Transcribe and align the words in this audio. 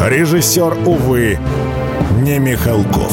Режиссер, 0.00 0.86
увы, 0.86 1.38
не 2.22 2.38
Михалков. 2.38 3.12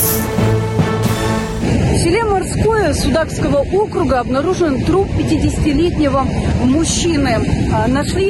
В 1.60 1.98
селе 1.98 2.24
Морское 2.24 2.94
Судакского 2.94 3.66
округа 3.74 4.20
обнаружен 4.20 4.86
труп 4.86 5.08
50-летнего 5.18 6.28
мужчины. 6.64 7.40
А, 7.74 7.88
Нашли 7.88 8.30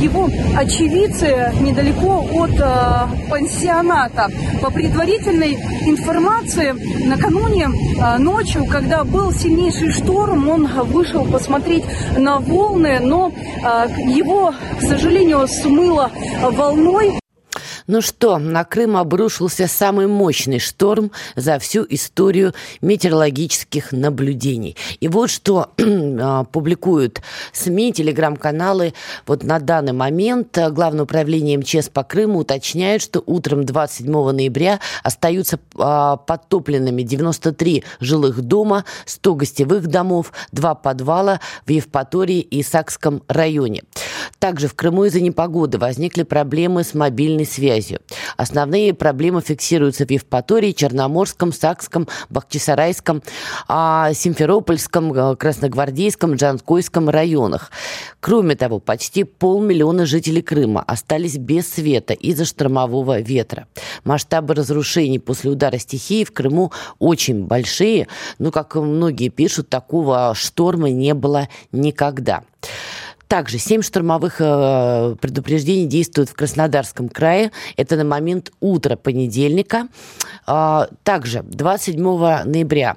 его 0.00 0.30
очевидцы 0.56 1.52
недалеко 1.60 2.24
от 2.34 2.52
а, 2.60 3.10
пансионата. 3.28 4.28
По 4.62 4.70
предварительной 4.70 5.54
информации, 5.84 6.74
накануне 7.04 7.68
а, 8.00 8.16
ночью, 8.18 8.64
когда 8.66 9.02
был 9.02 9.32
сильнейший 9.32 9.90
шторм, 9.90 10.48
он 10.48 10.66
вышел 10.84 11.24
посмотреть 11.24 11.84
на 12.16 12.38
волны, 12.38 13.00
но 13.00 13.32
его, 14.06 14.54
к 14.78 14.82
сожалению, 14.82 15.48
смыло 15.48 16.12
волной. 16.42 17.18
Ну 17.88 18.02
что, 18.02 18.36
на 18.36 18.64
Крым 18.64 18.98
обрушился 18.98 19.66
самый 19.66 20.06
мощный 20.06 20.58
шторм 20.58 21.10
за 21.36 21.58
всю 21.58 21.86
историю 21.88 22.52
метеорологических 22.82 23.92
наблюдений. 23.92 24.76
И 25.00 25.08
вот 25.08 25.30
что 25.30 25.70
а, 25.78 26.44
публикуют 26.44 27.22
СМИ, 27.54 27.94
телеграм-каналы. 27.94 28.92
Вот 29.26 29.42
на 29.42 29.58
данный 29.58 29.94
момент 29.94 30.58
Главное 30.70 31.04
управление 31.04 31.56
МЧС 31.56 31.88
по 31.88 32.04
Крыму 32.04 32.40
уточняет, 32.40 33.00
что 33.00 33.22
утром 33.24 33.64
27 33.64 34.32
ноября 34.32 34.80
остаются 35.02 35.58
а, 35.78 36.18
подтопленными 36.18 37.00
93 37.02 37.84
жилых 38.00 38.42
дома, 38.42 38.84
100 39.06 39.34
гостевых 39.34 39.86
домов, 39.86 40.32
2 40.52 40.74
подвала 40.74 41.40
в 41.64 41.70
Евпатории 41.70 42.40
и 42.40 42.62
Сакском 42.62 43.22
районе. 43.28 43.82
Также 44.38 44.68
в 44.68 44.74
Крыму 44.74 45.04
из-за 45.04 45.20
непогоды 45.20 45.78
возникли 45.78 46.22
проблемы 46.22 46.84
с 46.84 46.94
мобильной 46.94 47.46
связью. 47.46 48.00
Основные 48.36 48.94
проблемы 48.94 49.40
фиксируются 49.40 50.06
в 50.06 50.10
Евпатории, 50.10 50.72
Черноморском, 50.72 51.52
Сакском, 51.52 52.08
Бахчисарайском, 52.28 53.22
а, 53.68 54.12
Симферопольском, 54.12 55.12
э, 55.12 55.36
Красногвардейском, 55.36 56.34
Джанкойском 56.34 57.08
районах. 57.08 57.70
Кроме 58.20 58.56
того, 58.56 58.78
почти 58.78 59.24
полмиллиона 59.24 60.06
жителей 60.06 60.42
Крыма 60.42 60.82
остались 60.82 61.36
без 61.36 61.72
света 61.72 62.14
из-за 62.14 62.44
штормового 62.44 63.20
ветра. 63.20 63.66
Масштабы 64.04 64.54
разрушений 64.54 65.18
после 65.18 65.50
удара 65.50 65.78
стихии 65.78 66.24
в 66.24 66.32
Крыму 66.32 66.72
очень 66.98 67.44
большие, 67.44 68.08
но, 68.38 68.50
как 68.50 68.74
многие 68.74 69.28
пишут, 69.28 69.68
такого 69.68 70.32
шторма 70.34 70.90
не 70.90 71.14
было 71.14 71.48
никогда. 71.72 72.42
Также 73.28 73.58
семь 73.58 73.82
штормовых 73.82 74.36
э, 74.40 75.14
предупреждений 75.20 75.86
действуют 75.86 76.30
в 76.30 76.34
Краснодарском 76.34 77.10
крае. 77.10 77.52
Это 77.76 77.96
на 77.96 78.04
момент 78.04 78.52
утра 78.60 78.96
понедельника. 78.96 79.88
Э, 80.46 80.86
также 81.02 81.42
27 81.42 82.02
ноября 82.02 82.96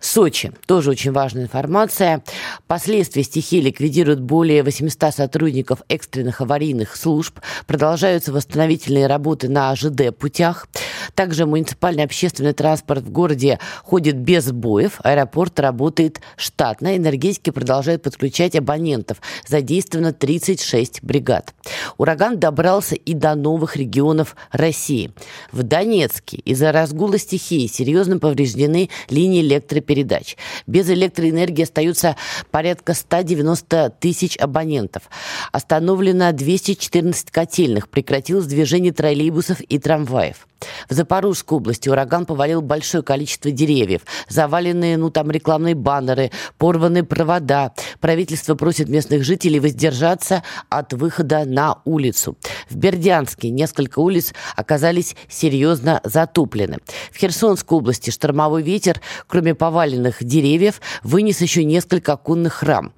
Сочи. 0.00 0.52
Тоже 0.66 0.90
очень 0.90 1.12
важная 1.12 1.44
информация. 1.44 2.22
Последствия 2.66 3.22
стихии 3.22 3.60
ликвидируют 3.60 4.20
более 4.20 4.62
800 4.62 5.14
сотрудников 5.14 5.80
экстренных 5.88 6.40
аварийных 6.40 6.96
служб. 6.96 7.38
Продолжаются 7.66 8.32
восстановительные 8.32 9.06
работы 9.06 9.48
на 9.48 9.74
ЖД-путях. 9.74 10.68
Также 11.14 11.46
муниципальный 11.46 12.04
общественный 12.04 12.52
транспорт 12.52 13.04
в 13.04 13.10
городе 13.10 13.58
ходит 13.82 14.16
без 14.16 14.44
сбоев. 14.44 15.00
Аэропорт 15.02 15.58
работает 15.60 16.20
штатно. 16.36 16.96
Энергетики 16.96 17.50
продолжают 17.50 18.02
подключать 18.02 18.56
абонентов. 18.56 19.18
Задействовано 19.46 20.12
36 20.12 21.02
бригад. 21.02 21.54
Ураган 21.96 22.38
добрался 22.38 22.94
и 22.94 23.14
до 23.14 23.34
новых 23.34 23.76
регионов 23.76 24.36
России. 24.50 25.12
В 25.50 25.62
Донецке 25.62 26.38
из-за 26.38 26.72
разгула 26.72 27.18
стихии 27.18 27.66
серьезно 27.66 28.18
повреждены 28.18 28.90
линии 29.08 29.40
электропередачи 29.40 29.93
передач. 29.94 30.36
Без 30.66 30.90
электроэнергии 30.90 31.62
остаются 31.62 32.16
порядка 32.50 32.94
190 32.94 33.94
тысяч 34.00 34.36
абонентов. 34.36 35.04
Остановлено 35.52 36.32
214 36.32 37.30
котельных. 37.30 37.88
Прекратилось 37.88 38.46
движение 38.46 38.92
троллейбусов 38.92 39.60
и 39.60 39.78
трамваев. 39.78 40.48
В 40.88 40.94
Запорожской 40.94 41.58
области 41.58 41.88
ураган 41.88 42.26
повалил 42.26 42.62
большое 42.62 43.02
количество 43.02 43.50
деревьев, 43.50 44.02
заваленные, 44.28 44.96
ну, 44.96 45.10
там, 45.10 45.30
рекламные 45.30 45.74
баннеры, 45.74 46.30
порваны 46.58 47.04
провода. 47.04 47.72
Правительство 48.00 48.54
просит 48.54 48.88
местных 48.88 49.24
жителей 49.24 49.60
воздержаться 49.60 50.42
от 50.68 50.92
выхода 50.92 51.44
на 51.44 51.78
улицу. 51.84 52.36
В 52.70 52.76
Бердянске 52.76 53.50
несколько 53.50 53.98
улиц 53.98 54.32
оказались 54.56 55.16
серьезно 55.28 56.00
затоплены. 56.04 56.78
В 57.12 57.18
Херсонской 57.18 57.78
области 57.78 58.10
штормовой 58.10 58.62
ветер, 58.62 59.00
кроме 59.26 59.54
поваленных 59.54 60.22
деревьев, 60.24 60.80
вынес 61.02 61.40
еще 61.40 61.64
несколько 61.64 62.14
оконных 62.14 62.62
рам. 62.62 62.92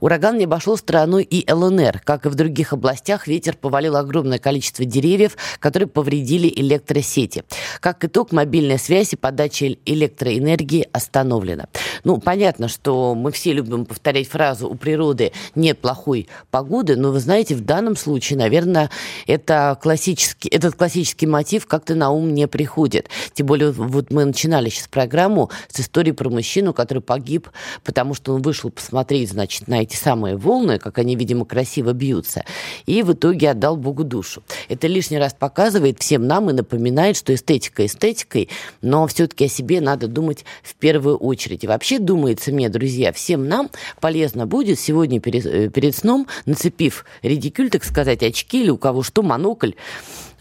Ураган 0.00 0.38
не 0.38 0.44
обошел 0.44 0.76
стороной 0.76 1.22
и 1.22 1.50
ЛНР. 1.50 2.00
Как 2.04 2.26
и 2.26 2.28
в 2.28 2.34
других 2.34 2.72
областях, 2.72 3.26
ветер 3.26 3.56
повалил 3.56 3.96
огромное 3.96 4.38
количество 4.38 4.84
деревьев, 4.84 5.36
которые 5.58 5.88
повредили 5.88 6.52
электросеть 6.54 7.11
сети. 7.12 7.44
Как 7.80 8.04
итог, 8.04 8.32
мобильная 8.32 8.78
связь 8.78 9.12
и 9.12 9.16
подача 9.16 9.76
электроэнергии 9.84 10.88
остановлена. 10.92 11.66
Ну, 12.04 12.18
понятно, 12.18 12.68
что 12.68 13.14
мы 13.14 13.30
все 13.30 13.52
любим 13.52 13.84
повторять 13.84 14.28
фразу 14.28 14.68
«у 14.68 14.74
природы 14.74 15.32
нет 15.54 15.78
плохой 15.78 16.28
погоды», 16.50 16.96
но 16.96 17.12
вы 17.12 17.20
знаете, 17.20 17.54
в 17.54 17.60
данном 17.60 17.96
случае, 17.96 18.38
наверное, 18.38 18.90
это 19.26 19.78
классический, 19.80 20.48
этот 20.48 20.74
классический 20.74 21.26
мотив 21.26 21.66
как-то 21.66 21.94
на 21.94 22.10
ум 22.10 22.32
не 22.32 22.48
приходит. 22.48 23.08
Тем 23.34 23.46
более, 23.46 23.72
вот 23.72 24.10
мы 24.10 24.24
начинали 24.24 24.68
сейчас 24.68 24.88
программу 24.88 25.50
с 25.68 25.80
историей 25.80 26.14
про 26.14 26.30
мужчину, 26.30 26.72
который 26.72 27.02
погиб, 27.02 27.48
потому 27.84 28.14
что 28.14 28.34
он 28.34 28.42
вышел 28.42 28.70
посмотреть, 28.70 29.30
значит, 29.30 29.68
на 29.68 29.82
эти 29.82 29.96
самые 29.96 30.36
волны, 30.36 30.78
как 30.78 30.98
они, 30.98 31.16
видимо, 31.16 31.44
красиво 31.44 31.92
бьются, 31.92 32.44
и 32.86 33.02
в 33.02 33.12
итоге 33.12 33.50
отдал 33.50 33.76
Богу 33.76 34.04
душу. 34.04 34.42
Это 34.68 34.86
лишний 34.86 35.18
раз 35.18 35.34
показывает 35.34 36.00
всем 36.00 36.26
нам 36.26 36.50
и 36.50 36.52
напоминает, 36.52 36.91
знает, 36.92 37.16
что 37.16 37.34
эстетика 37.34 37.86
эстетикой, 37.86 38.48
но 38.82 39.06
все-таки 39.06 39.46
о 39.46 39.48
себе 39.48 39.80
надо 39.80 40.08
думать 40.08 40.44
в 40.62 40.74
первую 40.74 41.16
очередь. 41.16 41.64
И 41.64 41.66
вообще 41.66 41.98
думается 41.98 42.52
мне, 42.52 42.68
друзья, 42.68 43.12
всем 43.12 43.48
нам 43.48 43.70
полезно 44.00 44.46
будет 44.46 44.78
сегодня 44.78 45.20
перед, 45.20 45.46
э, 45.46 45.68
перед 45.70 45.96
сном, 45.96 46.26
нацепив 46.44 47.04
редикюль, 47.22 47.70
так 47.70 47.84
сказать, 47.84 48.22
очки 48.22 48.62
или 48.62 48.70
у 48.70 48.76
кого 48.76 49.02
что, 49.02 49.22
монокль, 49.22 49.72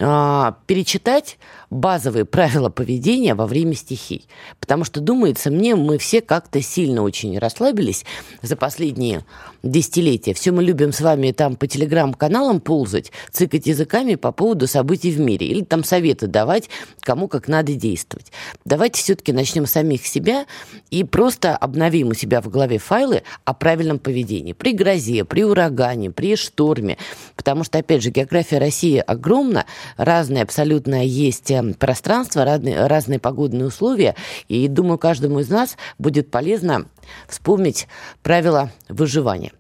а, 0.02 0.58
перечитать 0.66 1.38
базовые 1.70 2.26
правила 2.26 2.70
поведения 2.70 3.36
во 3.36 3.46
время 3.46 3.76
стихий. 3.76 4.28
Потому 4.60 4.84
что, 4.84 5.00
думается 5.00 5.52
мне, 5.52 5.76
мы 5.76 5.98
все 5.98 6.22
как-то 6.22 6.62
сильно 6.62 7.04
очень 7.04 7.38
расслабились 7.38 8.06
за 8.42 8.56
последние 8.56 9.24
десятилетия. 9.64 10.34
Все 10.34 10.52
мы 10.52 10.64
любим 10.64 10.92
с 10.92 11.02
вами 11.02 11.32
там 11.32 11.56
по 11.56 11.68
телеграм-каналам 11.68 12.60
ползать, 12.60 13.12
цикать 13.32 13.68
языками 13.68 14.16
по 14.16 14.32
поводу 14.32 14.68
событий 14.68 15.12
в 15.12 15.20
мире. 15.20 15.48
Или 15.48 15.64
там 15.64 15.84
советы 15.84 16.28
давать, 16.28 16.70
кому 17.00 17.28
как 17.28 17.48
надо 17.48 17.74
действовать. 17.74 18.32
Давайте 18.66 19.02
все-таки 19.02 19.32
начнем 19.32 19.66
с 19.66 19.72
самих 19.72 20.06
себя 20.06 20.46
и 20.90 21.04
просто 21.04 21.56
обновим 21.56 22.10
у 22.10 22.14
себя 22.14 22.42
в 22.42 22.50
голове 22.50 22.80
файлы 22.80 23.24
о 23.46 23.54
правильном 23.54 24.00
поведении. 24.00 24.54
При 24.54 24.74
грозе, 24.74 25.24
при 25.26 25.44
урагане, 25.44 26.12
при 26.12 26.36
шторме. 26.36 26.98
Потому 27.36 27.64
что, 27.64 27.78
опять 27.78 28.04
же, 28.04 28.10
география 28.10 28.58
России 28.58 28.98
огромна, 28.98 29.66
разные 29.98 30.44
абсолютно 30.44 31.06
есть 31.06 31.52
э, 31.52 31.74
пространства, 31.78 32.46
разные, 32.46 32.88
разные 32.88 33.20
погодные 33.20 33.68
условия. 33.68 34.16
И 34.48 34.68
думаю, 34.68 34.98
каждому 34.98 35.40
из 35.40 35.50
нас 35.50 35.78
будет 35.98 36.32
полезно 36.32 36.86
вспомнить 37.28 37.88
правила 38.24 38.72
выживания. 38.90 39.52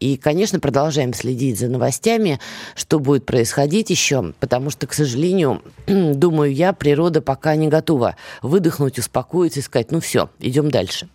И, 0.00 0.16
конечно, 0.16 0.60
продолжаем 0.60 1.14
следить 1.14 1.58
за 1.58 1.68
новостями, 1.68 2.40
что 2.74 2.98
будет 2.98 3.26
происходить 3.26 3.90
еще, 3.90 4.32
потому 4.40 4.70
что, 4.70 4.86
к 4.86 4.92
сожалению, 4.92 5.62
думаю 5.86 6.52
я, 6.52 6.72
природа 6.72 7.22
пока 7.22 7.56
не 7.56 7.68
готова 7.68 8.16
выдохнуть, 8.42 8.98
успокоиться 8.98 9.60
и 9.60 9.62
сказать, 9.62 9.90
ну 9.90 10.00
все, 10.00 10.30
идем 10.38 10.70
дальше. 10.70 11.08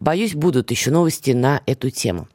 Боюсь, 0.00 0.34
будут 0.34 0.70
еще 0.70 0.90
новости 0.90 1.30
на 1.30 1.62
эту 1.66 1.90
тему. 1.90 2.28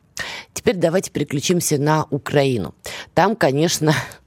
Теперь 0.54 0.76
давайте 0.76 1.12
переключимся 1.12 1.78
на 1.78 2.06
Украину. 2.10 2.74
Там, 3.14 3.36
конечно, 3.36 3.94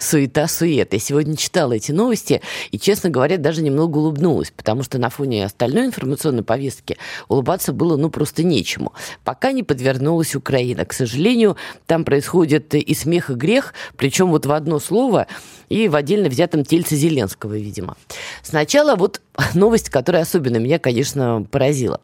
суета-сует. 0.00 0.92
Я 0.92 0.98
сегодня 0.98 1.36
читала 1.36 1.72
эти 1.72 1.92
новости 1.92 2.40
и, 2.70 2.78
честно 2.78 3.10
говоря, 3.10 3.38
даже 3.38 3.62
немного 3.62 3.98
улыбнулась, 3.98 4.52
потому 4.54 4.82
что 4.82 4.98
на 4.98 5.10
фоне 5.10 5.44
остальной 5.44 5.86
информационной 5.86 6.42
повестки 6.42 6.96
улыбаться 7.28 7.72
было 7.72 7.96
ну 7.96 8.10
просто 8.10 8.42
нечему. 8.42 8.92
Пока 9.24 9.52
не 9.52 9.62
подвернулась 9.62 10.34
Украина. 10.34 10.84
К 10.84 10.92
сожалению, 10.92 11.56
там 11.86 12.04
происходит 12.04 12.74
и 12.74 12.94
смех, 12.94 13.30
и 13.30 13.34
грех, 13.34 13.74
причем 13.96 14.30
вот 14.30 14.46
в 14.46 14.52
одно 14.52 14.78
слово 14.78 15.26
и 15.68 15.88
в 15.88 15.96
отдельно 15.96 16.28
взятом 16.28 16.64
тельце 16.64 16.96
Зеленского, 16.96 17.54
видимо. 17.54 17.96
Сначала 18.42 18.94
вот 18.94 19.20
новость, 19.54 19.90
которая 19.90 20.22
особенно 20.22 20.56
меня, 20.56 20.78
конечно, 20.78 21.46
поразила. 21.50 22.00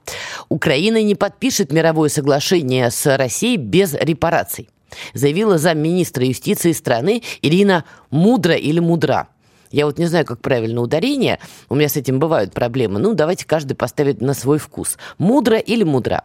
Украина 0.49 1.03
не 1.03 1.15
подпишет 1.15 1.73
мировое 1.73 2.09
соглашение 2.09 2.91
с 2.91 3.17
Россией 3.17 3.57
без 3.57 3.95
репараций 3.95 4.69
заявила 5.15 5.59
замминистра 5.59 6.25
юстиции 6.25 6.73
страны 6.73 7.23
Ирина 7.43 7.85
Мудра 8.11 8.55
или 8.55 8.81
Мудра. 8.81 9.29
Я 9.73 9.87
вот 9.87 9.99
не 9.99 10.07
знаю, 10.07 10.27
как 10.27 10.41
правильно 10.41 10.83
ударение. 10.83 11.41
У 11.71 11.75
меня 11.75 11.89
с 11.89 11.97
этим 11.97 12.19
бывают 12.19 12.53
проблемы. 12.53 13.01
Ну, 13.01 13.15
давайте 13.15 13.47
каждый 13.47 13.75
поставит 13.75 14.21
на 14.21 14.35
свой 14.35 14.59
вкус. 14.59 14.99
Мудро 15.17 15.57
или 15.57 15.83
мудра. 15.83 16.25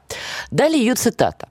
Далее 0.51 0.79
ее 0.79 0.95
цитата. 0.95 1.47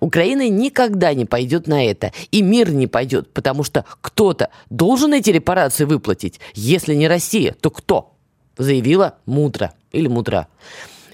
Украина 0.00 0.48
никогда 0.48 1.14
не 1.14 1.24
пойдет 1.24 1.66
на 1.66 1.84
это. 1.84 2.12
И 2.30 2.42
мир 2.42 2.70
не 2.70 2.86
пойдет, 2.86 3.32
потому 3.32 3.64
что 3.64 3.86
кто-то 4.02 4.50
должен 4.68 5.14
эти 5.14 5.30
репарации 5.30 5.84
выплатить. 5.84 6.40
Если 6.54 6.94
не 6.94 7.08
Россия, 7.08 7.56
то 7.58 7.70
кто? 7.70 8.12
Заявила 8.58 9.16
мудро 9.24 9.72
или 9.92 10.08
мудра. 10.08 10.46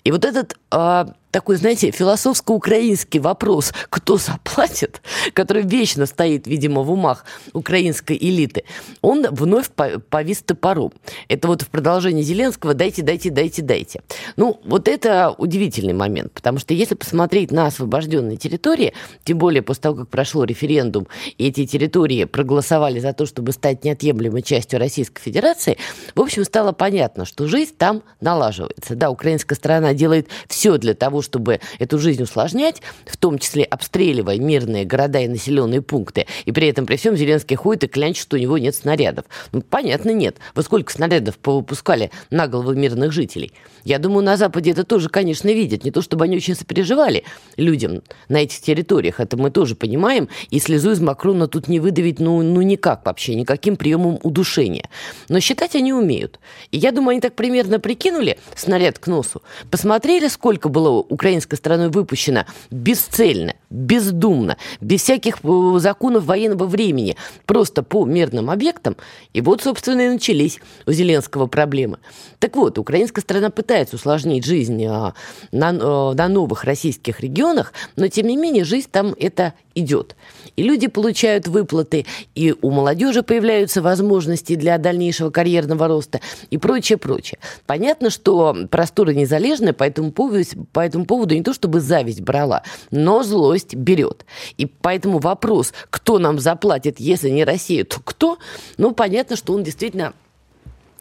И 0.02 0.10
вот 0.10 0.24
этот 0.24 0.56
а, 0.72 1.14
такой, 1.30 1.56
знаете, 1.56 1.90
философско-украинский 1.90 3.20
вопрос, 3.20 3.72
кто 3.90 4.16
заплатит, 4.16 5.02
который 5.34 5.62
вечно 5.62 6.06
стоит, 6.06 6.46
видимо, 6.46 6.82
в 6.82 6.90
умах 6.90 7.24
украинской 7.52 8.16
элиты, 8.16 8.64
он 9.02 9.26
вновь 9.30 9.70
повис 9.70 10.42
топором. 10.42 10.92
Это 11.28 11.48
вот 11.48 11.62
в 11.62 11.68
продолжении 11.68 12.22
Зеленского 12.22 12.74
«дайте, 12.74 13.02
дайте, 13.02 13.30
дайте, 13.30 13.62
дайте». 13.62 14.02
Ну, 14.36 14.60
вот 14.64 14.88
это 14.88 15.34
удивительный 15.36 15.92
момент, 15.92 16.32
потому 16.32 16.58
что 16.58 16.74
если 16.74 16.94
посмотреть 16.94 17.50
на 17.50 17.66
освобожденные 17.66 18.36
территории, 18.36 18.94
тем 19.24 19.38
более 19.38 19.62
после 19.62 19.82
того, 19.82 19.96
как 19.96 20.08
прошел 20.08 20.44
референдум, 20.44 21.06
и 21.38 21.48
эти 21.48 21.66
территории 21.66 22.24
проголосовали 22.24 22.98
за 22.98 23.12
то, 23.12 23.26
чтобы 23.26 23.52
стать 23.52 23.84
неотъемлемой 23.84 24.42
частью 24.42 24.78
Российской 24.78 25.20
Федерации, 25.22 25.76
в 26.14 26.20
общем, 26.20 26.44
стало 26.44 26.72
понятно, 26.72 27.24
что 27.24 27.46
жизнь 27.46 27.74
там 27.76 28.02
налаживается. 28.20 28.94
Да, 28.94 29.10
украинская 29.10 29.56
сторона 29.56 29.92
делает 29.92 30.28
все 30.48 30.78
для 30.78 30.94
того, 30.94 31.22
чтобы 31.26 31.60
эту 31.78 31.98
жизнь 31.98 32.22
усложнять, 32.22 32.80
в 33.04 33.16
том 33.16 33.38
числе 33.38 33.64
обстреливая 33.64 34.38
мирные 34.38 34.84
города 34.84 35.18
и 35.18 35.28
населенные 35.28 35.82
пункты, 35.82 36.26
и 36.46 36.52
при 36.52 36.68
этом 36.68 36.86
при 36.86 36.96
всем 36.96 37.16
Зеленский 37.16 37.56
ходит 37.56 37.84
и 37.84 37.88
клянчит, 37.88 38.22
что 38.22 38.36
у 38.36 38.40
него 38.40 38.56
нет 38.56 38.74
снарядов. 38.74 39.26
Ну, 39.52 39.60
понятно, 39.60 40.10
нет. 40.10 40.36
Вы 40.54 40.62
сколько 40.62 40.92
снарядов 40.92 41.38
повыпускали 41.38 42.10
на 42.30 42.46
головы 42.46 42.76
мирных 42.76 43.12
жителей? 43.12 43.52
Я 43.84 43.98
думаю, 43.98 44.24
на 44.24 44.36
Западе 44.36 44.70
это 44.70 44.84
тоже, 44.84 45.08
конечно, 45.08 45.48
видят. 45.48 45.84
Не 45.84 45.90
то, 45.90 46.02
чтобы 46.02 46.24
они 46.24 46.36
очень 46.36 46.54
сопереживали 46.54 47.24
людям 47.56 48.02
на 48.28 48.38
этих 48.38 48.60
территориях. 48.60 49.20
Это 49.20 49.36
мы 49.36 49.50
тоже 49.50 49.76
понимаем. 49.76 50.28
И 50.50 50.58
слезу 50.58 50.90
из 50.92 51.00
Макрона 51.00 51.46
тут 51.46 51.68
не 51.68 51.78
выдавить, 51.78 52.18
ну, 52.18 52.42
ну 52.42 52.62
никак 52.62 53.04
вообще, 53.04 53.34
никаким 53.34 53.76
приемом 53.76 54.18
удушения. 54.22 54.88
Но 55.28 55.40
считать 55.40 55.74
они 55.76 55.92
умеют. 55.92 56.40
И 56.70 56.78
я 56.78 56.92
думаю, 56.92 57.10
они 57.10 57.20
так 57.20 57.34
примерно 57.34 57.78
прикинули 57.78 58.38
снаряд 58.54 58.98
к 58.98 59.06
носу, 59.06 59.42
посмотрели, 59.70 60.28
сколько 60.28 60.68
было 60.68 61.05
украинской 61.08 61.56
стороной 61.56 61.88
выпущено 61.88 62.46
бесцельно, 62.70 63.54
бездумно, 63.76 64.56
без 64.80 65.02
всяких 65.02 65.38
э, 65.42 65.78
законов 65.78 66.24
военного 66.24 66.64
времени, 66.64 67.16
просто 67.44 67.82
по 67.82 68.04
мирным 68.04 68.50
объектам. 68.50 68.96
И 69.32 69.40
вот, 69.40 69.62
собственно, 69.62 70.00
и 70.00 70.08
начались 70.08 70.60
у 70.86 70.92
Зеленского 70.92 71.46
проблемы. 71.46 71.98
Так 72.38 72.56
вот, 72.56 72.78
украинская 72.78 73.22
сторона 73.22 73.50
пытается 73.50 73.96
усложнить 73.96 74.44
жизнь 74.44 74.84
а, 74.86 75.14
на, 75.52 75.70
э, 75.70 76.14
на 76.14 76.28
новых 76.28 76.64
российских 76.64 77.20
регионах, 77.20 77.72
но, 77.96 78.08
тем 78.08 78.26
не 78.26 78.36
менее, 78.36 78.64
жизнь 78.64 78.88
там 78.90 79.14
это 79.18 79.52
идет. 79.74 80.16
И 80.56 80.62
люди 80.62 80.86
получают 80.86 81.46
выплаты, 81.46 82.06
и 82.34 82.54
у 82.62 82.70
молодежи 82.70 83.22
появляются 83.22 83.82
возможности 83.82 84.56
для 84.56 84.78
дальнейшего 84.78 85.30
карьерного 85.30 85.86
роста 85.86 86.20
и 86.50 86.56
прочее, 86.56 86.96
прочее. 86.96 87.38
Понятно, 87.66 88.08
что 88.08 88.56
просторы 88.70 89.14
незалежны, 89.14 89.74
по 89.74 89.84
этому 89.84 90.12
поводу, 90.12 90.42
по 90.72 90.80
этому 90.80 91.04
поводу 91.04 91.34
не 91.34 91.42
то 91.42 91.52
чтобы 91.52 91.80
зависть 91.80 92.22
брала, 92.22 92.62
но 92.90 93.22
злость 93.22 93.65
берет. 93.74 94.24
И 94.56 94.66
поэтому 94.66 95.18
вопрос, 95.18 95.72
кто 95.90 96.18
нам 96.18 96.38
заплатит, 96.38 97.00
если 97.00 97.30
не 97.30 97.44
Россия, 97.44 97.84
то 97.84 98.00
кто? 98.04 98.38
Ну, 98.78 98.92
понятно, 98.92 99.36
что 99.36 99.52
он 99.54 99.64
действительно 99.64 100.14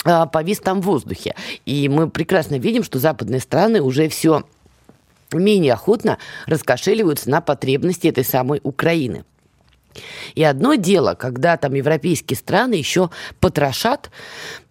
а, 0.04 0.26
повис 0.26 0.60
там 0.60 0.82
в 0.82 0.86
воздухе. 0.86 1.36
И 1.66 1.90
мы 1.90 2.10
прекрасно 2.10 2.58
видим, 2.58 2.84
что 2.84 3.00
западные 3.00 3.40
страны 3.40 3.82
уже 3.82 4.08
все 4.08 4.44
менее 5.34 5.74
охотно 5.74 6.18
раскошеливаются 6.46 7.30
на 7.30 7.42
потребности 7.42 8.08
этой 8.08 8.24
самой 8.24 8.62
Украины. 8.64 9.26
И 10.36 10.44
одно 10.44 10.76
дело, 10.76 11.16
когда 11.16 11.58
там 11.58 11.74
европейские 11.74 12.38
страны 12.38 12.74
еще 12.74 13.10
потрошат 13.40 14.12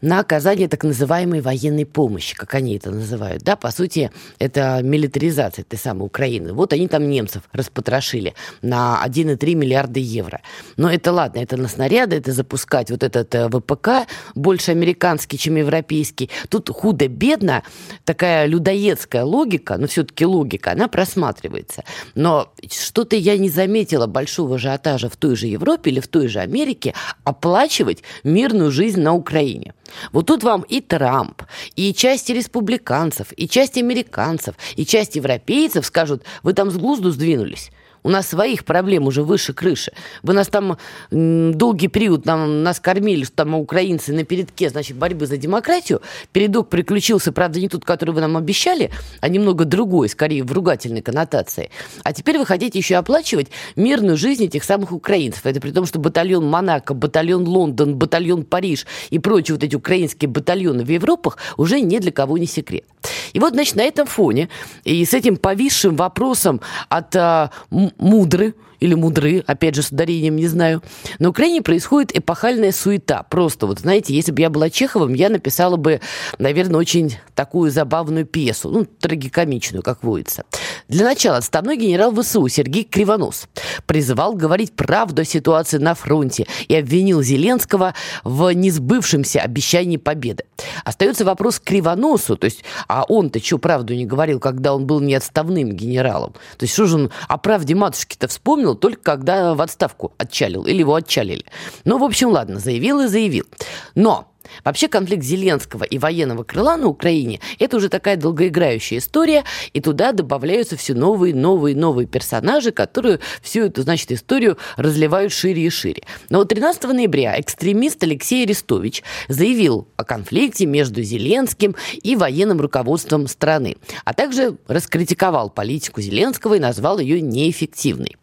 на 0.00 0.20
оказание 0.20 0.68
так 0.68 0.84
называемой 0.84 1.40
военной 1.40 1.86
помощи, 1.86 2.34
как 2.34 2.54
они 2.54 2.76
это 2.76 2.90
называют. 2.90 3.42
Да, 3.42 3.56
по 3.56 3.70
сути, 3.70 4.10
это 4.38 4.80
милитаризация 4.82 5.62
этой 5.62 5.78
самой 5.78 6.06
Украины. 6.06 6.52
Вот 6.52 6.72
они 6.72 6.88
там 6.88 7.08
немцев 7.08 7.42
распотрошили 7.52 8.34
на 8.60 9.02
1,3 9.04 9.54
миллиарда 9.54 10.00
евро. 10.00 10.42
Но 10.76 10.90
это 10.90 11.12
ладно, 11.12 11.40
это 11.40 11.56
на 11.56 11.68
снаряды, 11.68 12.16
это 12.16 12.32
запускать 12.32 12.90
вот 12.90 13.02
этот 13.02 13.34
э, 13.34 13.48
ВПК, 13.48 14.06
больше 14.34 14.72
американский, 14.72 15.38
чем 15.38 15.56
европейский. 15.56 16.30
Тут 16.50 16.68
худо-бедно 16.68 17.62
такая 18.04 18.46
людоедская 18.46 19.24
логика, 19.24 19.78
но 19.78 19.86
все-таки 19.86 20.26
логика, 20.26 20.72
она 20.72 20.88
просматривается. 20.88 21.84
Но 22.14 22.52
что-то 22.70 23.16
я 23.16 23.38
не 23.38 23.48
заметила 23.48 24.06
большого 24.06 24.56
ажиотажа 24.56 25.08
в 25.08 25.13
той 25.16 25.36
же 25.36 25.46
Европе 25.46 25.90
или 25.90 26.00
в 26.00 26.08
той 26.08 26.28
же 26.28 26.40
Америке 26.40 26.94
оплачивать 27.24 28.02
мирную 28.24 28.70
жизнь 28.70 29.00
на 29.00 29.14
Украине. 29.14 29.74
Вот 30.12 30.26
тут 30.26 30.42
вам 30.42 30.62
и 30.62 30.80
Трамп, 30.80 31.42
и 31.76 31.92
часть 31.92 32.30
республиканцев, 32.30 33.32
и 33.36 33.48
часть 33.48 33.78
американцев, 33.78 34.54
и 34.76 34.84
часть 34.84 35.16
европейцев 35.16 35.86
скажут, 35.86 36.24
вы 36.42 36.52
там 36.52 36.70
с 36.70 36.76
глузду 36.76 37.10
сдвинулись. 37.10 37.70
У 38.06 38.10
нас 38.10 38.28
своих 38.28 38.66
проблем 38.66 39.06
уже 39.06 39.22
выше 39.22 39.54
крыши. 39.54 39.92
Вы 40.22 40.34
нас 40.34 40.48
там 40.48 40.76
долгий 41.10 41.88
период 41.88 42.26
нам, 42.26 42.62
нас 42.62 42.78
кормили, 42.78 43.24
что 43.24 43.36
там 43.36 43.54
украинцы 43.54 44.12
на 44.12 44.24
передке, 44.24 44.68
значит, 44.68 44.98
борьбы 44.98 45.26
за 45.26 45.38
демократию. 45.38 46.02
Передок 46.30 46.68
приключился, 46.68 47.32
правда, 47.32 47.60
не 47.60 47.70
тот, 47.70 47.86
который 47.86 48.10
вы 48.10 48.20
нам 48.20 48.36
обещали, 48.36 48.90
а 49.22 49.28
немного 49.28 49.64
другой, 49.64 50.10
скорее 50.10 50.44
в 50.44 50.52
ругательной 50.52 51.00
коннотации. 51.00 51.70
А 52.02 52.12
теперь 52.12 52.36
вы 52.36 52.44
хотите 52.44 52.78
еще 52.78 52.96
оплачивать 52.96 53.48
мирную 53.74 54.18
жизнь 54.18 54.44
этих 54.44 54.64
самых 54.64 54.92
украинцев. 54.92 55.46
Это 55.46 55.58
при 55.62 55.70
том, 55.70 55.86
что 55.86 55.98
батальон 55.98 56.46
Монако, 56.46 56.92
батальон 56.92 57.48
Лондон, 57.48 57.96
батальон 57.96 58.44
Париж 58.44 58.86
и 59.08 59.18
прочие 59.18 59.54
вот 59.54 59.64
эти 59.64 59.76
украинские 59.76 60.28
батальоны 60.28 60.84
в 60.84 60.90
Европах 60.90 61.38
уже 61.56 61.80
ни 61.80 61.96
для 61.96 62.12
кого 62.12 62.36
не 62.36 62.46
секрет. 62.46 62.84
И 63.32 63.40
вот, 63.40 63.54
значит, 63.54 63.76
на 63.76 63.82
этом 63.82 64.06
фоне 64.06 64.48
и 64.84 65.04
с 65.04 65.14
этим 65.14 65.36
повисшим 65.36 65.96
вопросом 65.96 66.60
от 66.88 67.16
а, 67.16 67.50
мудры 67.98 68.54
или 68.80 68.94
мудры, 68.94 69.42
опять 69.46 69.74
же, 69.74 69.82
с 69.82 69.90
ударением 69.90 70.36
не 70.36 70.46
знаю. 70.46 70.82
На 71.18 71.30
Украине 71.30 71.62
происходит 71.62 72.16
эпохальная 72.16 72.72
суета. 72.72 73.22
Просто 73.22 73.66
вот, 73.66 73.80
знаете, 73.80 74.14
если 74.14 74.32
бы 74.32 74.42
я 74.42 74.50
была 74.50 74.68
Чеховым, 74.68 75.14
я 75.14 75.30
написала 75.30 75.76
бы, 75.76 76.00
наверное, 76.38 76.80
очень 76.80 77.16
такую 77.34 77.70
забавную 77.70 78.26
пьесу, 78.26 78.70
ну, 78.70 78.84
трагикомичную, 78.84 79.82
как 79.82 80.02
водится. 80.02 80.44
Для 80.88 81.04
начала 81.04 81.38
отставной 81.38 81.76
генерал 81.76 82.14
ВСУ 82.14 82.46
Сергей 82.48 82.84
Кривонос 82.84 83.48
призывал 83.86 84.34
говорить 84.34 84.74
правду 84.74 85.22
о 85.22 85.24
ситуации 85.24 85.78
на 85.78 85.94
фронте 85.94 86.46
и 86.68 86.76
обвинил 86.76 87.22
Зеленского 87.22 87.94
в 88.22 88.50
несбывшемся 88.52 89.40
обещании 89.40 89.96
победы. 89.96 90.44
Остается 90.84 91.24
вопрос 91.24 91.58
Кривоносу, 91.58 92.36
то 92.36 92.44
есть, 92.44 92.64
а 92.86 93.04
он-то 93.08 93.42
что 93.42 93.58
правду 93.58 93.94
не 93.94 94.04
говорил, 94.04 94.40
когда 94.40 94.74
он 94.74 94.86
был 94.86 95.00
не 95.00 95.14
отставным 95.14 95.72
генералом? 95.72 96.34
То 96.58 96.64
есть, 96.64 96.74
что 96.74 96.86
же 96.86 96.96
он 96.96 97.10
о 97.28 97.38
правде 97.38 97.74
матушки-то 97.74 98.28
вспомнил 98.28 98.74
только 98.74 99.02
когда 99.02 99.54
в 99.54 99.62
отставку 99.62 100.12
отчалил 100.18 100.64
или 100.64 100.80
его 100.80 100.94
отчалили? 100.94 101.44
Ну, 101.84 101.98
в 101.98 102.04
общем, 102.04 102.28
ладно, 102.28 102.60
заявил 102.60 103.00
и 103.00 103.06
заявил. 103.06 103.46
Но 103.94 104.33
Вообще 104.64 104.88
конфликт 104.88 105.22
Зеленского 105.22 105.84
и 105.84 105.98
военного 105.98 106.44
крыла 106.44 106.76
на 106.76 106.86
Украине– 106.88 107.40
это 107.58 107.76
уже 107.76 107.88
такая 107.88 108.16
долгоиграющая 108.16 108.98
история, 108.98 109.44
и 109.72 109.80
туда 109.80 110.12
добавляются 110.12 110.76
все 110.76 110.94
новые, 110.94 111.34
новые, 111.34 111.76
новые 111.76 112.06
персонажи, 112.06 112.72
которые 112.72 113.20
всю 113.42 113.62
эту, 113.64 113.82
значит, 113.82 114.12
историю 114.12 114.58
разливают 114.76 115.32
шире 115.32 115.66
и 115.66 115.70
шире. 115.70 116.02
Но 116.30 116.38
вот 116.38 116.48
13 116.48 116.84
ноября 116.84 117.40
экстремист 117.40 118.02
Алексей 118.02 118.44
Арестович 118.44 119.02
заявил 119.28 119.88
о 119.96 120.04
конфликте 120.04 120.66
между 120.66 121.02
Зеленским 121.02 121.74
и 122.02 122.16
военным 122.16 122.60
руководством 122.60 123.26
страны, 123.26 123.76
а 124.04 124.14
также 124.14 124.56
раскритиковал 124.66 125.50
политику 125.50 126.00
Зеленского 126.00 126.54
и 126.54 126.60
назвал 126.60 126.98
ее 126.98 127.20
неэффективной. 127.20 128.16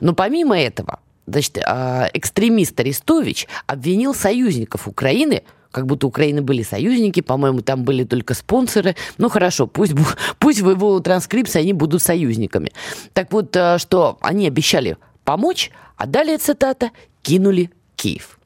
Но 0.00 0.14
помимо 0.14 0.58
этого, 0.58 1.00
значит, 1.30 1.58
а, 1.64 2.08
экстремист 2.12 2.78
Арестович 2.78 3.46
обвинил 3.66 4.14
союзников 4.14 4.88
Украины 4.88 5.42
как 5.70 5.86
будто 5.86 6.06
Украины 6.06 6.40
были 6.40 6.62
союзники, 6.62 7.20
по-моему, 7.20 7.60
там 7.60 7.84
были 7.84 8.04
только 8.04 8.32
спонсоры. 8.32 8.96
Ну 9.18 9.28
хорошо, 9.28 9.66
пусть, 9.66 9.92
пусть 10.38 10.60
в 10.60 10.70
его 10.70 10.98
транскрипции 11.00 11.60
они 11.60 11.74
будут 11.74 12.02
союзниками. 12.02 12.72
Так 13.12 13.32
вот, 13.32 13.54
а, 13.56 13.78
что 13.78 14.18
они 14.22 14.46
обещали 14.46 14.96
помочь, 15.24 15.70
а 15.96 16.06
далее 16.06 16.38
цитата 16.38 16.90
«кинули 17.22 17.70
Киев». 17.96 18.37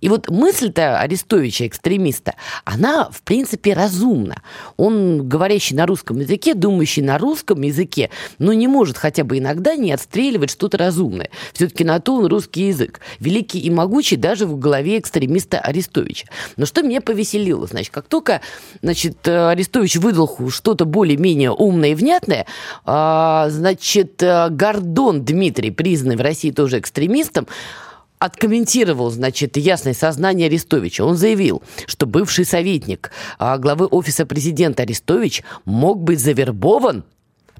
И 0.00 0.08
вот 0.08 0.30
мысль-то 0.30 0.98
Арестовича, 0.98 1.66
экстремиста, 1.66 2.34
она, 2.64 3.08
в 3.10 3.22
принципе, 3.22 3.74
разумна. 3.74 4.42
Он, 4.76 5.28
говорящий 5.28 5.76
на 5.76 5.86
русском 5.86 6.20
языке, 6.20 6.54
думающий 6.54 7.02
на 7.02 7.18
русском 7.18 7.62
языке, 7.62 8.10
но 8.38 8.52
не 8.52 8.68
может 8.68 8.98
хотя 8.98 9.24
бы 9.24 9.38
иногда 9.38 9.76
не 9.76 9.92
отстреливать 9.92 10.50
что-то 10.50 10.78
разумное. 10.78 11.30
Все-таки 11.52 11.84
на 11.84 12.00
то 12.00 12.16
он 12.16 12.26
русский 12.26 12.68
язык. 12.68 13.00
Великий 13.18 13.60
и 13.60 13.70
могучий 13.70 14.16
даже 14.16 14.46
в 14.46 14.58
голове 14.58 14.98
экстремиста 14.98 15.58
Арестовича. 15.58 16.28
Но 16.56 16.66
что 16.66 16.82
меня 16.82 17.00
повеселило, 17.00 17.66
значит, 17.66 17.92
как 17.92 18.06
только 18.06 18.40
значит, 18.82 19.26
Арестович 19.26 19.96
выдал 19.96 20.30
что-то 20.50 20.84
более-менее 20.84 21.50
умное 21.50 21.90
и 21.90 21.94
внятное, 21.94 22.46
а, 22.84 23.48
значит, 23.50 24.22
Гордон 24.22 25.24
Дмитрий, 25.24 25.70
признанный 25.70 26.16
в 26.16 26.20
России 26.20 26.50
тоже 26.50 26.78
экстремистом, 26.78 27.46
откомментировал, 28.18 29.10
значит, 29.10 29.56
ясное 29.56 29.94
сознание 29.94 30.46
Арестовича. 30.46 31.04
Он 31.04 31.16
заявил, 31.16 31.62
что 31.86 32.06
бывший 32.06 32.44
советник 32.44 33.10
а, 33.38 33.58
главы 33.58 33.86
Офиса 33.86 34.24
президента 34.26 34.82
Арестович 34.82 35.42
мог 35.64 36.02
быть 36.02 36.20
завербован 36.20 37.04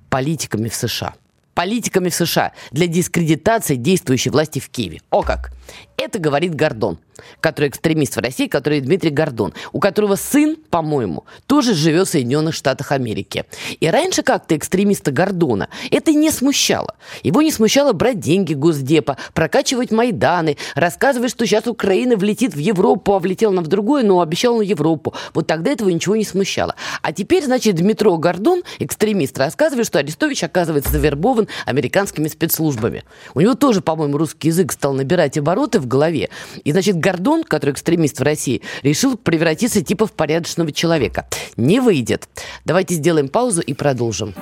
политиками 0.09 0.69
в 0.69 0.75
США. 0.75 1.15
Политиками 1.55 2.09
в 2.09 2.15
США 2.15 2.53
для 2.73 2.87
дискредитации 2.87 3.77
действующей 3.77 4.31
власти 4.31 4.59
в 4.59 4.69
Киеве. 4.71 5.01
О 5.11 5.23
как! 5.23 5.53
Это 5.97 6.19
говорит 6.19 6.55
Гордон, 6.55 6.99
который 7.41 7.69
экстремист 7.69 8.17
в 8.17 8.21
России, 8.21 8.47
который 8.47 8.81
Дмитрий 8.81 9.11
Гордон, 9.11 9.55
у 9.73 9.81
которого 9.81 10.17
сын, 10.17 10.57
по-моему, 10.71 11.25
тоже 11.47 11.73
живет 11.75 12.09
в 12.09 12.11
Соединенных 12.11 12.55
Штатах 12.55 12.93
Америки. 12.93 13.45
И 13.81 13.89
раньше 13.89 14.23
как-то 14.23 14.57
экстремиста 14.57 15.13
Гордона 15.13 15.69
это 15.91 16.13
не 16.13 16.31
смущало. 16.31 16.95
Его 17.23 17.43
не 17.43 17.53
смущало 17.53 17.93
брать 17.93 18.21
деньги 18.21 18.55
Госдепа, 18.55 19.17
прокачивать 19.33 19.93
Майданы, 19.93 20.57
рассказывать, 20.75 21.31
что 21.31 21.47
сейчас 21.47 21.67
Украина 21.67 22.17
влетит 22.17 22.55
в 22.55 22.59
Европу, 22.59 23.15
а 23.15 23.19
влетела 23.19 23.53
она 23.53 23.63
в 23.63 23.69
другое, 23.69 24.03
но 24.03 24.21
обещала 24.21 24.59
на 24.59 24.63
Европу. 24.63 25.15
Вот 25.33 25.47
тогда 25.47 25.71
этого 25.71 25.89
ничего 25.89 26.17
не 26.17 26.25
смущало. 26.25 26.75
А 27.03 27.13
теперь, 27.13 27.45
значит, 27.45 27.77
Дмитро 27.77 28.17
Гордон, 28.17 28.63
экстремист, 28.79 29.39
рассказывает, 29.39 29.87
что 29.87 30.01
Арестович, 30.01 30.45
оказывается, 30.45 30.91
завербован 30.91 31.49
американскими 31.65 32.29
спецслужбами. 32.29 33.05
У 33.35 33.41
него 33.41 33.55
тоже, 33.55 33.81
по-моему, 33.81 34.19
русский 34.19 34.49
язык 34.49 34.73
стал 34.73 34.93
набирать 34.93 35.39
обороты 35.39 35.54
в 35.55 35.87
голове. 35.87 36.31
И, 36.65 36.73
значит, 36.73 36.99
Гордон, 36.99 37.45
который 37.45 37.73
экстремист 37.73 38.21
в 38.21 38.23
России, 38.23 38.63
решил 38.83 39.17
превратиться 39.17 39.83
типа 39.83 40.07
в 40.07 40.13
порядочного 40.13 40.73
человека. 40.73 41.27
Не 41.57 41.81
выйдет. 41.81 42.29
Давайте 42.65 42.95
сделаем 42.95 43.29
паузу 43.29 43.61
и 43.61 43.75
продолжим. 43.75 44.35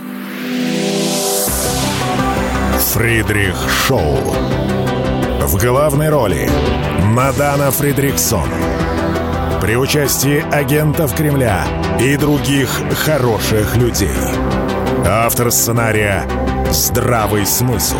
Фридрих 2.92 3.56
Шоу. 3.86 4.18
В 5.40 5.56
главной 5.58 6.10
роли 6.10 6.48
Мадана 7.04 7.70
Фридриксон. 7.70 8.48
При 9.60 9.76
участии 9.76 10.44
агентов 10.52 11.14
Кремля 11.14 11.64
и 12.00 12.16
других 12.16 12.68
хороших 13.04 13.76
людей. 13.76 14.08
Автор 15.06 15.50
сценария 15.50 16.24
«Здравый 16.70 17.46
смысл». 17.46 17.96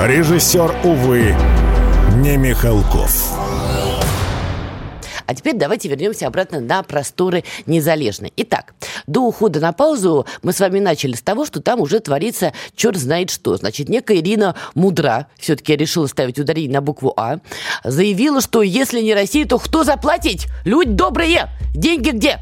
Режиссер, 0.00 0.74
увы, 0.84 1.34
не 2.16 2.36
Михалков. 2.36 3.38
А 5.26 5.34
теперь 5.34 5.56
давайте 5.56 5.88
вернемся 5.88 6.26
обратно 6.26 6.58
на 6.58 6.82
просторы 6.82 7.44
Незалежной. 7.66 8.32
Итак, 8.36 8.74
до 9.06 9.20
ухода 9.20 9.60
на 9.60 9.72
паузу 9.72 10.26
мы 10.42 10.54
с 10.54 10.60
вами 10.60 10.78
начали 10.78 11.14
с 11.14 11.20
того, 11.20 11.44
что 11.44 11.60
там 11.60 11.80
уже 11.80 12.00
творится 12.00 12.54
черт 12.74 12.96
знает 12.96 13.30
что. 13.30 13.56
Значит, 13.56 13.90
некая 13.90 14.18
Ирина 14.18 14.54
Мудра, 14.74 15.26
все-таки 15.38 15.72
я 15.72 15.78
решила 15.78 16.06
ставить 16.06 16.38
ударение 16.38 16.72
на 16.72 16.80
букву 16.80 17.12
А, 17.16 17.40
заявила, 17.84 18.40
что 18.40 18.62
если 18.62 19.02
не 19.02 19.12
Россия, 19.12 19.44
то 19.44 19.58
кто 19.58 19.84
заплатить? 19.84 20.46
Люди 20.64 20.92
добрые! 20.92 21.50
Деньги 21.74 22.10
где? 22.10 22.38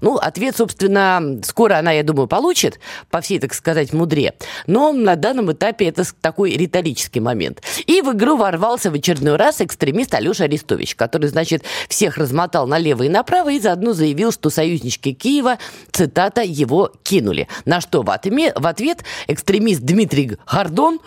Ну, 0.00 0.16
ответ, 0.16 0.56
собственно, 0.56 1.40
скоро 1.42 1.78
она, 1.78 1.92
я 1.92 2.02
думаю, 2.02 2.26
получит, 2.26 2.78
по 3.10 3.20
всей, 3.20 3.38
так 3.38 3.54
сказать, 3.54 3.92
мудре. 3.92 4.34
Но 4.66 4.92
на 4.92 5.16
данном 5.16 5.52
этапе 5.52 5.86
это 5.86 6.04
такой 6.20 6.52
риторический 6.56 7.20
момент. 7.20 7.62
И 7.86 8.02
в 8.02 8.12
игру 8.12 8.36
ворвался 8.36 8.90
в 8.90 8.94
очередной 8.94 9.36
раз 9.36 9.60
экстремист 9.60 10.14
Алеша 10.14 10.44
Арестович, 10.44 10.94
который, 10.94 11.28
значит, 11.28 11.64
всех 11.88 12.16
размотал 12.16 12.66
налево 12.66 13.04
и 13.04 13.08
направо 13.08 13.52
и 13.52 13.60
заодно 13.60 13.92
заявил, 13.92 14.32
что 14.32 14.50
союзнички 14.50 15.12
Киева, 15.12 15.58
цитата, 15.92 16.42
его 16.42 16.92
кинули. 17.02 17.48
На 17.64 17.80
что 17.80 18.02
в 18.02 18.10
ответ 18.10 19.04
экстремист 19.26 19.80
Дмитрий 19.82 20.36
Гордон 20.50 21.00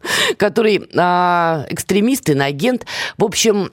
который 0.36 0.88
а, 0.96 1.66
экстремист, 1.68 2.28
иноагент. 2.28 2.86
В 3.16 3.24
общем, 3.24 3.72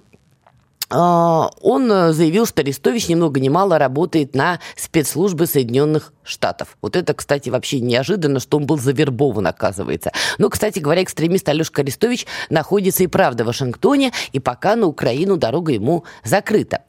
он 0.89 1.91
э, 1.91 2.13
заявил, 2.13 2.45
что 2.45 2.61
Арестович 2.61 3.09
ни 3.09 3.15
много 3.15 3.39
ни 3.39 3.49
мало 3.49 3.79
работает 3.79 4.35
на 4.35 4.59
спецслужбы 4.75 5.47
Соединенных 5.47 6.13
Штатов. 6.25 6.77
Вот 6.81 6.95
это, 6.95 7.13
кстати, 7.13 7.49
вообще 7.49 7.79
неожиданно, 7.79 8.39
что 8.39 8.57
он 8.57 8.65
был 8.65 8.77
завербован, 8.77 9.47
оказывается. 9.47 10.11
Но, 10.37 10.49
кстати 10.49 10.79
говоря, 10.79 11.03
экстремист 11.03 11.47
Алешка 11.47 11.81
Арестович 11.81 12.25
находится 12.49 13.03
и 13.03 13.07
правда 13.07 13.43
в 13.43 13.47
Вашингтоне, 13.47 14.11
и 14.33 14.39
пока 14.39 14.75
на 14.75 14.87
Украину 14.87 15.37
дорога 15.37 15.71
ему 15.71 16.03
закрыта. 16.23 16.81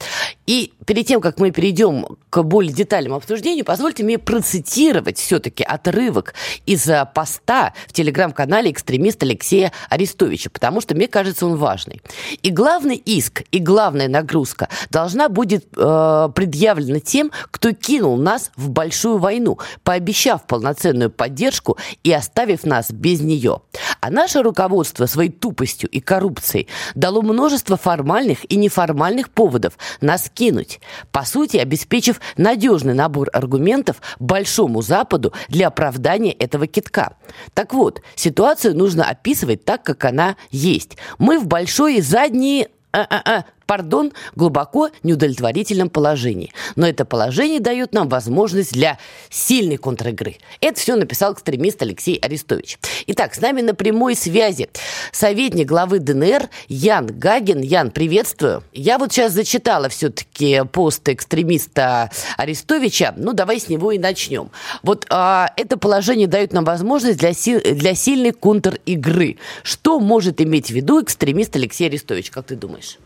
И 0.46 0.72
перед 0.86 1.06
тем, 1.06 1.20
как 1.20 1.38
мы 1.38 1.50
перейдем 1.50 2.06
к 2.30 2.42
более 2.42 2.72
детальному 2.72 3.16
обсуждению, 3.16 3.64
позвольте 3.64 4.04
мне 4.04 4.18
процитировать 4.18 5.18
все-таки 5.18 5.64
отрывок 5.64 6.34
из 6.66 6.88
э, 6.88 7.06
поста 7.14 7.74
в 7.88 7.92
телеграм-канале 7.92 8.70
экстремиста 8.70 9.26
Алексея 9.26 9.72
Арестовича, 9.88 10.50
потому 10.50 10.80
что 10.80 10.94
мне 10.94 11.08
кажется 11.08 11.46
он 11.46 11.56
важный. 11.56 12.00
И 12.42 12.50
главный 12.50 12.96
иск, 12.96 13.42
и 13.50 13.58
главная 13.58 14.08
нагрузка 14.08 14.68
должна 14.90 15.28
будет 15.28 15.66
э, 15.76 16.28
предъявлена 16.34 17.00
тем, 17.00 17.32
кто 17.50 17.72
кинул 17.72 18.16
нас 18.16 18.52
в 18.56 18.70
большую 18.70 19.18
войну, 19.26 19.58
пообещав 19.82 20.46
полноценную 20.46 21.10
поддержку 21.10 21.76
и 22.04 22.12
оставив 22.12 22.62
нас 22.64 22.92
без 22.92 23.20
нее. 23.20 23.60
А 24.00 24.10
наше 24.10 24.40
руководство 24.42 25.06
своей 25.06 25.30
тупостью 25.30 25.90
и 25.90 25.98
коррупцией 25.98 26.68
дало 26.94 27.22
множество 27.22 27.76
формальных 27.76 28.48
и 28.50 28.56
неформальных 28.56 29.30
поводов 29.30 29.78
нас 30.00 30.30
кинуть, 30.32 30.78
по 31.10 31.24
сути, 31.24 31.56
обеспечив 31.56 32.20
надежный 32.36 32.94
набор 32.94 33.28
аргументов 33.32 33.96
Большому 34.20 34.80
Западу 34.80 35.32
для 35.48 35.66
оправдания 35.66 36.32
этого 36.32 36.68
китка. 36.68 37.16
Так 37.52 37.74
вот, 37.74 38.02
ситуацию 38.14 38.76
нужно 38.76 39.10
описывать 39.10 39.64
так, 39.64 39.82
как 39.82 40.04
она 40.04 40.36
есть. 40.52 40.96
Мы 41.18 41.40
в 41.40 41.48
большой 41.48 42.00
задней 42.00 42.68
а-а-а, 42.92 43.44
пардон, 43.66 44.12
глубоко 44.34 44.90
неудовлетворительном 45.02 45.90
положении. 45.90 46.52
Но 46.76 46.86
это 46.86 47.04
положение 47.04 47.60
дает 47.60 47.92
нам 47.92 48.08
возможность 48.08 48.72
для 48.72 48.98
сильной 49.28 49.76
контр-игры. 49.76 50.36
Это 50.60 50.80
все 50.80 50.96
написал 50.96 51.34
экстремист 51.34 51.82
Алексей 51.82 52.16
Арестович. 52.16 52.78
Итак, 53.08 53.34
с 53.34 53.40
нами 53.40 53.60
на 53.62 53.74
прямой 53.74 54.14
связи 54.14 54.68
советник 55.12 55.66
главы 55.66 55.98
ДНР 55.98 56.48
Ян 56.68 57.06
Гагин. 57.06 57.60
Ян, 57.60 57.90
приветствую. 57.90 58.62
Я 58.72 58.98
вот 58.98 59.12
сейчас 59.12 59.32
зачитала 59.32 59.88
все-таки 59.88 60.62
пост 60.72 61.08
экстремиста 61.08 62.10
Арестовича. 62.36 63.14
Ну, 63.16 63.32
давай 63.32 63.60
с 63.60 63.68
него 63.68 63.92
и 63.92 63.98
начнем. 63.98 64.50
Вот 64.82 65.06
а, 65.10 65.50
это 65.56 65.76
положение 65.76 66.26
дает 66.26 66.52
нам 66.52 66.64
возможность 66.64 67.18
для, 67.18 67.32
си- 67.32 67.58
для 67.58 67.94
сильной 67.94 68.32
контр-игры. 68.32 69.38
Что 69.62 70.00
может 70.00 70.40
иметь 70.40 70.68
в 70.68 70.70
виду 70.70 71.02
экстремист 71.02 71.56
Алексей 71.56 71.88
Арестович, 71.88 72.30
как 72.30 72.46
ты 72.46 72.56
думаешь? 72.56 72.98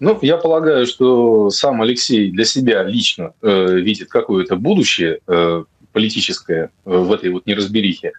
Ну, 0.00 0.18
я 0.22 0.38
полагаю, 0.38 0.86
что 0.86 1.50
сам 1.50 1.82
Алексей 1.82 2.30
для 2.30 2.46
себя 2.46 2.82
лично 2.82 3.34
э, 3.42 3.74
видит 3.76 4.08
какое-то 4.08 4.56
будущее 4.56 5.20
э, 5.26 5.64
политическое 5.92 6.70
э, 6.86 6.90
в 6.90 7.12
этой 7.12 7.28
вот 7.30 7.44
неразберихе. 7.44 8.12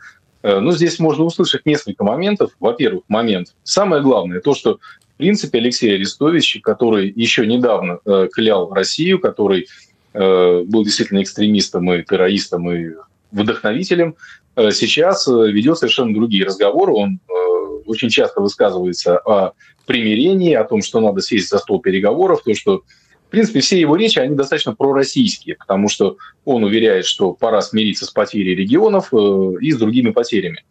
Э, 0.43 0.59
но 0.59 0.73
здесь 0.73 0.99
можно 0.99 1.23
услышать 1.23 1.65
несколько 1.65 2.03
моментов. 2.03 2.51
Во-первых, 2.59 3.03
момент. 3.07 3.55
Самое 3.63 4.03
главное, 4.03 4.41
то, 4.41 4.53
что 4.53 4.77
в 5.15 5.17
принципе 5.17 5.57
Алексей 5.57 5.95
Арестович, 5.95 6.59
который 6.61 7.11
еще 7.15 7.47
недавно 7.47 7.97
э, 8.05 8.27
клял 8.31 8.71
Россию, 8.71 9.17
который 9.19 9.67
э, 10.13 10.63
был 10.63 10.83
действительно 10.83 11.23
экстремистом 11.23 11.91
и 11.91 12.03
террористом 12.03 12.71
и 12.71 12.91
вдохновителем, 13.31 14.15
э, 14.55 14.69
сейчас 14.69 15.27
э, 15.27 15.31
ведет 15.31 15.79
совершенно 15.79 16.13
другие 16.13 16.45
разговоры. 16.45 16.93
Он 16.93 17.19
э, 17.27 17.41
очень 17.85 18.09
часто 18.09 18.41
высказывается 18.41 19.17
о 19.17 19.53
примирении, 19.85 20.53
о 20.53 20.63
том, 20.63 20.81
что 20.81 20.99
надо 20.99 21.21
сесть 21.21 21.49
за 21.49 21.57
стол 21.57 21.81
переговоров, 21.81 22.41
то, 22.43 22.53
что, 22.53 22.83
в 23.27 23.29
принципе, 23.29 23.59
все 23.59 23.79
его 23.79 23.95
речи, 23.95 24.19
они 24.19 24.35
достаточно 24.35 24.75
пророссийские, 24.75 25.55
потому 25.55 25.89
что 25.89 26.17
он 26.45 26.63
уверяет, 26.63 27.05
что 27.05 27.33
пора 27.33 27.61
смириться 27.61 28.05
с 28.05 28.11
потерей 28.11 28.55
регионов 28.55 29.13
э, 29.13 29.53
и 29.61 29.71
с 29.71 29.77
другими 29.77 30.11
потерями. 30.11 30.63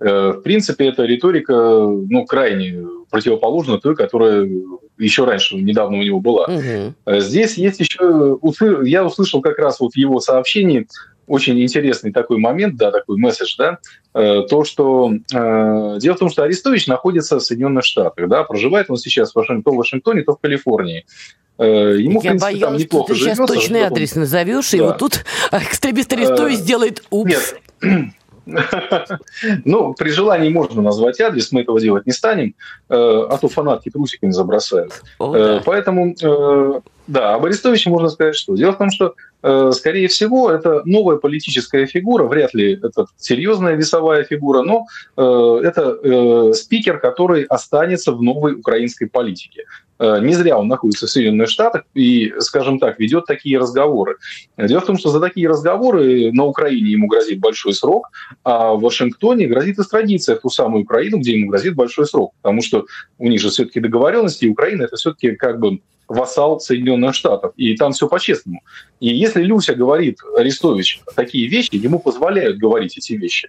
В 0.00 0.42
принципе, 0.44 0.86
эта 0.86 1.02
риторика 1.04 1.54
ну, 1.54 2.24
крайне 2.24 2.86
противоположна 3.10 3.78
той, 3.78 3.96
которая 3.96 4.48
еще 4.96 5.24
раньше, 5.24 5.56
недавно 5.56 5.98
у 5.98 6.02
него 6.02 6.20
была. 6.20 6.44
Угу. 6.44 7.18
Здесь 7.20 7.58
есть 7.58 7.80
еще... 7.80 8.38
Я 8.84 9.04
услышал 9.04 9.40
как 9.40 9.58
раз 9.58 9.80
вот 9.80 9.94
в 9.94 9.96
его 9.96 10.20
сообщении 10.20 10.86
очень 11.28 11.60
интересный 11.60 12.12
такой 12.12 12.38
момент, 12.38 12.76
да, 12.76 12.90
такой 12.90 13.18
месседж, 13.18 13.54
да, 13.58 13.78
э, 14.14 14.42
то, 14.48 14.64
что 14.64 15.12
э, 15.12 15.98
дело 16.00 16.16
в 16.16 16.18
том, 16.18 16.30
что 16.30 16.42
Арестович 16.42 16.86
находится 16.86 17.38
в 17.38 17.42
Соединенных 17.42 17.84
Штатах, 17.84 18.28
да, 18.28 18.44
проживает 18.44 18.90
он 18.90 18.96
сейчас 18.96 19.32
в 19.32 19.36
Вашингтоне, 19.36 19.62
то 19.62 19.72
в 19.72 19.76
Вашингтоне, 19.76 20.22
то 20.22 20.34
в 20.34 20.38
Калифорнии. 20.38 21.04
Э, 21.58 21.96
ему, 21.98 22.14
Я 22.14 22.18
в 22.18 22.22
принципе, 22.22 22.38
боялась, 22.38 22.60
там 22.60 22.76
неплохо 22.76 23.14
что 23.14 23.24
ты 23.24 23.34
сейчас 23.34 23.48
точный 23.48 23.80
адрес 23.82 24.14
назовешь, 24.14 24.70
да. 24.70 24.76
и 24.76 24.80
вот 24.80 24.98
тут 24.98 25.24
экстремист 25.52 26.12
Арестович 26.12 26.58
сделает 26.58 27.02
упс. 27.10 27.54
Нет, 27.82 28.04
Ну, 29.64 29.94
при 29.94 30.10
желании 30.10 30.48
можно 30.48 30.82
назвать 30.82 31.20
адрес, 31.20 31.52
мы 31.52 31.62
этого 31.62 31.80
делать 31.80 32.06
не 32.06 32.12
станем, 32.12 32.54
э, 32.88 32.94
а 32.94 33.36
то 33.38 33.48
фанатки 33.48 33.90
трусиками 33.90 34.30
забросают. 34.30 34.92
Э, 35.20 35.60
поэтому, 35.64 36.14
э, 36.20 36.80
да, 37.06 37.34
об 37.34 37.44
Арестовиче 37.44 37.90
можно 37.90 38.08
сказать, 38.08 38.36
что 38.36 38.54
дело 38.56 38.72
в 38.72 38.78
том, 38.78 38.90
что, 38.90 39.14
скорее 39.72 40.08
всего, 40.08 40.50
это 40.50 40.82
новая 40.84 41.16
политическая 41.16 41.86
фигура, 41.86 42.24
вряд 42.24 42.54
ли 42.54 42.74
это 42.74 43.06
серьезная 43.16 43.76
весовая 43.76 44.24
фигура, 44.24 44.62
но 44.62 44.86
это 45.16 46.52
спикер, 46.54 46.98
который 46.98 47.44
останется 47.44 48.12
в 48.12 48.22
новой 48.22 48.54
украинской 48.54 49.06
политике. 49.06 49.64
Э, 49.98 50.20
не 50.20 50.34
зря 50.34 50.58
он 50.58 50.68
находится 50.68 51.06
в 51.06 51.10
Соединенных 51.10 51.48
Штатах 51.48 51.84
и, 51.94 52.32
скажем 52.38 52.78
так, 52.78 52.98
ведет 52.98 53.26
такие 53.26 53.58
разговоры. 53.58 54.16
Дело 54.56 54.80
в 54.80 54.86
том, 54.86 54.98
что 54.98 55.10
за 55.10 55.20
такие 55.20 55.48
разговоры 55.48 56.32
на 56.32 56.44
Украине 56.44 56.92
ему 56.92 57.08
грозит 57.08 57.40
большой 57.40 57.74
срок, 57.74 58.10
а 58.44 58.74
в 58.74 58.80
Вашингтоне 58.80 59.46
грозит 59.46 59.78
экстрадиция 59.78 60.36
в 60.36 60.40
ту 60.40 60.50
самую 60.50 60.84
Украину, 60.84 61.18
где 61.18 61.32
ему 61.32 61.50
грозит 61.50 61.74
большой 61.74 62.06
срок. 62.06 62.32
Потому 62.42 62.62
что 62.62 62.86
у 63.18 63.28
них 63.28 63.40
же 63.40 63.50
все-таки 63.50 63.80
договоренности, 63.80 64.44
и 64.44 64.48
Украина 64.48 64.84
это 64.84 64.96
все-таки 64.96 65.32
как 65.32 65.58
бы 65.58 65.80
вассал 66.06 66.58
Соединенных 66.60 67.14
Штатов. 67.14 67.52
И 67.56 67.76
там 67.76 67.92
все 67.92 68.08
по-честному. 68.08 68.62
И 69.00 69.08
если 69.08 69.42
Люся 69.42 69.74
говорит, 69.74 70.18
Арестович, 70.36 71.02
такие 71.14 71.48
вещи, 71.48 71.76
ему 71.76 71.98
позволяют 71.98 72.58
говорить 72.58 72.96
эти 72.96 73.12
вещи. 73.12 73.48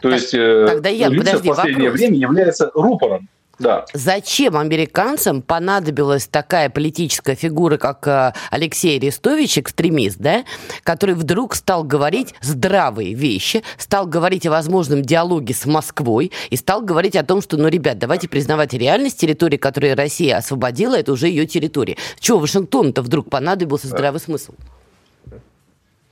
То 0.00 0.10
так, 0.10 0.20
есть 0.20 0.34
э, 0.34 0.66
тогда 0.66 0.88
я, 0.88 1.08
Люся 1.08 1.24
подожди, 1.24 1.48
в 1.48 1.54
последнее 1.54 1.90
вопрос. 1.90 2.00
время 2.00 2.16
является 2.18 2.70
рупором 2.74 3.28
да. 3.58 3.84
Зачем 3.92 4.56
американцам 4.56 5.42
понадобилась 5.42 6.26
такая 6.26 6.70
политическая 6.70 7.34
фигура, 7.34 7.76
как 7.76 8.06
э, 8.06 8.32
Алексей 8.50 8.98
Арестович, 8.98 9.58
экстремист, 9.58 10.18
да, 10.18 10.44
который 10.82 11.14
вдруг 11.14 11.54
стал 11.54 11.84
говорить 11.84 12.34
здравые 12.40 13.14
вещи, 13.14 13.62
стал 13.78 14.06
говорить 14.06 14.46
о 14.46 14.50
возможном 14.50 15.02
диалоге 15.02 15.54
с 15.54 15.66
Москвой 15.66 16.32
и 16.50 16.56
стал 16.56 16.82
говорить 16.82 17.16
о 17.16 17.24
том, 17.24 17.42
что, 17.42 17.56
ну, 17.56 17.68
ребят, 17.68 17.98
давайте 17.98 18.28
признавать 18.28 18.72
реальность 18.74 19.20
территории, 19.20 19.56
которую 19.56 19.96
Россия 19.96 20.36
освободила, 20.36 20.94
это 20.96 21.12
уже 21.12 21.28
ее 21.28 21.46
территория. 21.46 21.96
Чего 22.18 22.38
Вашингтону-то 22.38 23.02
вдруг 23.02 23.30
понадобился 23.30 23.88
здравый 23.88 24.20
смысл? 24.20 24.54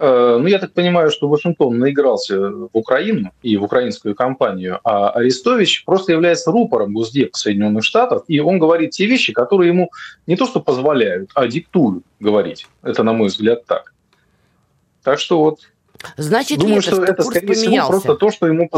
Э, 0.05 0.37
ну, 0.41 0.49
я 0.49 0.59
так 0.59 0.73
понимаю, 0.73 1.13
что 1.13 1.29
Вашингтон 1.29 1.79
наигрался 1.79 2.51
в 2.51 2.71
Украину 2.73 3.31
и 3.41 3.57
в 3.57 3.63
украинскую 3.63 4.17
компанию, 4.17 4.81
а 4.83 5.11
Арестович 5.11 5.85
просто 5.85 6.11
является 6.11 6.51
рупором 6.51 6.93
Госдепа 6.93 7.39
Соединенных 7.39 7.85
Штатов, 7.85 8.25
и 8.27 8.41
он 8.41 8.59
говорит 8.59 8.91
те 8.91 9.07
вещи, 9.07 9.33
которые 9.33 9.69
ему 9.69 9.93
не 10.27 10.35
то 10.35 10.47
что 10.47 10.59
позволяют, 10.59 11.31
а 11.37 11.47
диктуют 11.47 12.03
говорить. 12.19 12.67
Это, 12.83 13.05
на 13.05 13.13
мой 13.13 13.29
взгляд, 13.29 13.65
так. 13.65 13.95
Так 15.05 15.21
что 15.21 15.39
вот... 15.39 15.61
Значит 16.17 16.59
думаю, 16.59 16.79
это, 16.79 16.83
что, 16.83 16.97
что 16.97 17.05
это, 17.05 17.23
скорее 17.23 17.47
поменялся? 17.47 17.69
всего, 17.69 17.89
просто 17.89 18.15
то, 18.17 18.31
что 18.33 18.47
ему... 18.49 18.69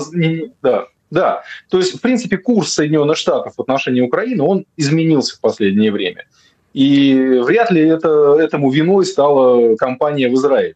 Да, 0.60 0.88
да. 1.10 1.42
То 1.70 1.78
есть, 1.78 1.96
в 1.96 2.02
принципе, 2.02 2.36
курс 2.36 2.74
Соединенных 2.74 3.16
Штатов 3.16 3.54
в 3.56 3.62
отношении 3.62 4.02
Украины, 4.02 4.42
он 4.42 4.66
изменился 4.76 5.36
в 5.36 5.40
последнее 5.40 5.90
время. 5.90 6.26
И 6.74 7.40
вряд 7.42 7.70
ли 7.70 7.80
это, 7.80 8.36
этому 8.38 8.70
виной 8.70 9.06
стала 9.06 9.74
компания 9.76 10.28
в 10.28 10.34
Израиле. 10.34 10.74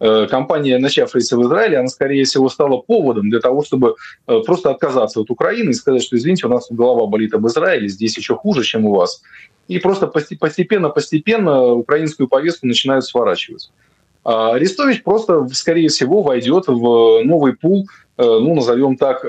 Э, 0.00 0.26
компания, 0.30 0.78
начавшаяся 0.78 1.36
в 1.36 1.42
Израиле, 1.42 1.78
она, 1.78 1.88
скорее 1.88 2.24
всего, 2.24 2.48
стала 2.48 2.76
поводом 2.78 3.30
для 3.30 3.40
того, 3.40 3.64
чтобы 3.64 3.96
э, 4.26 4.40
просто 4.46 4.70
отказаться 4.70 5.20
от 5.20 5.30
Украины 5.30 5.70
и 5.70 5.74
сказать, 5.74 6.02
что, 6.02 6.16
извините, 6.16 6.46
у 6.46 6.50
нас 6.50 6.68
голова 6.70 7.06
болит 7.06 7.34
об 7.34 7.46
Израиле, 7.48 7.88
здесь 7.88 8.16
еще 8.16 8.36
хуже, 8.36 8.62
чем 8.62 8.86
у 8.86 8.94
вас. 8.94 9.22
И 9.66 9.78
просто 9.78 10.06
постепенно-постепенно 10.06 11.72
украинскую 11.72 12.28
повестку 12.28 12.66
начинают 12.66 13.04
сворачивать. 13.04 13.70
А 14.24 14.52
Арестович 14.54 15.02
просто, 15.02 15.48
скорее 15.52 15.88
всего, 15.88 16.22
войдет 16.22 16.68
в 16.68 17.22
новый 17.24 17.54
пул, 17.54 17.88
э, 18.18 18.22
ну, 18.22 18.54
назовем 18.54 18.96
так, 18.96 19.24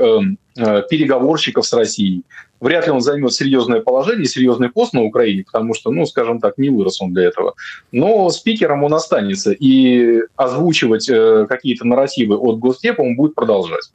переговорщиков 0.56 1.66
с 1.66 1.74
Россией 1.74 2.24
вряд 2.60 2.86
ли 2.86 2.92
он 2.92 3.02
займет 3.02 3.34
серьезное 3.34 3.82
положение, 3.82 4.26
серьезный 4.26 4.70
пост 4.70 4.94
на 4.94 5.04
Украине, 5.04 5.44
потому 5.46 5.74
что, 5.74 5.92
ну, 5.92 6.06
скажем 6.06 6.40
так, 6.40 6.58
не 6.58 6.70
вырос 6.70 7.02
он 7.02 7.14
для 7.14 7.24
этого. 7.24 7.56
Но 7.92 8.30
спикером 8.30 8.84
он 8.84 8.94
останется, 8.94 9.52
и 9.52 10.22
озвучивать 10.36 11.10
э, 11.10 11.46
какие-то 11.48 11.86
нарративы 11.86 12.36
от 12.36 12.60
Госдепа 12.60 13.02
он 13.02 13.16
будет 13.16 13.36
продолжать. 13.36 13.92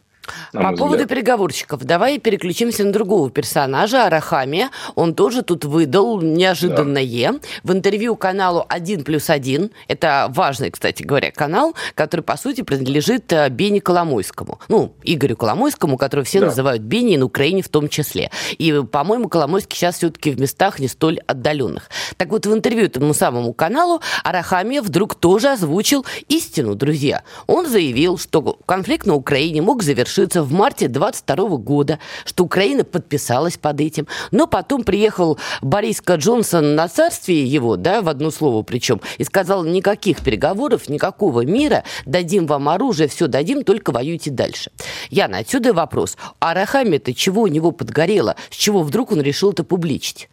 По 0.53 0.73
поводу 0.77 1.07
переговорщиков, 1.07 1.85
давай 1.85 2.19
переключимся 2.19 2.85
на 2.85 2.93
другого 2.93 3.31
персонажа, 3.31 4.07
Арахами. 4.07 4.71
Он 4.95 5.15
тоже 5.15 5.43
тут 5.43 5.65
выдал 5.65 6.21
неожиданное. 6.21 7.05
Да. 7.05 7.39
В 7.63 7.73
интервью 7.73 8.17
каналу 8.17 8.65
«1 8.69 9.05
плюс 9.05 9.29
1», 9.29 9.71
это 9.89 10.27
важный, 10.31 10.71
кстати 10.71 11.03
говоря, 11.03 11.31
канал, 11.33 11.75
который, 11.95 12.23
по 12.23 12.37
сути, 12.37 12.63
принадлежит 12.63 13.33
э, 13.33 13.49
Бене 13.51 13.81
Коломойскому. 13.81 14.61
Ну, 14.69 14.95
Игорю 15.03 15.37
Коломойскому, 15.37 15.99
которого 15.99 16.25
все 16.25 16.41
да. 16.41 16.47
называют 16.47 16.83
Бенни, 16.83 17.15
и 17.15 17.17
на 17.17 17.27
Украине 17.27 17.63
в 17.63 17.69
том 17.69 17.89
числе. 17.89 18.31
И, 18.59 18.73
по-моему, 18.91 19.29
Коломойский 19.29 19.77
сейчас 19.77 19.97
все-таки 19.97 20.31
в 20.31 20.41
местах 20.41 20.79
не 20.79 20.89
столь 20.89 21.19
отдаленных. 21.27 21.91
Так 22.17 22.31
вот, 22.31 22.47
в 22.47 22.55
интервью 22.55 22.87
этому 22.87 23.13
самому 23.13 23.53
каналу 23.53 24.01
Арахами 24.23 24.79
вдруг 24.79 25.15
тоже 25.15 25.51
озвучил 25.51 26.07
истину, 26.29 26.75
друзья. 26.75 27.23
Он 27.47 27.69
заявил, 27.69 28.19
что 28.19 28.59
конфликт 28.67 29.07
на 29.07 29.15
Украине 29.15 29.61
мог 29.61 29.83
завершиться 29.83 30.14
завершится 30.15 30.43
в 30.43 30.53
марте 30.53 30.89
22 30.89 31.57
года, 31.59 31.99
что 32.25 32.45
Украина 32.45 32.85
подписалась 32.85 33.57
под 33.57 33.81
этим. 33.81 34.07
Но 34.31 34.47
потом 34.47 34.85
приехал 34.85 35.39
Бориска 35.61 36.15
Джонсон 36.15 36.75
на 36.75 36.89
царствие 36.89 37.45
его, 37.45 37.77
да, 37.77 38.01
в 38.01 38.09
одно 38.09 38.31
слово 38.31 38.63
причем, 38.63 39.01
и 39.19 39.25
сказал, 39.25 39.65
никаких 39.65 40.23
переговоров, 40.23 40.89
никакого 40.89 41.45
мира, 41.45 41.85
дадим 42.07 42.47
вам 42.47 42.69
оружие, 42.69 43.09
все 43.09 43.27
дадим, 43.27 43.65
только 43.65 43.91
воюйте 43.91 44.31
дальше. 44.31 44.71
Яна, 45.11 45.39
отсюда 45.39 45.73
вопрос. 45.73 46.17
А 46.39 46.55
Рахами-то 46.55 47.13
чего 47.13 47.43
у 47.43 47.47
него 47.49 47.73
подгорело? 47.73 48.37
С 48.51 48.57
чего 48.57 48.83
вдруг 48.83 49.13
он 49.13 49.21
решил 49.21 49.51
это 49.51 49.65
публичить? 49.65 50.29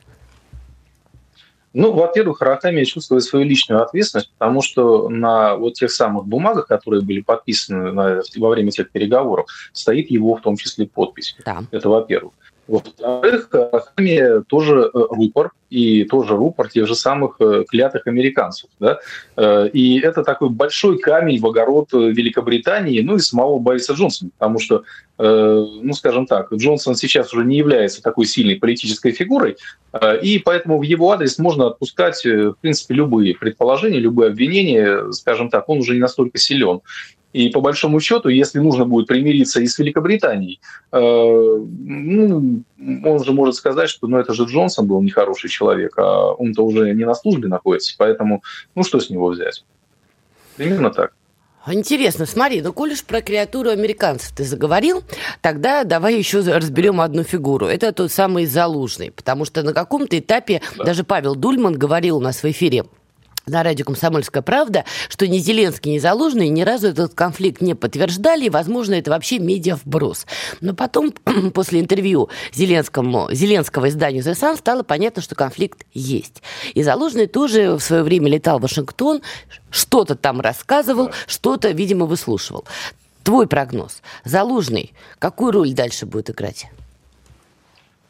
Ну, 1.73 1.93
во-первых, 1.93 2.41
Рахамия 2.41 2.83
чувствует 2.83 3.23
свою 3.23 3.45
личную 3.45 3.81
ответственность, 3.81 4.31
потому 4.37 4.61
что 4.61 5.07
на 5.07 5.55
вот 5.55 5.75
тех 5.75 5.91
самых 5.91 6.25
бумагах, 6.25 6.67
которые 6.67 7.01
были 7.01 7.21
подписаны 7.21 7.91
на, 7.91 8.21
во 8.35 8.49
время 8.49 8.71
тех 8.71 8.91
переговоров, 8.91 9.47
стоит 9.71 10.11
его 10.11 10.35
в 10.35 10.41
том 10.41 10.57
числе 10.57 10.85
подпись. 10.85 11.35
Да. 11.45 11.63
Это 11.71 11.89
во-первых. 11.89 12.33
Во-вторых, 12.67 13.49
Арахамия 13.51 14.41
тоже 14.41 14.89
э, 14.93 14.97
рупор, 15.09 15.51
и 15.69 16.03
тоже 16.05 16.35
рупор 16.35 16.69
тех 16.69 16.87
же 16.87 16.95
самых 16.95 17.35
э, 17.39 17.63
клятых 17.67 18.07
американцев. 18.07 18.69
Да? 18.79 18.99
Э, 19.35 19.67
и 19.67 19.99
это 19.99 20.23
такой 20.23 20.49
большой 20.49 20.99
камень 20.99 21.39
в 21.39 21.47
огород 21.47 21.91
Великобритании, 21.91 23.01
ну 23.01 23.15
и 23.15 23.19
самого 23.19 23.59
Бориса 23.59 23.93
Джонсона, 23.93 24.31
потому 24.37 24.59
что, 24.59 24.83
ну 25.17 25.93
скажем 25.93 26.25
так, 26.25 26.51
Джонсон 26.51 26.95
сейчас 26.95 27.31
уже 27.33 27.45
не 27.45 27.57
является 27.57 28.01
такой 28.01 28.25
сильной 28.25 28.55
политической 28.55 29.11
фигурой, 29.11 29.57
и 30.23 30.41
поэтому 30.43 30.79
в 30.79 30.81
его 30.81 31.11
адрес 31.11 31.37
можно 31.37 31.67
отпускать, 31.67 32.25
в 32.25 32.55
принципе, 32.61 32.95
любые 32.95 33.35
предположения, 33.35 33.99
любые 33.99 34.31
обвинения, 34.31 35.11
скажем 35.11 35.49
так, 35.49 35.69
он 35.69 35.79
уже 35.79 35.93
не 35.93 35.99
настолько 35.99 36.39
силен. 36.39 36.81
И 37.33 37.49
по 37.49 37.61
большому 37.61 37.99
счету, 37.99 38.29
если 38.29 38.59
нужно 38.59 38.85
будет 38.85 39.07
примириться 39.07 39.61
и 39.61 39.67
с 39.67 39.77
Великобританией, 39.79 40.59
э, 40.91 40.99
ну, 40.99 42.63
он 42.77 43.23
же 43.23 43.31
может 43.31 43.55
сказать, 43.55 43.89
что 43.89 44.07
ну, 44.07 44.17
это 44.17 44.33
же 44.33 44.43
Джонсон 44.45 44.87
был 44.87 45.01
нехороший 45.01 45.49
человек, 45.49 45.97
а 45.97 46.31
он-то 46.33 46.65
уже 46.65 46.93
не 46.93 47.05
на 47.05 47.13
службе 47.13 47.47
находится, 47.47 47.95
поэтому 47.97 48.43
ну 48.75 48.83
что 48.83 48.99
с 48.99 49.09
него 49.09 49.29
взять? 49.29 49.63
Примерно 50.57 50.89
так. 50.89 51.13
Интересно, 51.67 52.25
смотри, 52.25 52.61
ну 52.61 52.73
коль 52.73 52.93
уж 52.93 53.03
про 53.03 53.21
креатуру 53.21 53.69
американцев 53.69 54.31
ты 54.35 54.43
заговорил, 54.43 55.03
тогда 55.41 55.83
давай 55.83 56.17
еще 56.17 56.39
разберем 56.39 56.99
одну 56.99 57.23
фигуру. 57.23 57.67
Это 57.67 57.91
тот 57.91 58.11
самый 58.11 58.47
Залужный, 58.47 59.11
потому 59.11 59.45
что 59.45 59.61
на 59.61 59.71
каком-то 59.71 60.17
этапе 60.17 60.61
да. 60.75 60.85
даже 60.85 61.03
Павел 61.03 61.35
Дульман 61.35 61.77
говорил 61.77 62.17
у 62.17 62.19
нас 62.19 62.41
в 62.41 62.45
эфире 62.49 62.85
на 63.45 63.63
радио 63.63 63.85
«Комсомольская 63.85 64.43
правда», 64.43 64.85
что 65.09 65.27
ни 65.27 65.39
Зеленский, 65.39 65.93
ни 65.93 65.99
Залужный 65.99 66.49
ни 66.49 66.61
разу 66.61 66.87
этот 66.87 67.13
конфликт 67.13 67.61
не 67.61 67.75
подтверждали, 67.75 68.45
и, 68.45 68.49
возможно, 68.49 68.93
это 68.93 69.11
вообще 69.11 69.39
медиа 69.39 69.75
вброс. 69.75 70.25
Но 70.61 70.73
потом, 70.73 71.11
после 71.53 71.79
интервью 71.79 72.29
Зеленскому, 72.53 73.29
Зеленского 73.31 73.89
изданию 73.89 74.23
«The 74.23 74.33
Sun» 74.33 74.57
стало 74.57 74.83
понятно, 74.83 75.21
что 75.21 75.35
конфликт 75.35 75.85
есть. 75.93 76.41
И 76.73 76.83
Залужный 76.83 77.27
тоже 77.27 77.75
в 77.75 77.81
свое 77.81 78.03
время 78.03 78.29
летал 78.29 78.59
в 78.59 78.63
Вашингтон, 78.63 79.21
что-то 79.69 80.15
там 80.15 80.41
рассказывал, 80.41 81.11
что-то, 81.27 81.69
видимо, 81.69 82.05
выслушивал. 82.05 82.65
твой 83.23 83.47
прогноз. 83.47 84.01
Залужный 84.25 84.93
какую 85.19 85.51
роль 85.51 85.73
дальше 85.73 86.05
будет 86.05 86.29
играть? 86.29 86.67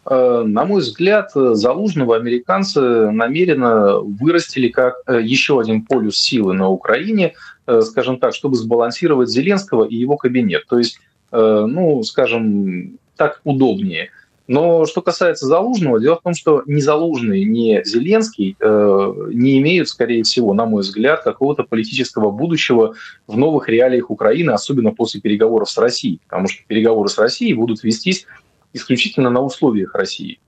Э, 0.09 0.43
на 0.45 0.65
мой 0.65 0.81
взгляд, 0.81 1.31
Залужного 1.33 2.15
американцы 2.15 3.11
намеренно 3.11 3.99
вырастили 3.99 4.69
как 4.69 4.95
э, 5.05 5.21
еще 5.21 5.59
один 5.59 5.83
полюс 5.83 6.17
силы 6.17 6.53
на 6.53 6.69
Украине, 6.69 7.33
э, 7.67 7.81
скажем 7.81 8.17
так, 8.17 8.33
чтобы 8.33 8.55
сбалансировать 8.55 9.29
Зеленского 9.29 9.85
и 9.85 9.95
его 9.95 10.17
кабинет. 10.17 10.65
То 10.67 10.77
есть, 10.77 10.99
ну, 11.33 12.03
скажем, 12.03 12.97
так 13.15 13.39
удобнее. 13.45 14.09
Но 14.47 14.85
что 14.85 15.01
касается 15.01 15.45
Залужного, 15.45 15.97
дело 15.97 16.17
в 16.17 16.23
том, 16.23 16.33
что 16.33 16.61
ни 16.65 16.81
Залужный, 16.81 17.45
ни 17.45 17.81
Зеленский 17.85 18.57
не 18.59 19.59
имеют, 19.59 19.87
скорее 19.87 20.23
всего, 20.23 20.53
на 20.53 20.65
мой 20.65 20.81
взгляд, 20.81 21.23
какого-то 21.23 21.63
политического 21.63 22.31
будущего 22.31 22.95
в 23.27 23.37
новых 23.37 23.69
реалиях 23.69 24.11
Украины, 24.11 24.51
особенно 24.51 24.91
после 24.91 25.21
переговоров 25.21 25.69
с 25.69 25.77
Россией. 25.77 26.19
Потому 26.27 26.49
что 26.49 26.63
переговоры 26.67 27.07
с 27.07 27.17
Россией 27.17 27.53
будут 27.53 27.81
вестись 27.81 28.25
исключительно 28.73 29.29
на 29.29 29.41
условиях 29.41 29.95
России. 29.95 30.39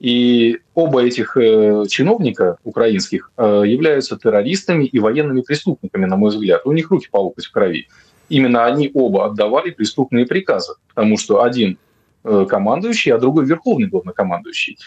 И 0.00 0.58
оба 0.74 1.04
этих 1.04 1.36
э, 1.36 1.84
чиновника 1.88 2.58
украинских 2.64 3.30
э, 3.36 3.62
являются 3.66 4.18
террористами 4.18 4.84
и 4.84 4.98
военными 4.98 5.40
преступниками, 5.40 6.04
на 6.04 6.16
мой 6.16 6.30
взгляд. 6.30 6.62
У 6.66 6.72
них 6.72 6.90
руки 6.90 7.08
по 7.10 7.18
локоть 7.18 7.46
в 7.46 7.52
крови. 7.52 7.88
Именно 8.28 8.66
они 8.66 8.90
оба 8.92 9.26
отдавали 9.26 9.70
преступные 9.70 10.26
приказы, 10.26 10.74
потому 10.88 11.16
что 11.16 11.42
один 11.42 11.78
э, 12.24 12.46
командующий, 12.48 13.12
а 13.12 13.18
другой 13.18 13.46
верховный 13.46 13.88
главнокомандующий. 13.88 14.78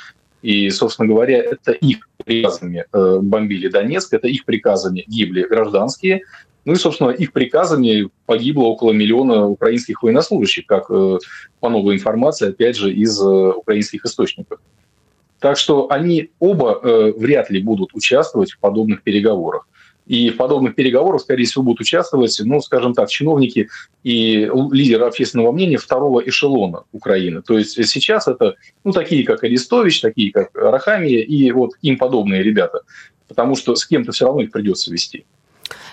И, 0.42 0.70
собственно 0.70 1.08
говоря, 1.08 1.38
это 1.40 1.72
их 1.72 2.08
приказами 2.24 2.86
э, 2.92 3.20
бомбили 3.22 3.70
Донецк, 3.70 4.14
это 4.14 4.28
их 4.28 4.46
приказами 4.46 5.04
гибли 5.08 5.44
гражданские, 5.44 6.22
ну 6.68 6.74
и, 6.74 6.76
собственно, 6.76 7.12
их 7.12 7.32
приказами 7.32 8.10
погибло 8.26 8.64
около 8.64 8.92
миллиона 8.92 9.48
украинских 9.48 10.04
военнослужащих, 10.04 10.66
как 10.66 10.92
э, 10.92 11.18
по 11.62 11.70
новой 11.70 11.96
информации, 11.96 12.50
опять 12.50 12.76
же, 12.76 12.92
из 12.92 13.18
э, 13.22 13.26
украинских 13.26 14.04
источников. 14.04 14.60
Так 15.40 15.58
что 15.58 15.90
они 15.90 16.30
оба 16.40 16.78
э, 16.84 17.14
вряд 17.16 17.50
ли 17.52 17.62
будут 17.62 17.92
участвовать 17.94 18.52
в 18.52 18.60
подобных 18.60 19.02
переговорах. 19.02 19.66
И 20.08 20.30
в 20.30 20.36
подобных 20.36 20.76
переговорах, 20.76 21.22
скорее 21.22 21.46
всего, 21.46 21.64
будут 21.64 21.80
участвовать, 21.80 22.38
ну, 22.44 22.60
скажем 22.60 22.94
так, 22.94 23.08
чиновники 23.08 23.70
и 24.04 24.52
лидеры 24.70 25.06
общественного 25.06 25.54
мнения 25.54 25.78
второго 25.78 26.20
эшелона 26.20 26.84
Украины. 26.92 27.42
То 27.44 27.58
есть 27.58 27.82
сейчас 27.88 28.28
это, 28.28 28.56
ну, 28.84 28.92
такие, 28.92 29.24
как 29.24 29.42
Арестович, 29.42 30.02
такие, 30.02 30.34
как 30.34 30.50
Рахамия 30.54 31.24
и 31.24 31.50
вот 31.54 31.76
им 31.82 31.98
подобные 31.98 32.44
ребята. 32.44 32.82
Потому 33.30 33.56
что 33.56 33.74
с 33.74 33.86
кем-то 33.88 34.12
все 34.12 34.26
равно 34.26 34.42
их 34.42 34.52
придется 34.52 34.92
вести. 34.92 35.26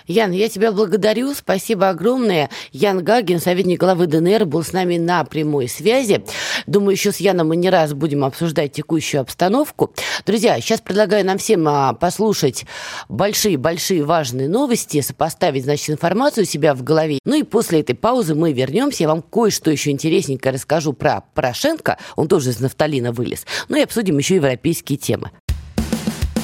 Ян, 0.07 0.31
я 0.31 0.49
тебя 0.49 0.71
благодарю. 0.71 1.33
Спасибо 1.33 1.89
огромное. 1.89 2.49
Ян 2.71 3.03
Гагин, 3.03 3.39
советник 3.39 3.79
главы 3.79 4.05
ДНР, 4.05 4.45
был 4.45 4.63
с 4.63 4.71
нами 4.71 4.97
на 4.97 5.23
прямой 5.23 5.67
связи. 5.67 6.23
Думаю, 6.67 6.91
еще 6.91 7.11
с 7.11 7.17
Яном 7.17 7.47
мы 7.47 7.55
не 7.55 7.69
раз 7.69 7.93
будем 7.93 8.23
обсуждать 8.23 8.73
текущую 8.73 9.21
обстановку. 9.21 9.93
Друзья, 10.25 10.59
сейчас 10.61 10.81
предлагаю 10.81 11.25
нам 11.25 11.39
всем 11.39 11.67
а, 11.67 11.93
послушать 11.93 12.65
большие-большие 13.09 14.03
важные 14.03 14.47
новости, 14.47 15.01
сопоставить, 15.01 15.63
значит, 15.63 15.89
информацию 15.89 16.43
у 16.43 16.47
себя 16.47 16.75
в 16.75 16.83
голове. 16.83 17.19
Ну 17.25 17.35
и 17.35 17.43
после 17.43 17.79
этой 17.79 17.95
паузы 17.95 18.35
мы 18.35 18.53
вернемся. 18.53 19.03
Я 19.03 19.09
вам 19.09 19.23
кое-что 19.23 19.71
еще 19.71 19.89
интересненько 19.89 20.51
расскажу 20.51 20.93
про 20.93 21.23
Порошенко. 21.33 21.97
Он 22.15 22.27
тоже 22.27 22.51
из 22.51 22.59
нафталина 22.59 23.11
вылез. 23.11 23.45
Ну 23.69 23.77
и 23.77 23.81
обсудим 23.81 24.17
еще 24.17 24.35
европейские 24.35 24.97
темы. 24.97 25.31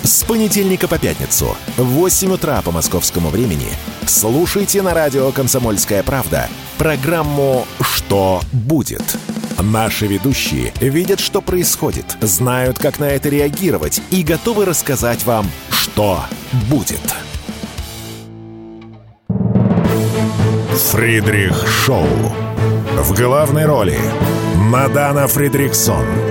С 0.03 0.23
понедельника 0.23 0.87
по 0.87 0.97
пятницу 0.97 1.55
в 1.77 1.83
8 1.83 2.33
утра 2.33 2.61
по 2.63 2.71
московскому 2.71 3.29
времени 3.29 3.67
слушайте 4.07 4.81
на 4.81 4.95
радио 4.95 5.31
«Комсомольская 5.31 6.01
правда» 6.01 6.49
программу 6.79 7.67
«Что 7.81 8.41
будет?». 8.51 9.17
Наши 9.59 10.07
ведущие 10.07 10.73
видят, 10.79 11.19
что 11.19 11.39
происходит, 11.41 12.17
знают, 12.19 12.79
как 12.79 12.97
на 12.97 13.05
это 13.05 13.29
реагировать 13.29 14.01
и 14.09 14.23
готовы 14.23 14.65
рассказать 14.65 15.23
вам, 15.23 15.45
что 15.69 16.21
будет. 16.67 17.15
Фридрих 20.89 21.67
Шоу. 21.67 22.07
В 22.97 23.15
главной 23.15 23.67
роли 23.67 23.99
Мадана 24.55 25.27
Фридриксон– 25.27 26.05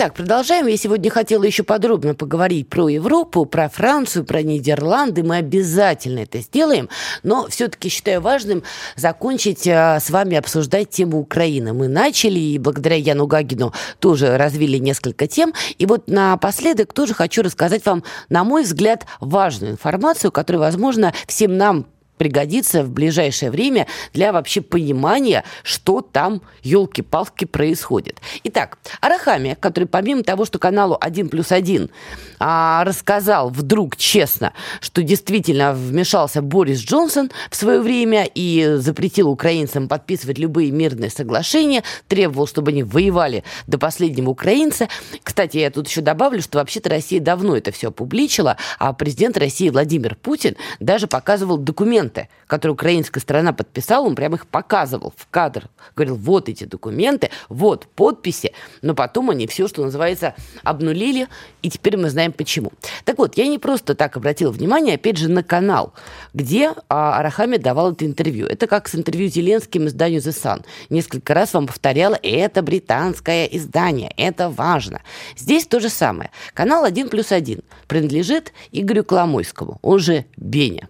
Итак, 0.00 0.14
продолжаем. 0.14 0.68
Я 0.68 0.76
сегодня 0.76 1.10
хотела 1.10 1.42
еще 1.42 1.64
подробно 1.64 2.14
поговорить 2.14 2.68
про 2.68 2.88
Европу, 2.88 3.46
про 3.46 3.68
Францию, 3.68 4.24
про 4.24 4.42
Нидерланды. 4.42 5.24
Мы 5.24 5.38
обязательно 5.38 6.20
это 6.20 6.38
сделаем. 6.38 6.88
Но 7.24 7.48
все-таки 7.48 7.88
считаю 7.88 8.20
важным 8.20 8.62
закончить 8.94 9.66
а, 9.66 9.98
с 9.98 10.08
вами 10.10 10.36
обсуждать 10.36 10.90
тему 10.90 11.18
Украины. 11.18 11.72
Мы 11.72 11.88
начали, 11.88 12.38
и 12.38 12.58
благодаря 12.58 12.94
Яну 12.94 13.26
Гагину 13.26 13.74
тоже 13.98 14.36
развили 14.36 14.78
несколько 14.78 15.26
тем. 15.26 15.52
И 15.78 15.86
вот 15.86 16.06
напоследок 16.06 16.92
тоже 16.92 17.12
хочу 17.12 17.42
рассказать 17.42 17.84
вам, 17.84 18.04
на 18.28 18.44
мой 18.44 18.62
взгляд, 18.62 19.04
важную 19.18 19.72
информацию, 19.72 20.30
которая, 20.30 20.60
возможно, 20.60 21.12
всем 21.26 21.56
нам 21.56 21.86
пригодится 22.18 22.82
в 22.82 22.90
ближайшее 22.90 23.50
время 23.50 23.86
для 24.12 24.32
вообще 24.32 24.60
понимания, 24.60 25.44
что 25.62 26.00
там, 26.00 26.42
елки-палки, 26.62 27.44
происходит. 27.44 28.20
Итак, 28.44 28.78
Арахами, 29.00 29.56
который 29.58 29.86
помимо 29.86 30.22
того, 30.22 30.44
что 30.44 30.58
каналу 30.58 30.98
1 31.00 31.28
плюс 31.28 31.52
1 31.52 31.90
а, 32.38 32.84
рассказал 32.84 33.50
вдруг 33.50 33.96
честно, 33.96 34.52
что 34.80 35.02
действительно 35.02 35.72
вмешался 35.72 36.42
Борис 36.42 36.80
Джонсон 36.80 37.30
в 37.50 37.56
свое 37.56 37.80
время 37.80 38.28
и 38.34 38.74
запретил 38.76 39.28
украинцам 39.28 39.88
подписывать 39.88 40.38
любые 40.38 40.70
мирные 40.70 41.10
соглашения, 41.10 41.82
требовал, 42.08 42.46
чтобы 42.46 42.70
они 42.70 42.82
воевали 42.82 43.44
до 43.66 43.78
последнего 43.78 44.30
украинца. 44.30 44.88
Кстати, 45.22 45.58
я 45.58 45.70
тут 45.70 45.88
еще 45.88 46.00
добавлю, 46.00 46.42
что 46.42 46.58
вообще-то 46.58 46.90
Россия 46.90 47.20
давно 47.20 47.56
это 47.56 47.72
все 47.72 47.88
опубличила, 47.88 48.56
а 48.78 48.92
президент 48.92 49.36
России 49.36 49.68
Владимир 49.68 50.16
Путин 50.16 50.56
даже 50.80 51.06
показывал 51.06 51.58
документы 51.58 52.07
документы, 52.08 52.28
которые 52.46 52.74
украинская 52.74 53.20
сторона 53.20 53.52
подписала, 53.52 54.06
он 54.06 54.14
прямо 54.14 54.36
их 54.36 54.46
показывал 54.46 55.12
в 55.16 55.26
кадр. 55.30 55.68
Говорил, 55.94 56.16
вот 56.16 56.48
эти 56.48 56.64
документы, 56.64 57.30
вот 57.48 57.86
подписи, 57.86 58.52
но 58.82 58.94
потом 58.94 59.30
они 59.30 59.46
все, 59.46 59.68
что 59.68 59.84
называется, 59.84 60.34
обнулили, 60.62 61.28
и 61.62 61.70
теперь 61.70 61.96
мы 61.96 62.10
знаем 62.10 62.32
почему. 62.32 62.72
Так 63.04 63.18
вот, 63.18 63.36
я 63.36 63.46
не 63.46 63.58
просто 63.58 63.94
так 63.94 64.16
обратила 64.16 64.50
внимание, 64.50 64.94
опять 64.94 65.18
же, 65.18 65.28
на 65.28 65.42
канал, 65.42 65.92
где 66.34 66.72
а, 66.88 67.18
Арахами 67.18 67.56
давал 67.56 67.92
это 67.92 68.04
интервью. 68.04 68.46
Это 68.46 68.66
как 68.66 68.88
с 68.88 68.94
интервью 68.94 69.28
Зеленским 69.28 69.86
изданию 69.86 70.20
The 70.20 70.32
Sun. 70.32 70.64
Несколько 70.90 71.34
раз 71.34 71.54
вам 71.54 71.66
повторяла, 71.66 72.18
это 72.22 72.62
британское 72.62 73.46
издание, 73.46 74.12
это 74.16 74.48
важно. 74.48 75.00
Здесь 75.36 75.66
то 75.66 75.80
же 75.80 75.88
самое. 75.88 76.30
Канал 76.54 76.84
1 76.84 77.08
плюс 77.08 77.32
1 77.32 77.60
принадлежит 77.86 78.52
Игорю 78.72 79.04
Коломойскому, 79.04 79.78
он 79.82 79.98
же 79.98 80.24
Беня. 80.36 80.88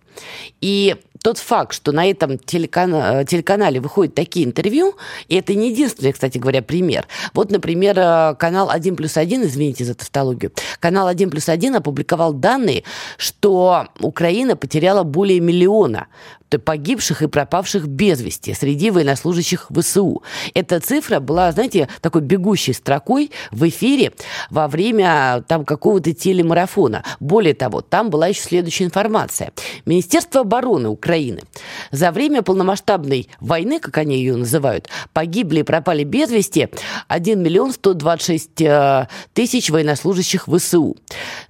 И 0.61 0.97
тот 1.23 1.39
факт, 1.39 1.75
что 1.75 1.93
на 1.93 2.09
этом 2.09 2.39
телеканале, 2.39 3.25
телеканале 3.25 3.81
выходят 3.81 4.15
такие 4.15 4.47
интервью, 4.47 4.95
и 5.29 5.37
это 5.37 5.55
не 5.55 5.71
единственный, 5.71 6.13
кстати 6.13 6.39
говоря, 6.39 6.63
пример. 6.63 7.07
Вот, 7.35 7.51
например, 7.51 7.99
э, 7.99 8.35
канал 8.39 8.71
1 8.71 8.97
плюс 8.97 9.17
1, 9.17 9.45
извините 9.45 9.85
за 9.85 9.95
тавтологию, 9.95 10.53
канал 10.81 11.09
1 11.09 11.31
плюс 11.31 11.49
1 11.49 11.77
опубликовал 11.77 12.33
данные, 12.33 12.85
что 13.17 13.89
Украина 14.01 14.57
потеряла 14.57 15.03
более 15.03 15.41
миллиона 15.41 16.07
погибших 16.57 17.21
и 17.21 17.27
пропавших 17.27 17.87
без 17.87 18.23
вести 18.23 18.55
среди 18.55 18.91
военнослужащих 18.91 19.69
ВСУ. 19.71 20.23
Эта 20.55 20.81
цифра 20.81 21.21
была, 21.21 21.53
знаете, 21.53 21.89
такой 22.01 22.23
бегущей 22.23 22.73
строкой 22.73 23.31
в 23.51 23.69
эфире 23.69 24.15
во 24.49 24.67
время 24.67 25.45
там 25.47 25.67
какого-то 25.67 26.15
телемарафона. 26.15 27.05
Более 27.21 27.53
того, 27.53 27.83
там 27.83 28.09
была 28.09 28.29
еще 28.29 28.41
следующая 28.41 28.85
информация. 28.85 29.53
Министерство 29.85 30.41
обороны 30.41 30.89
Украины 30.89 31.08
за 31.91 32.13
время 32.13 32.43
полномасштабной 32.43 33.29
войны, 33.41 33.81
как 33.81 33.99
они 33.99 34.17
ее 34.17 34.37
называют, 34.37 34.89
погибли 35.13 35.61
и 35.61 35.63
пропали 35.63 36.05
без 36.05 36.31
вести 36.31 36.69
1 37.09 37.43
миллион 37.43 37.73
126 37.73 38.61
э, 38.63 39.09
тысяч 39.33 39.71
военнослужащих 39.71 40.47
ВСУ. 40.47 40.97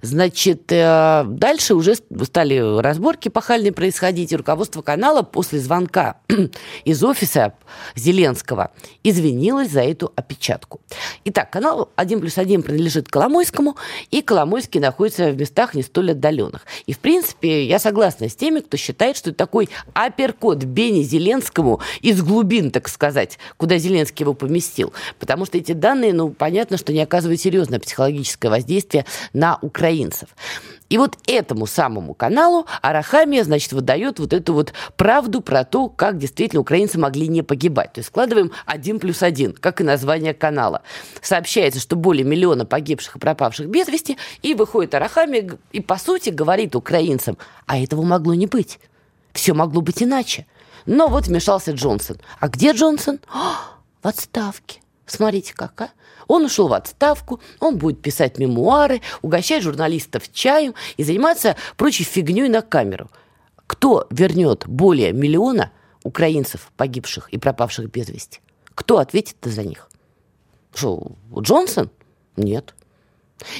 Значит, 0.01 0.71
э, 0.71 1.23
дальше 1.27 1.75
уже 1.75 1.95
стали 1.95 2.79
разборки 2.81 3.29
пахальные 3.29 3.71
происходить, 3.71 4.31
и 4.31 4.35
руководство 4.37 4.81
канала 4.81 5.21
после 5.21 5.59
звонка 5.59 6.17
из 6.85 7.03
офиса 7.03 7.53
Зеленского 7.95 8.71
извинилась 9.03 9.71
за 9.71 9.81
эту 9.81 10.11
опечатку. 10.15 10.81
Итак, 11.25 11.49
канал 11.51 11.89
1 11.95 12.19
плюс 12.19 12.37
1 12.37 12.63
принадлежит 12.63 13.09
Коломойскому, 13.09 13.75
и 14.11 14.21
Коломойский 14.21 14.79
находится 14.79 15.31
в 15.31 15.37
местах 15.37 15.73
не 15.73 15.83
столь 15.83 16.11
отдаленных. 16.11 16.65
И, 16.85 16.93
в 16.93 16.99
принципе, 16.99 17.65
я 17.65 17.79
согласна 17.79 18.29
с 18.29 18.35
теми, 18.35 18.59
кто 18.61 18.77
считает, 18.77 19.17
что 19.17 19.31
это 19.31 19.48
такой 19.49 19.67
апперкот 19.93 20.63
Бенни 20.63 21.01
Зеленскому 21.01 21.81
из 22.01 22.21
глубин, 22.21 22.69
так 22.69 22.87
сказать, 22.87 23.39
куда 23.57 23.79
Зеленский 23.79 24.23
его 24.23 24.35
поместил. 24.35 24.93
Потому 25.17 25.45
что 25.45 25.57
эти 25.57 25.71
данные, 25.71 26.13
ну, 26.13 26.29
понятно, 26.29 26.77
что 26.77 26.93
не 26.93 27.01
оказывают 27.01 27.41
серьезное 27.41 27.79
психологическое 27.79 28.49
воздействие 28.49 29.05
на 29.33 29.57
украинцев. 29.63 30.29
И 30.89 30.97
вот 30.97 31.17
этому 31.27 31.67
самому 31.67 32.13
каналу 32.13 32.65
Арахамия, 32.81 33.43
значит, 33.43 33.73
выдает 33.73 34.19
вот 34.19 34.33
эту 34.33 34.53
вот 34.53 34.73
правду 34.97 35.41
про 35.41 35.63
то, 35.63 35.87
как 35.87 36.17
действительно 36.17 36.61
украинцы 36.61 36.99
могли 36.99 37.27
не 37.27 37.43
погибать. 37.43 37.93
То 37.93 37.99
есть 37.99 38.09
складываем 38.09 38.51
один 38.65 38.99
плюс 38.99 39.23
один, 39.23 39.53
как 39.53 39.81
и 39.81 39.83
название 39.83 40.33
канала. 40.33 40.81
Сообщается, 41.21 41.79
что 41.79 41.95
более 41.95 42.25
миллиона 42.25 42.65
погибших 42.65 43.15
и 43.15 43.19
пропавших 43.19 43.67
без 43.67 43.87
вести, 43.87 44.17
и 44.41 44.53
выходит 44.55 44.93
Арахамия 44.95 45.57
и, 45.71 45.79
по 45.79 45.97
сути, 45.97 46.29
говорит 46.29 46.75
украинцам, 46.75 47.37
а 47.67 47.79
этого 47.79 48.01
могло 48.03 48.33
не 48.33 48.47
быть. 48.47 48.79
Все 49.39 49.53
могло 49.53 49.79
быть 49.79 50.03
иначе. 50.03 50.45
Но 50.85 51.07
вот 51.07 51.27
вмешался 51.27 51.71
Джонсон. 51.71 52.17
А 52.41 52.49
где 52.49 52.73
Джонсон? 52.73 53.21
О, 53.33 53.53
в 54.03 54.05
отставке. 54.05 54.81
Смотрите 55.05 55.53
как, 55.53 55.79
а? 55.79 55.91
Он 56.27 56.43
ушел 56.43 56.67
в 56.67 56.73
отставку, 56.73 57.39
он 57.61 57.77
будет 57.77 58.01
писать 58.01 58.37
мемуары, 58.37 59.01
угощать 59.21 59.63
журналистов 59.63 60.29
чаем 60.33 60.75
и 60.97 61.05
заниматься 61.05 61.55
прочей 61.77 62.03
фигней 62.03 62.49
на 62.49 62.61
камеру. 62.61 63.09
Кто 63.65 64.07
вернет 64.09 64.67
более 64.67 65.13
миллиона 65.13 65.71
украинцев, 66.03 66.69
погибших 66.75 67.29
и 67.29 67.37
пропавших 67.37 67.89
без 67.89 68.09
вести? 68.09 68.41
Кто 68.75 68.97
ответит 68.97 69.37
за 69.41 69.63
них? 69.63 69.89
Что, 70.73 71.13
Джонсон? 71.33 71.91
Нет. 72.35 72.75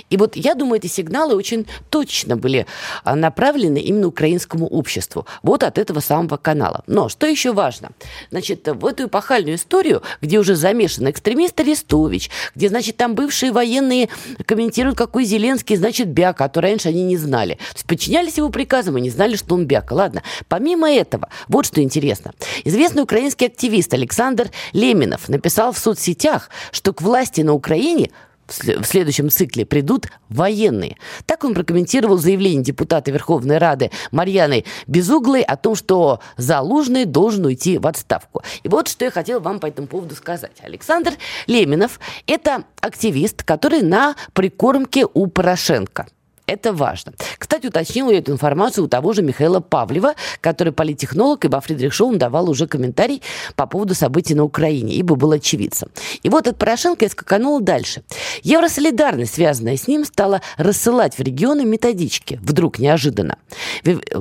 И 0.09 0.17
вот 0.17 0.35
я 0.35 0.55
думаю, 0.55 0.79
эти 0.79 0.87
сигналы 0.87 1.35
очень 1.35 1.65
точно 1.89 2.37
были 2.37 2.65
а, 3.03 3.15
направлены 3.15 3.79
именно 3.79 4.07
украинскому 4.07 4.67
обществу. 4.67 5.25
Вот 5.43 5.63
от 5.63 5.77
этого 5.77 5.99
самого 5.99 6.37
канала. 6.37 6.83
Но 6.87 7.09
что 7.09 7.27
еще 7.27 7.53
важно? 7.53 7.91
Значит, 8.31 8.67
в 8.67 8.85
эту 8.85 9.07
эпохальную 9.07 9.55
историю, 9.55 10.03
где 10.21 10.39
уже 10.39 10.55
замешан 10.55 11.09
экстремист 11.09 11.59
Арестович, 11.59 12.29
где, 12.55 12.69
значит, 12.69 12.97
там 12.97 13.15
бывшие 13.15 13.51
военные 13.51 14.09
комментируют, 14.45 14.97
какой 14.97 15.25
Зеленский, 15.25 15.75
значит, 15.75 16.07
бяка, 16.07 16.45
а 16.45 16.49
то 16.49 16.61
раньше 16.61 16.89
они 16.89 17.03
не 17.03 17.17
знали. 17.17 17.55
То 17.55 17.75
есть 17.75 17.87
подчинялись 17.87 18.37
его 18.37 18.49
приказам 18.49 18.97
и 18.97 19.01
не 19.01 19.09
знали, 19.09 19.35
что 19.35 19.55
он 19.55 19.65
бяка. 19.65 19.93
Ладно, 19.93 20.23
помимо 20.47 20.89
этого, 20.91 21.29
вот 21.47 21.65
что 21.65 21.81
интересно. 21.81 22.33
Известный 22.63 23.03
украинский 23.03 23.47
активист 23.47 23.93
Александр 23.93 24.51
Леминов 24.73 25.29
написал 25.29 25.71
в 25.71 25.77
соцсетях, 25.77 26.49
что 26.71 26.93
к 26.93 27.01
власти 27.01 27.41
на 27.41 27.53
Украине 27.53 28.11
в 28.49 28.83
следующем 28.83 29.29
цикле 29.29 29.65
придут 29.65 30.07
военные. 30.29 30.97
Так 31.25 31.43
он 31.43 31.53
прокомментировал 31.53 32.17
заявление 32.17 32.63
депутата 32.63 33.11
Верховной 33.11 33.57
Рады 33.57 33.91
Марьяны 34.11 34.65
Безуглой 34.87 35.41
о 35.41 35.55
том, 35.55 35.75
что 35.75 36.19
Залужный 36.37 37.05
должен 37.05 37.45
уйти 37.45 37.77
в 37.77 37.87
отставку. 37.87 38.41
И 38.63 38.67
вот 38.67 38.87
что 38.87 39.05
я 39.05 39.11
хотел 39.11 39.39
вам 39.39 39.59
по 39.59 39.67
этому 39.67 39.87
поводу 39.87 40.15
сказать. 40.15 40.57
Александр 40.61 41.13
Леминов– 41.47 41.99
это 42.27 42.63
активист, 42.81 43.43
который 43.43 43.81
на 43.81 44.15
прикормке 44.33 45.05
у 45.13 45.27
Порошенко– 45.27 46.07
это 46.49 46.73
важно. 46.73 47.13
Кстати, 47.37 47.67
уточнил 47.67 48.09
я 48.09 48.19
эту 48.19 48.31
информацию 48.31 48.85
у 48.85 48.87
того 48.87 49.13
же 49.13 49.21
Михаила 49.21 49.59
Павлева, 49.59 50.15
который 50.41 50.73
политтехнолог, 50.73 51.45
и 51.45 51.47
во 51.47 51.61
Фридрих 51.61 51.93
Шоу 51.93 52.15
давал 52.15 52.49
уже 52.49 52.67
комментарий 52.67 53.21
по 53.55 53.67
поводу 53.67 53.93
событий 53.93 54.33
на 54.35 54.43
Украине, 54.43 54.95
ибо 54.95 55.15
был 55.15 55.31
очевидцем. 55.31 55.89
И 56.23 56.29
вот 56.29 56.47
от 56.47 56.57
Порошенко 56.57 57.05
я 57.05 57.09
скаканула 57.09 57.61
дальше. 57.61 58.03
Евросолидарность, 58.41 59.35
связанная 59.35 59.77
с 59.77 59.87
ним, 59.87 60.05
стала 60.05 60.41
рассылать 60.57 61.17
в 61.17 61.21
регионы 61.21 61.65
методички. 61.65 62.39
Вдруг, 62.41 62.79
неожиданно. 62.79 63.37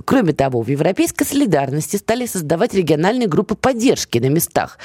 Кроме 0.04 0.32
того, 0.32 0.62
в 0.62 0.68
Европейской 0.68 1.24
солидарности 1.24 1.96
стали 1.96 2.26
создавать 2.26 2.74
региональные 2.74 3.28
группы 3.28 3.54
поддержки 3.54 4.18
на 4.18 4.28
местах. 4.28 4.78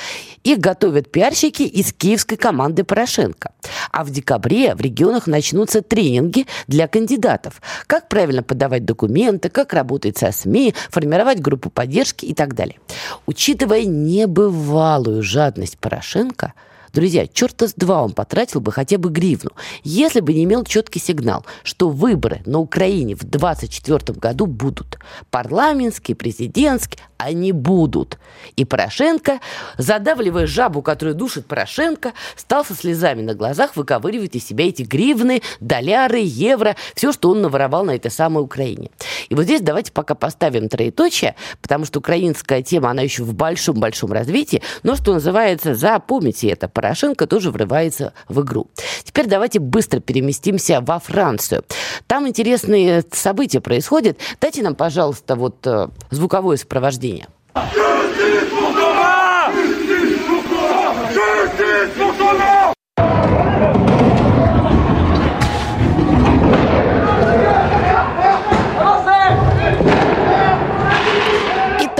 Их 0.43 0.59
готовят 0.59 1.11
пиарщики 1.11 1.63
из 1.63 1.93
киевской 1.93 2.37
команды 2.37 2.83
Порошенко. 2.83 3.51
А 3.93 4.03
в 4.03 4.09
декабре 4.09 4.73
в 4.73 4.81
регионах 4.81 5.27
начнутся 5.27 5.83
тренинги 5.83 6.47
для 6.67 6.87
кандидатов. 6.87 7.61
Как 7.85 8.09
правильно 8.09 8.41
подавать 8.41 8.85
документы, 8.85 9.49
как 9.49 9.71
работать 9.71 10.17
со 10.17 10.31
СМИ, 10.31 10.73
формировать 10.89 11.39
группу 11.39 11.69
поддержки 11.69 12.25
и 12.25 12.33
так 12.33 12.55
далее. 12.55 12.79
Учитывая 13.27 13.85
небывалую 13.85 15.21
жадность 15.21 15.77
Порошенко– 15.77 16.53
Друзья, 16.93 17.25
черта 17.25 17.67
с 17.67 17.73
два 17.73 18.03
он 18.03 18.11
потратил 18.11 18.61
бы 18.61 18.71
хотя 18.71 18.99
бы 18.99 19.09
гривну, 19.09 19.49
если 19.83 20.19
бы 20.19 20.31
не 20.31 20.43
имел 20.43 20.63
четкий 20.63 20.99
сигнал, 20.99 21.43
что 21.63 21.89
выборы 21.89 22.43
на 22.45 22.59
Украине 22.59 23.15
в 23.15 23.23
2024 23.23 24.19
году 24.19 24.45
будут. 24.45 24.99
Парламентские, 25.31 26.15
президентские, 26.15 27.01
они 27.17 27.51
будут. 27.51 28.19
И 28.55 28.65
Порошенко, 28.65 29.39
задавливая 29.77 30.45
жабу, 30.45 30.81
которую 30.81 31.15
душит 31.15 31.47
Порошенко, 31.47 32.13
стал 32.35 32.65
со 32.65 32.75
слезами 32.75 33.21
на 33.21 33.33
глазах 33.33 33.75
выковыривать 33.75 34.35
из 34.35 34.45
себя 34.45 34.67
эти 34.67 34.83
гривны, 34.83 35.41
доляры, 35.59 36.19
евро, 36.19 36.75
все, 36.95 37.11
что 37.11 37.31
он 37.31 37.41
наворовал 37.41 37.85
на 37.85 37.95
этой 37.95 38.11
самой 38.11 38.43
Украине. 38.43 38.91
И 39.29 39.35
вот 39.35 39.45
здесь 39.45 39.61
давайте 39.61 39.91
пока 39.91 40.15
поставим 40.15 40.69
троеточие, 40.69 41.35
потому 41.61 41.85
что 41.85 41.99
украинская 41.99 42.61
тема, 42.61 42.91
она 42.91 43.01
еще 43.01 43.23
в 43.23 43.33
большом-большом 43.33 44.11
развитии, 44.11 44.61
но, 44.83 44.95
что 44.95 45.13
называется, 45.13 45.73
запомните 45.73 46.49
это, 46.49 46.67
Порошенко 46.83 47.27
тоже 47.27 47.49
врывается 47.49 48.11
в 48.27 48.41
игру. 48.41 48.67
Теперь 49.05 49.27
давайте 49.27 49.59
быстро 49.59 50.01
переместимся 50.01 50.81
во 50.81 50.99
Францию. 50.99 51.63
Там 52.07 52.27
интересные 52.27 53.05
события 53.09 53.61
происходят. 53.61 54.17
Дайте 54.41 54.63
нам, 54.63 54.75
пожалуйста, 54.75 55.37
вот 55.37 55.65
э, 55.65 55.87
звуковое 56.11 56.57
сопровождение 56.57 57.13
населения. 57.13 57.27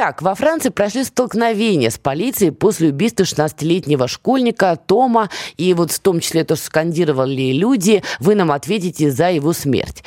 Итак, 0.04 0.22
во 0.22 0.36
Франции 0.36 0.68
прошли 0.68 1.06
столкновения 1.06 1.89
с 1.89 1.98
полицией 1.98 2.52
после 2.52 2.89
убийства 2.89 3.24
16-летнего 3.24 4.10
школьника 4.10 4.76
Тома, 4.76 5.30
и 5.56 5.74
вот 5.74 5.94
в 5.94 6.00
том 6.02 6.20
числе 6.20 6.44
то, 6.44 6.58
что 6.58 6.66
скандировали 6.66 7.54
люди, 7.54 8.04
вы 8.20 8.36
нам 8.36 8.52
ответите 8.52 9.10
за 9.10 9.32
его 9.32 9.54
смерть. 9.54 10.04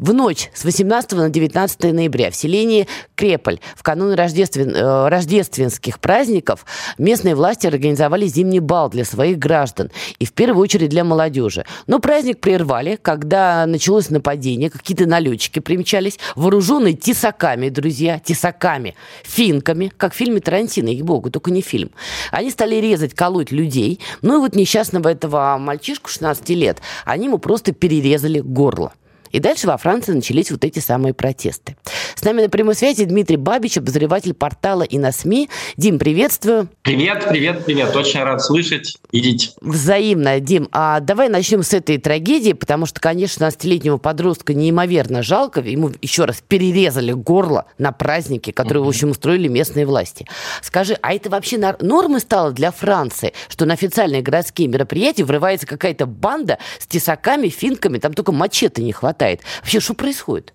В 0.00 0.12
ночь 0.12 0.50
с 0.52 0.64
18 0.64 1.12
на 1.12 1.28
19 1.28 1.92
ноября 1.92 2.32
в 2.32 2.34
селении 2.34 2.88
Креполь 3.14 3.60
в 3.76 3.84
канун 3.84 4.14
рождествен, 4.14 4.74
э, 4.74 5.08
рождественских 5.08 6.00
праздников 6.00 6.66
местные 6.98 7.36
власти 7.36 7.68
организовали 7.68 8.26
зимний 8.26 8.58
бал 8.58 8.90
для 8.90 9.04
своих 9.04 9.38
граждан 9.38 9.92
и 10.18 10.24
в 10.26 10.32
первую 10.32 10.64
очередь 10.64 10.90
для 10.90 11.04
молодежи. 11.04 11.64
Но 11.86 12.00
праздник 12.00 12.40
прервали, 12.40 12.98
когда 13.00 13.64
началось 13.64 14.10
нападение, 14.10 14.70
какие-то 14.70 15.06
налетчики 15.06 15.60
примчались, 15.60 16.18
вооруженные 16.34 16.94
тесаками, 16.94 17.68
друзья, 17.68 18.18
тесаками, 18.18 18.96
финками, 19.36 19.92
как 19.96 20.14
в 20.14 20.16
фильме 20.16 20.40
Тарантино, 20.40 20.88
их 20.88 21.04
богу, 21.04 21.30
только 21.30 21.50
не 21.50 21.60
фильм. 21.60 21.90
Они 22.30 22.50
стали 22.50 22.76
резать, 22.76 23.14
колоть 23.14 23.52
людей. 23.52 24.00
Ну 24.22 24.36
и 24.36 24.40
вот 24.40 24.54
несчастного 24.54 25.08
этого 25.08 25.58
мальчишку 25.58 26.08
16 26.08 26.48
лет, 26.50 26.80
они 27.04 27.26
ему 27.26 27.38
просто 27.38 27.72
перерезали 27.72 28.40
горло. 28.40 28.92
И 29.32 29.40
дальше 29.40 29.66
во 29.66 29.76
Франции 29.76 30.12
начались 30.12 30.50
вот 30.50 30.64
эти 30.64 30.78
самые 30.78 31.14
протесты. 31.14 31.76
С 32.14 32.22
нами 32.22 32.42
на 32.42 32.48
прямой 32.48 32.74
связи 32.74 33.04
Дмитрий 33.04 33.36
Бабич, 33.36 33.78
обозреватель 33.78 34.34
портала 34.34 34.82
и 34.82 34.98
на 34.98 35.12
СМИ. 35.12 35.48
Дим, 35.76 35.98
приветствую. 35.98 36.68
Привет, 36.82 37.26
привет, 37.28 37.64
привет. 37.64 37.94
Очень 37.94 38.22
рад 38.22 38.42
слышать. 38.42 38.96
Идите. 39.12 39.50
Взаимно, 39.60 40.40
Дим. 40.40 40.68
А 40.72 41.00
давай 41.00 41.28
начнем 41.28 41.62
с 41.62 41.72
этой 41.74 41.98
трагедии, 41.98 42.52
потому 42.52 42.86
что, 42.86 43.00
конечно, 43.00 43.44
16-летнего 43.46 43.98
подростка 43.98 44.54
неимоверно 44.54 45.22
жалко. 45.22 45.60
Ему 45.60 45.92
еще 46.00 46.24
раз 46.24 46.42
перерезали 46.46 47.12
горло 47.12 47.66
на 47.78 47.92
празднике, 47.92 48.52
который, 48.52 48.82
в 48.82 48.88
общем, 48.88 49.10
устроили 49.10 49.48
местные 49.48 49.86
власти. 49.86 50.26
Скажи, 50.62 50.96
а 51.02 51.12
это 51.12 51.30
вообще 51.30 51.58
нормой 51.80 52.20
стало 52.20 52.52
для 52.52 52.70
Франции, 52.70 53.32
что 53.48 53.64
на 53.66 53.74
официальные 53.74 54.22
городские 54.22 54.68
мероприятия 54.68 55.24
врывается 55.24 55.66
какая-то 55.66 56.06
банда 56.06 56.58
с 56.78 56.86
тесаками, 56.86 57.48
финками, 57.48 57.98
там 57.98 58.14
только 58.14 58.32
мачете 58.32 58.82
не 58.82 58.92
хватает. 58.92 59.15
Вообще, 59.60 59.80
что 59.80 59.94
происходит? 59.94 60.52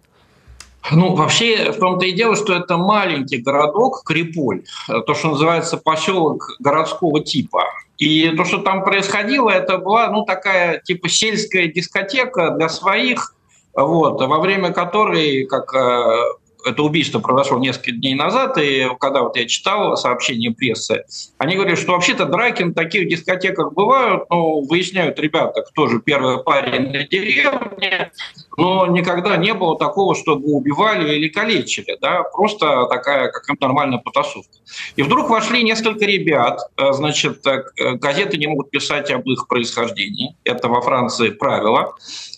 Ну, 0.89 1.15
вообще, 1.15 1.71
в 1.71 1.77
том-то 1.79 2.05
и 2.05 2.11
дело, 2.11 2.35
что 2.35 2.53
это 2.53 2.77
маленький 2.77 3.37
городок, 3.37 4.03
Криполь, 4.03 4.63
то, 4.87 5.13
что 5.13 5.29
называется 5.29 5.77
поселок 5.77 6.55
городского 6.59 7.23
типа. 7.23 7.65
И 7.97 8.29
то, 8.35 8.45
что 8.45 8.57
там 8.57 8.83
происходило, 8.83 9.51
это 9.51 9.77
была, 9.77 10.09
ну, 10.09 10.25
такая, 10.25 10.79
типа, 10.79 11.07
сельская 11.07 11.67
дискотека 11.67 12.51
для 12.51 12.67
своих, 12.67 13.35
вот, 13.75 14.19
во 14.19 14.39
время 14.39 14.73
которой, 14.73 15.45
как 15.45 15.73
э, 15.75 16.23
это 16.65 16.83
убийство 16.83 17.19
произошло 17.19 17.57
несколько 17.59 17.91
дней 17.91 18.13
назад, 18.13 18.57
и 18.57 18.87
когда 18.99 19.21
вот 19.21 19.37
я 19.37 19.47
читал 19.47 19.95
сообщения 19.97 20.51
прессы, 20.51 21.03
они 21.37 21.55
говорят, 21.55 21.77
что 21.77 21.93
вообще-то 21.93 22.25
драки 22.25 22.63
на 22.63 22.73
таких 22.73 23.07
дискотеках 23.07 23.73
бывают, 23.73 24.23
но 24.29 24.61
выясняют 24.61 25.19
ребята, 25.19 25.61
кто 25.61 25.87
же 25.87 26.01
первый 26.01 26.43
парень 26.43 26.91
на 26.91 27.03
деревне, 27.03 28.11
но 28.57 28.87
никогда 28.87 29.37
не 29.37 29.53
было 29.53 29.77
такого, 29.77 30.15
чтобы 30.15 30.47
убивали 30.49 31.15
или 31.15 31.29
калечили, 31.29 31.97
да, 32.01 32.23
просто 32.23 32.85
такая 32.87 33.31
как 33.31 33.43
нормальная 33.59 33.99
потасовка. 33.99 34.51
И 34.95 35.03
вдруг 35.03 35.29
вошли 35.29 35.63
несколько 35.63 36.05
ребят, 36.05 36.59
э, 36.77 36.91
значит, 36.93 37.45
э, 37.45 37.63
газеты 37.95 38.37
не 38.37 38.47
могут 38.47 38.69
писать 38.69 39.11
об 39.11 39.27
их 39.27 39.47
происхождении, 39.47 40.35
это 40.43 40.67
во 40.67 40.81
Франции 40.81 41.29
правило, 41.29 41.95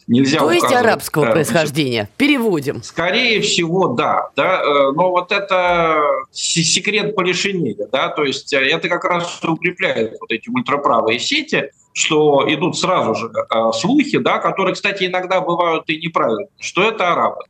Нельзя 0.08 0.39
То 0.39 0.52
есть 0.52 0.65
арабского 0.65 1.28
да, 1.28 1.32
происхождения. 1.32 2.10
Переводим. 2.17 2.84
Скорее 2.84 3.39
всего, 3.41 3.88
да. 3.88 4.30
да. 4.36 4.62
Э, 4.62 4.91
но 4.91 5.12
вот 5.12 5.32
это 5.32 5.97
секрет 6.32 7.15
полишинеля. 7.15 7.88
Да? 7.89 8.10
То 8.10 8.23
есть 8.23 8.52
это 8.54 8.89
как 8.89 9.06
раз 9.06 9.41
укрепляет 9.43 10.17
вот 10.19 10.30
эти 10.32 10.49
ультраправые 10.49 11.19
сети, 11.19 11.71
что 11.93 12.43
идут 12.47 12.77
сразу 12.77 13.15
же 13.15 13.32
э, 13.32 13.71
слухи, 13.73 14.17
да, 14.17 14.39
которые, 14.39 14.73
кстати, 14.73 15.06
иногда 15.06 15.41
бывают 15.41 15.84
и 15.88 15.97
неправильные, 15.97 16.49
что 16.60 16.84
это 16.84 17.12
арабы. 17.13 17.43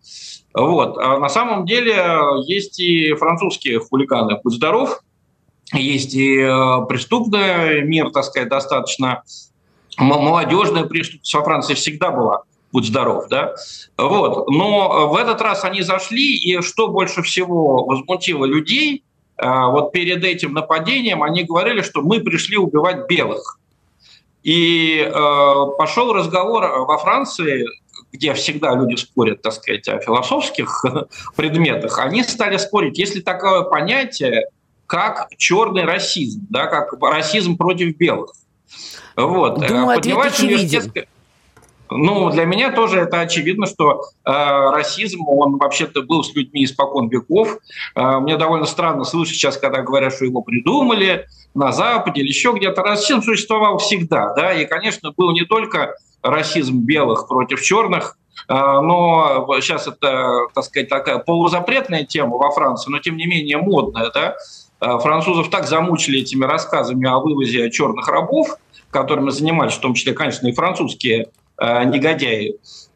Вот. 0.54 0.98
А 0.98 1.18
на 1.18 1.30
самом 1.30 1.66
деле 1.66 1.96
есть 2.46 2.80
и 2.80 3.14
французские 3.14 3.80
хулиганы, 3.80 4.40
будь 4.44 4.54
здоров, 4.54 5.02
есть 5.72 6.14
и 6.14 6.38
э, 6.38 6.86
преступный 6.88 7.84
мир, 7.84 8.12
так 8.12 8.26
сказать, 8.26 8.50
достаточно. 8.50 9.24
Молодежная 9.98 10.86
преступность 10.86 11.34
во 11.34 11.44
Франции 11.44 11.76
всегда 11.76 12.10
была, 12.12 12.44
будь 12.72 12.86
здоров, 12.86 13.28
да, 13.30 13.54
вот, 13.96 14.50
но 14.50 15.08
в 15.08 15.16
этот 15.16 15.40
раз 15.40 15.64
они 15.64 15.84
зашли, 15.84 16.36
и 16.36 16.62
что 16.62 16.88
больше 16.88 17.22
всего 17.22 17.86
возмутило 17.86 18.46
людей, 18.46 19.04
э, 19.38 19.48
вот 19.48 19.92
перед 19.92 20.24
этим 20.24 20.54
нападением 20.54 21.22
они 21.22 21.44
говорили, 21.44 21.82
что 21.82 22.02
мы 22.02 22.20
пришли 22.22 22.58
убивать 22.58 23.08
белых, 23.08 23.60
и 24.44 25.00
э, 25.00 25.66
пошел 25.78 26.14
разговор 26.14 26.86
во 26.86 26.98
Франции, 26.98 27.66
где 28.12 28.34
всегда 28.34 28.76
люди 28.76 28.96
спорят, 28.96 29.42
так 29.42 29.54
сказать, 29.54 29.88
о 29.88 30.00
философских 30.00 30.86
предметах, 31.36 31.98
они 32.00 32.24
стали 32.24 32.58
спорить, 32.58 32.98
есть 32.98 33.16
ли 33.16 33.22
такое 33.22 33.64
понятие, 33.64 34.48
как 34.86 35.30
черный 35.38 35.86
расизм, 35.86 36.46
да, 36.50 36.68
как 36.68 36.94
расизм 37.02 37.58
против 37.58 37.98
белых. 37.98 38.34
Вот. 39.16 39.66
Думаю, 39.68 39.98
ответ 39.98 40.18
очевиден. 40.18 40.92
Ну, 41.98 42.30
для 42.30 42.46
меня 42.46 42.72
тоже 42.72 43.00
это 43.00 43.22
очевидно, 43.22 43.66
что 43.66 44.02
э, 44.26 44.32
расизм, 44.32 45.28
он 45.28 45.58
вообще-то 45.58 46.02
был 46.02 46.24
с 46.24 46.34
людьми 46.34 46.64
испокон 46.64 47.10
веков. 47.10 47.58
Э, 47.96 48.20
мне 48.20 48.38
довольно 48.38 48.66
странно 48.66 49.04
слышать 49.04 49.36
сейчас, 49.36 49.58
когда 49.58 49.82
говорят, 49.82 50.14
что 50.14 50.26
его 50.26 50.42
придумали 50.42 51.28
на 51.54 51.72
Западе 51.72 52.22
или 52.22 52.28
еще 52.28 52.54
где-то. 52.54 52.82
Расизм 52.82 53.22
существовал 53.22 53.78
всегда, 53.78 54.34
да, 54.34 54.54
и, 54.54 54.66
конечно, 54.66 55.12
был 55.16 55.32
не 55.34 55.46
только 55.46 55.96
расизм 56.22 56.80
белых 56.80 57.28
против 57.28 57.62
черных, 57.62 58.18
э, 58.48 58.54
но 58.54 59.46
сейчас 59.62 59.88
это, 59.88 60.48
так 60.54 60.64
сказать, 60.64 60.90
такая 60.90 61.20
полузапретная 61.20 62.06
тема 62.06 62.38
во 62.38 62.52
Франции, 62.52 62.92
но 62.92 63.00
тем 63.00 63.18
не 63.18 63.28
менее 63.28 63.58
модная, 63.58 64.12
да. 64.12 64.36
Э, 64.82 65.00
французов 65.00 65.50
так 65.50 65.68
замучили 65.68 66.22
этими 66.22 66.46
рассказами 66.46 67.08
о 67.08 67.20
вывозе 67.20 67.70
черных 67.72 68.08
рабов, 68.08 68.58
которыми 68.90 69.30
занимались, 69.30 69.74
в 69.74 69.80
том 69.80 69.94
числе, 69.94 70.14
конечно, 70.14 70.48
и 70.48 70.52
французские 70.52 71.30
негодяи, 71.60 72.56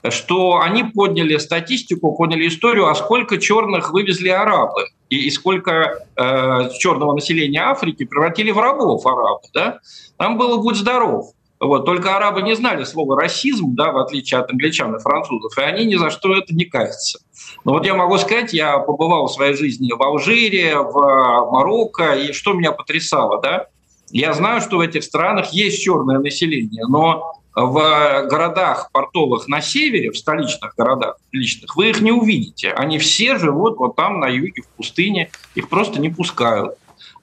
что 0.10 0.60
они 0.60 0.84
подняли 0.84 1.38
статистику, 1.38 2.15
подняли 2.15 2.48
историю, 2.48 2.88
а 2.88 2.96
сколько 2.96 3.38
черных 3.38 3.91
вывезли 3.91 4.30
арабы 4.30 4.88
и, 5.10 5.28
и 5.28 5.32
сколько 5.32 6.00
э, 6.15 6.70
черного 6.78 7.13
населения 7.13 7.62
Африки 7.62 8.06
превратили 8.06 8.52
в 8.52 8.58
рабов 8.58 9.06
арабы. 9.06 9.48
Да? 9.54 9.80
Там 10.17 10.38
было 10.38 10.58
«будь 10.58 10.76
здоров». 10.76 11.34
Вот. 11.60 11.86
Только 11.86 12.15
арабы 12.15 12.43
не 12.43 12.56
знали 12.56 12.84
слова 12.84 13.20
«расизм», 13.20 13.74
да, 13.74 13.91
в 13.91 13.98
отличие 13.98 14.39
от 14.39 14.52
англичан 14.52 14.96
и 14.96 15.00
французов, 15.00 15.58
и 15.58 15.62
они 15.62 15.86
ни 15.86 15.96
за 15.96 16.12
что 16.12 16.36
это 16.36 16.54
не 16.54 16.65
каются. 16.65 17.20
Но 17.65 17.74
вот 17.74 17.86
я 17.86 17.96
могу 17.96 18.17
сказать, 18.17 18.54
я 18.54 18.78
побывал 18.78 19.28
в 19.28 19.32
своей 19.32 19.56
жизни 19.56 19.91
в 19.91 20.02
Алжире, 20.02 20.78
в 20.78 21.50
Марокко, 21.52 22.13
и 22.13 22.32
что 22.32 22.54
меня 22.54 22.72
потрясало, 22.72 23.41
да? 23.41 23.67
Я 24.12 24.34
знаю, 24.34 24.62
что 24.62 24.78
в 24.78 24.82
этих 24.82 25.04
странах 25.04 25.52
есть 25.52 25.84
черное 25.84 26.20
население, 26.20 26.86
но 26.88 27.34
в 27.60 28.28
городах 28.30 28.91
портовых 28.91 29.48
на 29.48 29.62
севере, 29.62 30.12
в 30.12 30.17
столичных 30.17 30.76
городах 30.76 31.17
личных, 31.32 31.76
вы 31.76 31.89
их 31.89 32.02
не 32.02 32.12
увидите. 32.12 32.72
Они 32.72 33.00
все 33.00 33.38
живут 33.38 33.78
вот 33.78 33.96
там 33.96 34.20
на 34.20 34.28
юге, 34.28 34.62
в 34.62 34.67
пустыне, 34.78 35.32
их 35.56 35.67
просто 35.67 36.00
не 36.00 36.10
пускают. 36.10 36.76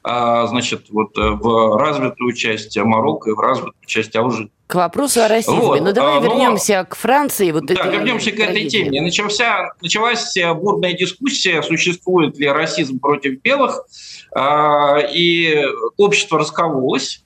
А, 0.02 0.46
значит, 0.48 0.86
вот 0.90 1.16
э, 1.16 1.20
в 1.20 1.78
развитую 1.78 2.32
часть 2.34 2.76
Марокко 2.76 3.30
и 3.30 3.32
в 3.32 3.38
развитую 3.38 3.74
часть 3.86 4.14
Алжира. 4.16 4.50
К 4.66 4.74
вопросу 4.74 5.22
о 5.22 5.28
расизме. 5.28 5.58
Вот. 5.60 5.80
Ну, 5.80 5.92
давай 5.92 6.18
а, 6.18 6.20
вернемся 6.20 6.84
к 6.84 6.96
Франции. 6.96 7.52
Вот 7.52 7.66
да, 7.66 7.86
вернемся 7.86 8.32
к 8.32 8.38
этой 8.38 8.68
теме. 8.68 9.00
Начался, 9.00 9.70
началась 9.80 10.34
бурная 10.56 10.92
дискуссия, 10.94 11.62
существует 11.62 12.36
ли 12.38 12.48
расизм 12.48 12.98
против 12.98 13.40
белых, 13.40 13.86
а, 14.34 14.98
и 14.98 15.64
общество 15.96 16.40
раскололось. 16.40 17.24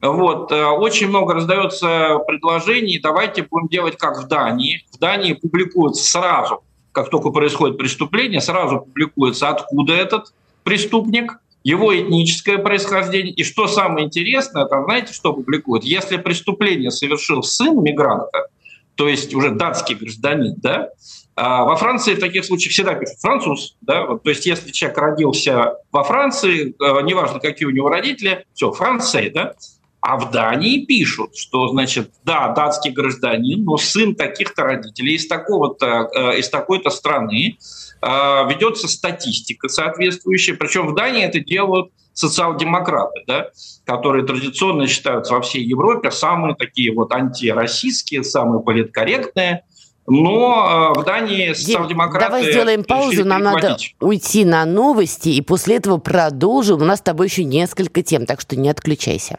Вот. 0.00 0.52
Э, 0.52 0.66
очень 0.66 1.08
много 1.08 1.34
раздается 1.34 2.18
предложений, 2.26 3.00
давайте 3.02 3.42
будем 3.42 3.68
делать 3.68 3.96
как 3.96 4.18
в 4.22 4.28
Дании. 4.28 4.84
В 4.92 4.98
Дании 4.98 5.32
публикуется 5.32 6.04
сразу, 6.04 6.62
как 6.92 7.10
только 7.10 7.30
происходит 7.30 7.78
преступление, 7.78 8.40
сразу 8.40 8.80
публикуется, 8.80 9.48
откуда 9.48 9.94
этот 9.94 10.32
преступник, 10.62 11.40
его 11.64 11.96
этническое 11.96 12.58
происхождение. 12.58 13.34
И 13.34 13.42
что 13.42 13.66
самое 13.66 14.06
интересное, 14.06 14.66
там 14.66 14.84
знаете, 14.84 15.12
что 15.12 15.32
публикуют? 15.32 15.84
Если 15.84 16.16
преступление 16.16 16.90
совершил 16.90 17.42
сын 17.42 17.82
мигранта, 17.82 18.46
то 18.94 19.08
есть 19.08 19.34
уже 19.34 19.50
датский 19.50 19.96
гражданин, 19.96 20.54
да, 20.58 20.90
а 21.34 21.64
во 21.64 21.76
Франции 21.76 22.14
в 22.14 22.20
таких 22.20 22.44
случаях 22.44 22.72
всегда 22.72 22.94
пишут 22.94 23.20
француз, 23.20 23.76
да, 23.80 24.06
вот, 24.06 24.24
то 24.24 24.30
есть 24.30 24.44
если 24.44 24.72
человек 24.72 24.98
родился 24.98 25.74
во 25.92 26.02
Франции, 26.02 26.70
э, 26.70 27.02
неважно, 27.02 27.38
какие 27.38 27.66
у 27.66 27.70
него 27.70 27.88
родители, 27.88 28.44
все, 28.54 28.72
Франция, 28.72 29.30
да, 29.30 29.54
а 30.08 30.16
в 30.16 30.30
Дании 30.30 30.86
пишут, 30.86 31.36
что, 31.36 31.68
значит, 31.68 32.12
да, 32.24 32.48
датский 32.54 32.92
гражданин, 32.92 33.62
но 33.62 33.76
сын 33.76 34.14
таких-то 34.14 34.62
родителей 34.62 35.16
из, 35.16 35.28
такого-то, 35.28 36.08
э, 36.14 36.38
из 36.38 36.48
такой-то 36.48 36.88
страны, 36.88 37.58
э, 38.00 38.06
ведется 38.48 38.88
статистика 38.88 39.68
соответствующая. 39.68 40.54
Причем 40.54 40.86
в 40.86 40.94
Дании 40.94 41.24
это 41.24 41.40
делают 41.40 41.90
социал-демократы, 42.14 43.20
да, 43.26 43.50
которые 43.84 44.24
традиционно 44.24 44.86
считаются 44.86 45.34
во 45.34 45.42
всей 45.42 45.62
Европе 45.62 46.10
самые 46.10 46.54
такие 46.54 46.90
вот 46.94 47.12
антироссийские, 47.12 48.24
самые 48.24 48.62
политкорректные. 48.62 49.64
Но 50.06 50.94
э, 50.96 51.00
в 51.00 51.04
Дании 51.04 51.52
социал-демократы... 51.52 52.24
Давай 52.24 52.50
сделаем 52.50 52.82
паузу, 52.82 53.26
нам 53.26 53.42
надо 53.42 53.76
уйти 54.00 54.46
на 54.46 54.64
новости, 54.64 55.28
и 55.28 55.42
после 55.42 55.76
этого 55.76 55.98
продолжим. 55.98 56.80
У 56.80 56.84
нас 56.86 57.00
с 57.00 57.02
тобой 57.02 57.26
еще 57.26 57.44
несколько 57.44 58.02
тем, 58.02 58.24
так 58.24 58.40
что 58.40 58.56
не 58.56 58.70
отключайся. 58.70 59.38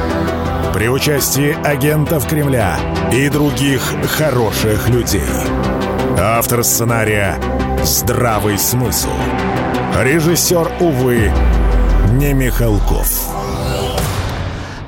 при 0.73 0.87
участии 0.87 1.57
агентов 1.65 2.27
Кремля 2.27 2.79
и 3.11 3.29
других 3.29 3.81
хороших 4.17 4.87
людей. 4.89 5.21
Автор 6.17 6.63
сценария 6.63 7.35
«Здравый 7.83 8.57
смысл». 8.57 9.09
Режиссер, 9.99 10.71
увы, 10.79 11.31
не 12.13 12.33
Михалков. 12.33 13.31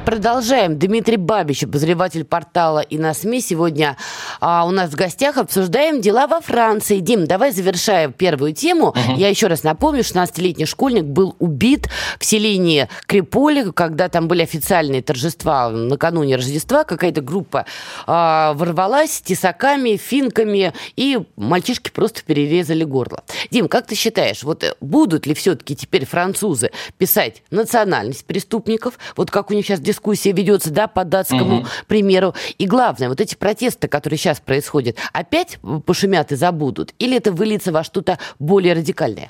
Продолжаем. 0.06 0.78
Дмитрий 0.78 1.18
Бабич, 1.18 1.64
обозреватель 1.64 2.24
портала 2.26 2.80
и 2.80 2.98
на 2.98 3.14
СМИ. 3.14 3.42
Сегодня 3.42 3.98
а, 4.46 4.66
у 4.66 4.72
нас 4.72 4.90
в 4.90 4.96
гостях 4.96 5.38
обсуждаем 5.38 6.02
дела 6.02 6.28
во 6.28 6.42
Франции. 6.42 7.00
Дим, 7.00 7.26
давай 7.26 7.54
завершаем 7.54 8.12
первую 8.12 8.54
тему. 8.54 8.88
Угу. 8.90 9.16
Я 9.16 9.30
еще 9.30 9.48
раз 9.48 9.64
напомню, 9.64 10.02
16-летний 10.02 10.66
школьник 10.66 11.06
был 11.06 11.38
убит 11.40 11.88
в 12.20 12.26
селении 12.26 12.90
Криполи, 13.06 13.72
когда 13.72 14.10
там 14.10 14.28
были 14.28 14.42
официальные 14.42 15.02
торжества 15.02 15.70
накануне 15.70 16.36
Рождества. 16.36 16.84
Какая-то 16.84 17.22
группа 17.22 17.66
а, 18.06 18.54
ворвалась 18.56 19.22
тесаками, 19.22 19.96
финками, 19.96 20.74
и 20.98 21.20
мальчишки 21.38 21.90
просто 21.90 22.22
перерезали 22.24 22.84
горло. 22.84 23.24
Дим, 23.50 23.70
как 23.70 23.88
ты 23.88 23.96
считаешь, 23.96 24.44
вот 24.44 24.76
будут 24.82 25.26
ли 25.26 25.36
все-таки 25.36 25.74
теперь 25.74 26.06
французы 26.06 26.72
писать 26.98 27.44
национальность 27.50 28.26
преступников, 28.26 29.00
вот 29.16 29.32
как 29.32 29.52
у 29.52 29.54
них 29.54 29.66
сейчас 29.66 29.80
дискуссия 29.80 30.34
ведется, 30.34 30.70
да, 30.70 30.90
по 30.90 31.06
датскому 31.06 31.60
угу. 31.60 31.68
примеру. 31.88 32.36
И 32.58 32.68
главное, 32.68 33.08
вот 33.08 33.22
эти 33.22 33.36
протесты, 33.36 33.88
которые 33.88 34.18
сейчас 34.18 34.33
сейчас 34.34 34.42
происходит, 34.42 34.98
опять 35.14 35.60
пошумят 35.86 36.32
и 36.32 36.36
забудут? 36.36 36.94
Или 37.00 37.18
это 37.18 37.32
выльется 37.32 37.72
во 37.72 37.84
что-то 37.84 38.18
более 38.40 38.74
радикальное? 38.74 39.30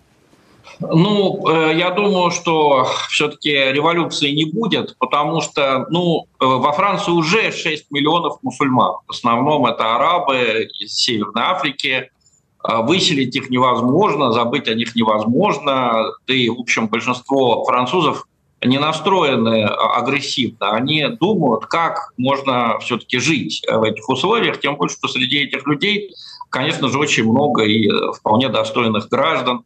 Ну, 0.80 1.48
э, 1.48 1.78
я 1.78 1.92
думаю, 1.92 2.32
что 2.32 2.88
все-таки 3.10 3.52
революции 3.52 4.32
не 4.32 4.46
будет, 4.46 4.96
потому 4.98 5.42
что, 5.42 5.86
ну, 5.90 6.26
э, 6.40 6.46
во 6.46 6.72
Франции 6.72 7.12
уже 7.12 7.52
6 7.52 7.92
миллионов 7.92 8.38
мусульман. 8.42 8.96
В 9.08 9.12
основном 9.12 9.66
это 9.66 9.96
арабы 9.96 10.70
из 10.80 10.94
Северной 10.96 11.44
Африки. 11.44 12.10
А 12.66 12.82
выселить 12.82 13.36
их 13.36 13.50
невозможно, 13.50 14.32
забыть 14.32 14.70
о 14.70 14.74
них 14.74 14.96
невозможно. 14.96 16.06
Да 16.26 16.34
и, 16.34 16.48
в 16.48 16.62
общем, 16.62 16.88
большинство 16.88 17.66
французов 17.66 18.26
не 18.66 18.80
настроены 18.80 19.64
агрессивно. 19.64 20.72
Они 20.72 21.06
думают, 21.08 21.66
как 21.66 22.14
можно 22.18 22.80
все-таки 22.80 23.20
жить 23.20 23.66
в 23.70 23.84
этих 23.84 24.08
условиях, 24.08 24.60
тем 24.60 24.76
более, 24.76 24.94
что 24.96 25.08
среди 25.08 25.40
этих 25.40 25.68
людей, 25.68 26.12
конечно 26.50 26.90
же, 26.90 26.98
очень 26.98 27.24
много 27.24 27.64
и 27.64 27.90
вполне 28.14 28.50
достойных 28.50 29.10
граждан, 29.10 29.64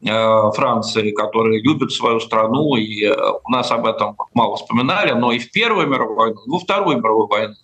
Э, 0.00 0.52
Франции, 0.54 1.10
которые 1.10 1.60
любят 1.60 1.90
свою 1.90 2.20
страну, 2.20 2.76
и 2.76 3.04
э, 3.04 3.16
у 3.44 3.50
нас 3.50 3.72
об 3.72 3.84
этом 3.84 4.16
мало 4.32 4.54
вспоминали, 4.54 5.10
но 5.10 5.32
и 5.32 5.40
в 5.40 5.50
Первую 5.50 5.88
мировую 5.88 6.16
войну, 6.16 6.40
и 6.46 6.50
во 6.50 6.60
Вторую 6.60 6.98
мировую 6.98 7.26
войну 7.26 7.54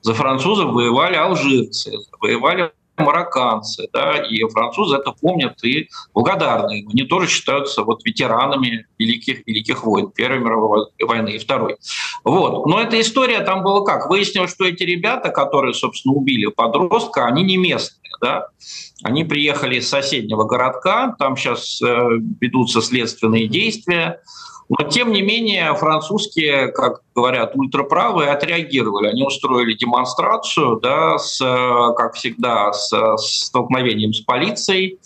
за 0.00 0.14
французов 0.14 0.72
воевали 0.72 1.16
алжирцы, 1.16 1.92
воевали 2.22 2.72
марокканцы, 2.96 3.88
да, 3.92 4.18
и 4.18 4.42
французы 4.48 4.96
это 4.96 5.12
помнят 5.12 5.62
и 5.64 5.88
благодарны 6.12 6.80
им. 6.80 6.88
Они 6.88 7.02
тоже 7.02 7.28
считаются 7.28 7.82
вот 7.82 8.04
ветеранами 8.04 8.86
великих, 8.98 9.46
великих 9.46 9.84
войн, 9.84 10.10
Первой 10.10 10.38
мировой 10.38 10.86
войны 11.00 11.30
и 11.30 11.38
Второй. 11.38 11.76
Вот. 12.22 12.66
Но 12.66 12.80
эта 12.80 13.00
история 13.00 13.40
там 13.40 13.62
была 13.62 13.84
как? 13.84 14.08
Выяснилось, 14.08 14.52
что 14.52 14.64
эти 14.64 14.84
ребята, 14.84 15.30
которые, 15.30 15.74
собственно, 15.74 16.14
убили 16.14 16.46
подростка, 16.46 17.26
они 17.26 17.42
не 17.42 17.56
местные, 17.56 18.10
да, 18.20 18.48
они 19.02 19.24
приехали 19.24 19.76
из 19.76 19.88
соседнего 19.88 20.44
городка, 20.44 21.14
там 21.18 21.36
сейчас 21.36 21.82
э, 21.82 21.86
ведутся 22.40 22.80
следственные 22.80 23.48
действия. 23.48 24.20
Но, 24.68 24.88
тем 24.88 25.12
не 25.12 25.22
менее, 25.22 25.74
французские, 25.74 26.68
как 26.68 27.02
говорят, 27.14 27.52
ультраправые 27.54 28.30
отреагировали. 28.30 29.08
Они 29.08 29.22
устроили 29.22 29.74
демонстрацию, 29.74 30.80
да, 30.80 31.18
с, 31.18 31.38
как 31.38 32.14
всегда, 32.14 32.72
с, 32.72 32.88
с 32.88 33.46
столкновением 33.46 34.12
с 34.12 34.20
полицией. 34.20 34.98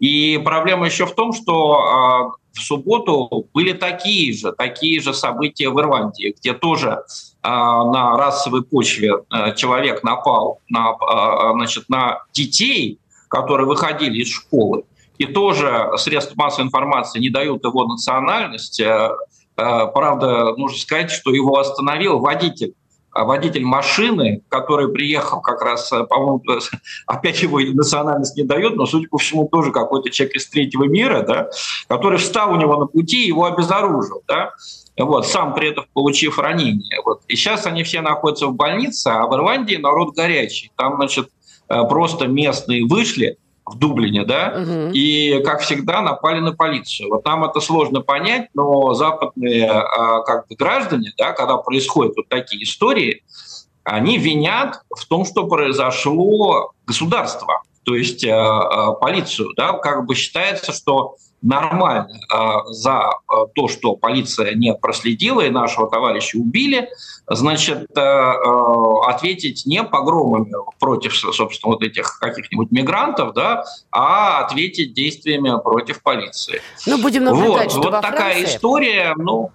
И 0.00 0.40
проблема 0.44 0.86
еще 0.86 1.06
в 1.06 1.14
том, 1.14 1.32
что 1.32 1.80
а, 1.80 2.32
в 2.56 2.60
субботу 2.60 3.46
были 3.54 3.72
такие 3.72 4.32
же, 4.32 4.52
такие 4.52 5.00
же 5.00 5.14
события 5.14 5.68
в 5.68 5.78
Ирландии, 5.80 6.34
где 6.38 6.54
тоже 6.54 7.02
а, 7.42 7.84
на 7.84 8.16
расовой 8.16 8.62
почве 8.64 9.12
а, 9.28 9.52
человек 9.52 10.02
напал 10.02 10.60
на, 10.68 10.90
а, 10.90 11.52
значит, 11.52 11.88
на 11.88 12.22
детей, 12.32 12.98
которые 13.28 13.66
выходили 13.66 14.22
из 14.22 14.28
школы, 14.32 14.84
и 15.18 15.26
тоже 15.26 15.90
средства 15.96 16.34
массовой 16.36 16.66
информации 16.66 17.20
не 17.20 17.30
дают 17.30 17.64
его 17.64 17.86
национальность. 17.86 18.80
Э, 18.80 19.10
э, 19.56 19.86
правда, 19.94 20.54
нужно 20.56 20.78
сказать, 20.78 21.10
что 21.10 21.32
его 21.32 21.58
остановил 21.58 22.18
водитель 22.18 22.74
водитель 23.18 23.64
машины, 23.64 24.42
который 24.50 24.92
приехал 24.92 25.40
как 25.40 25.62
раз, 25.62 25.90
э, 25.90 26.04
по-моему, 26.04 26.42
опять 27.06 27.42
его 27.42 27.60
национальность 27.60 28.36
не 28.36 28.42
дает, 28.42 28.76
но, 28.76 28.84
судя 28.84 29.08
по 29.08 29.16
всему, 29.16 29.48
тоже 29.48 29.72
какой-то 29.72 30.10
человек 30.10 30.36
из 30.36 30.46
третьего 30.48 30.84
мира, 30.84 31.22
да, 31.22 31.48
который 31.88 32.18
встал 32.18 32.52
у 32.52 32.56
него 32.56 32.76
на 32.76 32.84
пути 32.84 33.24
и 33.24 33.28
его 33.28 33.46
обезоружил. 33.46 34.22
Да, 34.28 34.50
вот, 34.98 35.26
сам 35.26 35.54
при 35.54 35.70
этом 35.70 35.86
получив 35.94 36.38
ранение. 36.38 37.00
Вот. 37.06 37.22
И 37.28 37.36
сейчас 37.36 37.64
они 37.64 37.84
все 37.84 38.02
находятся 38.02 38.48
в 38.48 38.54
больнице, 38.54 39.08
а 39.08 39.26
в 39.26 39.34
Ирландии 39.34 39.76
народ 39.76 40.14
горячий. 40.14 40.70
Там, 40.76 40.96
значит, 40.96 41.30
Э, 41.68 41.82
просто 41.88 42.26
местные 42.26 42.84
вышли 42.84 43.38
в 43.66 43.76
Дублине, 43.76 44.24
да, 44.24 44.54
угу. 44.56 44.90
и, 44.92 45.42
как 45.44 45.60
всегда, 45.60 46.00
напали 46.00 46.40
на 46.40 46.52
полицию. 46.52 47.10
Вот 47.10 47.24
нам 47.24 47.44
это 47.44 47.60
сложно 47.60 48.00
понять, 48.00 48.48
но 48.54 48.94
западные 48.94 49.68
а, 49.68 50.22
как 50.22 50.46
бы 50.46 50.54
граждане, 50.54 51.12
да, 51.18 51.32
когда 51.32 51.56
происходят 51.56 52.14
вот 52.16 52.28
такие 52.28 52.62
истории, 52.62 53.24
они 53.82 54.18
винят 54.18 54.82
в 54.96 55.04
том, 55.06 55.24
что 55.24 55.46
произошло 55.46 56.72
государство, 56.86 57.62
то 57.86 57.94
есть 57.94 58.24
э, 58.24 58.30
э, 58.30 58.86
полицию, 59.00 59.54
да, 59.56 59.72
как 59.74 60.06
бы 60.06 60.16
считается, 60.16 60.72
что 60.72 61.14
нормально 61.40 62.08
э, 62.10 62.36
за 62.70 63.00
э, 63.00 63.46
то, 63.54 63.68
что 63.68 63.94
полиция 63.94 64.54
не 64.54 64.74
проследила 64.74 65.42
и 65.42 65.50
нашего 65.50 65.88
товарища 65.88 66.36
убили, 66.36 66.90
значит, 67.28 67.86
э, 67.96 68.32
ответить 69.06 69.66
не 69.66 69.84
погромами 69.84 70.52
против, 70.80 71.14
собственно, 71.16 71.74
вот 71.74 71.84
этих 71.84 72.18
каких-нибудь 72.18 72.72
мигрантов, 72.72 73.34
да, 73.34 73.64
а 73.92 74.44
ответить 74.44 74.92
действиями 74.92 75.52
против 75.62 76.02
полиции. 76.02 76.60
Ну, 76.88 77.00
будем 77.00 77.22
наблюдать, 77.22 77.72
вот, 77.72 77.82
что 77.82 77.92
вот 77.92 78.02
такая 78.02 78.32
Франции... 78.32 78.56
история, 78.56 79.14
ну 79.16 79.52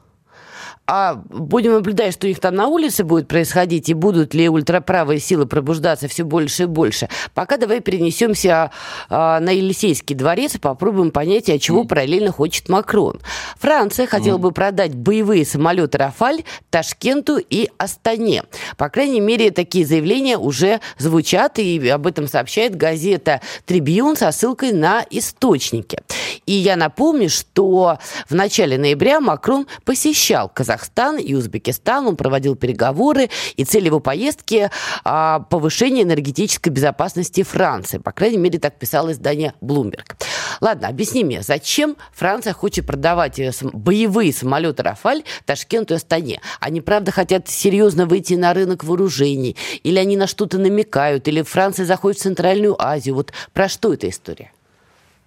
а 0.93 1.15
будем 1.29 1.71
наблюдать, 1.71 2.11
что 2.11 2.27
у 2.27 2.29
них 2.29 2.41
там 2.41 2.53
на 2.53 2.67
улице 2.67 3.05
будет 3.05 3.29
происходить, 3.29 3.87
и 3.87 3.93
будут 3.93 4.33
ли 4.33 4.49
ультраправые 4.49 5.21
силы 5.21 5.45
пробуждаться 5.45 6.09
все 6.09 6.25
больше 6.25 6.63
и 6.63 6.65
больше. 6.65 7.07
Пока 7.33 7.55
давай 7.55 7.79
перенесемся 7.79 8.71
а, 9.09 9.39
на 9.39 9.51
Елисейский 9.51 10.17
дворец 10.17 10.55
и 10.55 10.59
попробуем 10.59 11.11
понять, 11.11 11.49
от 11.49 11.61
чего 11.61 11.83
mm. 11.83 11.87
параллельно 11.87 12.33
хочет 12.33 12.67
Макрон. 12.67 13.21
Франция 13.57 14.05
хотела 14.05 14.35
mm. 14.35 14.41
бы 14.41 14.51
продать 14.51 14.93
боевые 14.93 15.45
самолеты 15.45 15.97
«Рафаль» 15.97 16.43
Ташкенту 16.69 17.37
и 17.37 17.69
Астане. 17.77 18.43
По 18.75 18.89
крайней 18.89 19.21
мере, 19.21 19.51
такие 19.51 19.85
заявления 19.85 20.37
уже 20.37 20.81
звучат, 20.97 21.57
и 21.57 21.87
об 21.87 22.05
этом 22.05 22.27
сообщает 22.27 22.75
газета 22.75 23.39
«Трибьюн» 23.65 24.17
со 24.17 24.29
ссылкой 24.33 24.73
на 24.73 25.05
источники. 25.09 25.99
И 26.45 26.51
я 26.51 26.75
напомню, 26.75 27.29
что 27.29 27.97
в 28.27 28.35
начале 28.35 28.77
ноября 28.77 29.21
Макрон 29.21 29.67
посещал 29.85 30.49
Казахстан 30.49 30.80
Казахстан 30.82 31.17
и 31.17 31.34
Узбекистан. 31.36 32.07
Он 32.07 32.15
проводил 32.15 32.55
переговоры, 32.55 33.29
и 33.55 33.63
цель 33.63 33.86
его 33.86 33.99
поездки 33.99 34.69
а,– 35.03 35.39
повышение 35.49 36.03
энергетической 36.03 36.69
безопасности 36.69 37.43
Франции. 37.43 37.99
По 37.99 38.11
крайней 38.11 38.38
мере, 38.38 38.57
так 38.57 38.79
писало 38.79 39.11
издание 39.11 39.53
Bloomberg. 39.61 40.15
Ладно, 40.59 40.88
объясни 40.88 41.23
мне, 41.23 41.41
зачем 41.43 41.97
Франция 42.13 42.53
хочет 42.53 42.86
продавать 42.86 43.39
э, 43.39 43.51
боевые 43.61 44.34
самолеты 44.34 44.84
«Рафаль» 44.84 45.23
Ташкенту 45.45 45.93
и 45.93 45.97
Астане? 45.97 46.41
Они, 46.59 46.82
правда, 46.82 47.11
хотят 47.11 47.47
серьезно 47.47 48.05
выйти 48.05 48.34
на 48.34 48.53
рынок 48.53 48.84
вооружений? 48.84 49.55
Или 49.84 49.99
они 49.99 50.17
на 50.17 50.27
что-то 50.27 50.57
намекают? 50.57 51.27
Или 51.27 51.41
Франция 51.43 51.86
заходит 51.86 52.19
в 52.19 52.23
Центральную 52.23 52.75
Азию? 52.82 53.15
Вот 53.15 53.34
про 53.53 53.69
что 53.69 53.93
эта 53.93 54.09
история? 54.09 54.51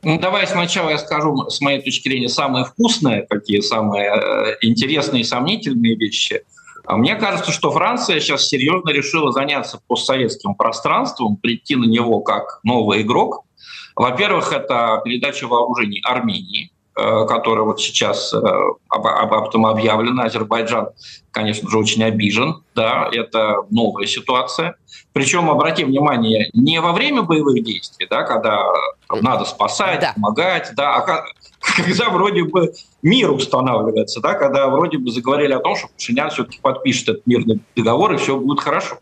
Ну, 0.05 0.19
давай 0.19 0.47
сначала 0.47 0.91
я 0.91 0.99
скажу, 0.99 1.49
с 1.49 1.61
моей 1.61 1.81
точки 1.81 2.09
зрения, 2.09 2.29
самые 2.29 2.67
вкусные, 2.67 3.27
какие 3.29 3.61
самые 3.61 4.11
э, 4.11 4.57
интересные 4.61 5.23
и 5.23 5.25
сомнительные 5.25 5.97
вещи. 5.97 6.43
А 6.87 6.97
мне 6.99 7.17
кажется, 7.17 7.51
что 7.51 7.71
Франция 7.71 8.21
сейчас 8.21 8.47
серьезно 8.47 8.91
решила 8.91 9.33
заняться 9.33 9.81
постсоветским 9.87 10.55
пространством, 10.55 11.37
прийти 11.37 11.77
на 11.77 11.87
него 11.87 12.21
как 12.21 12.61
новый 12.63 13.01
игрок. 13.01 13.45
Во-первых, 13.97 14.53
это 14.53 15.01
передача 15.05 15.47
вооружений 15.47 16.03
Армении. 16.05 16.71
Э, 16.97 17.27
которая 17.27 17.65
вот 17.65 17.81
сейчас 17.81 18.33
э, 18.33 18.39
об, 18.39 19.07
об 19.07 19.33
этом 19.49 19.67
объявлена. 19.67 20.25
Азербайджан, 20.27 20.91
конечно 21.33 21.69
же, 21.69 21.77
очень 21.77 22.05
обижен. 22.05 22.63
Да, 22.77 23.09
это 23.11 23.65
новая 23.71 24.07
ситуация. 24.07 24.77
Причем, 25.13 25.51
обрати 25.51 25.83
внимание, 25.83 26.51
не 26.53 26.81
во 26.81 26.93
время 26.93 27.23
боевых 27.23 27.65
действий, 27.65 28.07
да, 28.09 28.23
когда 28.23 28.65
надо 29.11 29.45
спасать, 29.45 30.01
да. 30.01 30.13
помогать, 30.15 30.71
да, 30.77 30.95
а 30.95 31.25
когда 31.77 32.11
вроде 32.11 32.45
бы 32.45 32.73
мир 33.03 33.31
устанавливается, 33.31 34.21
да, 34.21 34.35
когда 34.35 34.69
вроде 34.69 34.99
бы 34.99 35.11
заговорили 35.11 35.53
о 35.53 35.61
том, 35.61 35.77
что 35.77 35.89
Пашинян 35.89 36.31
все-таки 36.31 36.59
подпишет 36.61 37.09
этот 37.09 37.27
мирный 37.27 37.61
договор, 37.77 38.15
и 38.15 38.17
все 38.17 38.37
будет 38.37 38.61
хорошо. 38.61 38.99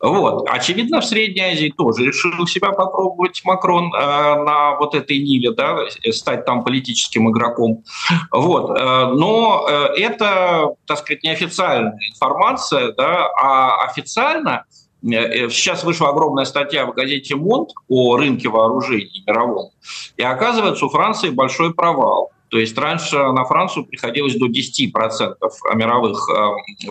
Вот. 0.00 0.48
Очевидно, 0.48 1.00
в 1.00 1.04
Средней 1.04 1.42
Азии 1.42 1.72
тоже 1.76 2.04
решил 2.04 2.46
себя 2.46 2.72
попробовать 2.72 3.40
Макрон 3.44 3.94
э, 3.94 3.98
на 3.98 4.76
вот 4.76 4.96
этой 4.96 5.18
ниве, 5.18 5.52
да, 5.52 5.78
стать 6.10 6.44
там 6.44 6.64
политическим 6.64 7.30
игроком. 7.30 7.84
Вот. 8.32 8.76
Э, 8.76 9.06
но 9.12 9.66
э, 9.68 10.00
это, 10.00 10.74
так 10.86 10.98
сказать, 10.98 11.22
неофициальная 11.22 11.98
информация, 12.12 12.92
да, 12.92 13.28
а 13.40 13.84
официально 13.84 14.64
Сейчас 15.02 15.82
вышла 15.84 16.10
огромная 16.10 16.44
статья 16.44 16.86
в 16.86 16.94
газете 16.94 17.34
«Монт» 17.34 17.70
о 17.88 18.16
рынке 18.16 18.48
вооружений 18.48 19.24
мировом. 19.26 19.70
И 20.16 20.22
оказывается, 20.22 20.86
у 20.86 20.88
Франции 20.88 21.30
большой 21.30 21.74
провал. 21.74 22.30
То 22.50 22.58
есть 22.58 22.76
раньше 22.78 23.16
на 23.16 23.44
Францию 23.44 23.86
приходилось 23.86 24.36
до 24.36 24.46
10% 24.46 25.34
мировых 25.74 26.28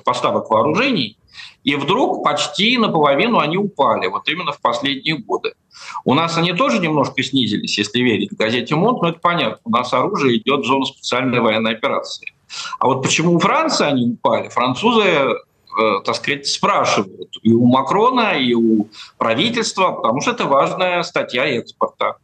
поставок 0.04 0.50
вооружений, 0.50 1.18
и 1.64 1.76
вдруг 1.76 2.24
почти 2.24 2.78
наполовину 2.78 3.38
они 3.40 3.58
упали, 3.58 4.08
вот 4.08 4.28
именно 4.28 4.52
в 4.52 4.60
последние 4.60 5.20
годы. 5.20 5.54
У 6.04 6.16
нас 6.16 6.36
они 6.38 6.54
тоже 6.54 6.80
немножко 6.80 7.22
снизились, 7.22 7.78
если 7.78 8.00
верить 8.00 8.34
газете 8.34 8.76
«Монт», 8.76 9.04
но 9.04 9.10
это 9.10 9.20
понятно. 9.20 9.60
У 9.64 9.70
нас 9.70 9.94
оружие 9.94 10.40
идет 10.40 10.62
в 10.62 10.68
зону 10.68 10.86
специальной 10.86 11.40
военной 11.40 11.74
операции. 11.74 12.34
А 12.80 12.88
вот 12.88 13.04
почему 13.04 13.36
у 13.36 13.40
Франции 13.40 13.86
они 13.86 14.14
упали? 14.14 14.50
Французы 14.50 15.04
так 16.04 16.16
сказать, 16.16 16.48
спрашивают 16.48 17.38
и 17.42 17.54
у 17.54 17.66
Макрона, 17.66 18.38
и 18.38 18.54
у 18.54 18.88
правительства, 19.18 19.92
потому 19.92 20.22
что 20.22 20.32
это 20.32 20.46
важная 20.46 21.04
статья 21.04 21.46
экспорта. 21.46 22.18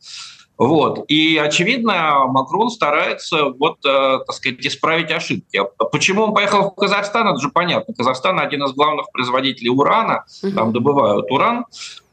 Вот. 0.57 1.05
И, 1.07 1.37
очевидно, 1.37 2.25
Макрон 2.27 2.71
старается 2.71 3.49
вот, 3.49 3.77
э, 3.85 4.19
так 4.25 4.35
сказать, 4.35 4.65
исправить 4.65 5.11
ошибки. 5.11 5.61
Почему 5.91 6.23
он 6.23 6.33
поехал 6.33 6.71
в 6.71 6.75
Казахстан, 6.75 7.27
это 7.27 7.39
же 7.39 7.49
понятно. 7.49 7.93
Казахстан 7.93 8.39
один 8.39 8.63
из 8.63 8.73
главных 8.73 9.11
производителей 9.11 9.69
урана, 9.69 10.25
там 10.55 10.73
добывают 10.73 11.29
уран, 11.29 11.65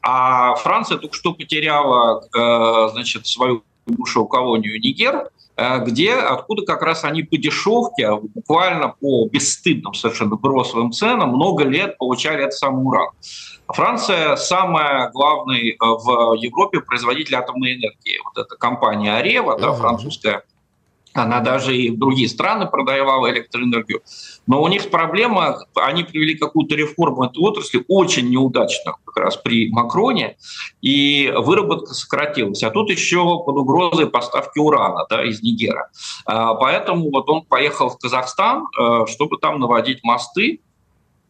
а 0.03 0.53
Франция 0.55 0.99
только 0.99 1.15
что 1.15 1.33
потеряла 1.33 2.21
э, 2.21 2.89
значит, 2.91 3.25
свою 3.25 3.63
бывшую 3.87 4.27
колонию 4.27 4.79
Нигер, 4.79 5.15
э, 5.15 5.27
где, 5.57 6.13
откуда 6.13 6.65
как 6.65 6.81
раз 6.81 7.03
они 7.03 7.23
по 7.23 7.37
дешевке, 7.37 8.15
буквально 8.15 8.89
по 8.99 9.27
бесстыдным 9.27 9.93
совершенно 9.93 10.35
бросовым 10.35 10.91
ценам, 10.91 11.29
много 11.29 11.63
лет 11.63 11.97
получали 11.97 12.43
этот 12.43 12.53
самый 12.53 12.85
уран. 12.85 13.09
Франция 13.67 14.35
самая 14.35 15.09
главный 15.11 15.71
э, 15.71 15.75
в 15.79 16.35
Европе 16.35 16.81
производитель 16.81 17.35
атомной 17.35 17.73
энергии. 17.73 18.19
Вот 18.23 18.45
эта 18.45 18.55
компания 18.57 19.15
Арева, 19.15 19.57
да, 19.57 19.73
французская, 19.73 20.43
она 21.15 21.39
даже 21.39 21.75
и 21.75 21.89
в 21.89 21.97
другие 21.97 22.27
страны 22.27 22.67
продавала 22.67 23.31
электроэнергию. 23.31 24.01
Но 24.47 24.61
у 24.61 24.67
них 24.67 24.89
проблема, 24.89 25.59
они 25.75 26.03
привели 26.03 26.35
какую-то 26.35 26.75
реформу 26.75 27.23
этой 27.23 27.39
отрасли, 27.39 27.85
очень 27.87 28.29
неудачно 28.29 28.95
как 29.05 29.17
раз 29.17 29.37
при 29.37 29.71
Макроне, 29.71 30.37
и 30.81 31.33
выработка 31.35 31.93
сократилась. 31.93 32.63
А 32.63 32.69
тут 32.69 32.89
еще 32.89 33.43
под 33.45 33.55
угрозой 33.55 34.07
поставки 34.07 34.59
урана 34.59 35.05
да, 35.09 35.23
из 35.25 35.41
Нигера. 35.41 35.89
А, 36.25 36.53
поэтому 36.55 37.09
вот 37.09 37.29
он 37.29 37.43
поехал 37.43 37.89
в 37.89 37.97
Казахстан, 37.97 38.67
э, 38.77 39.05
чтобы 39.07 39.37
там 39.37 39.59
наводить 39.59 40.03
мосты, 40.03 40.59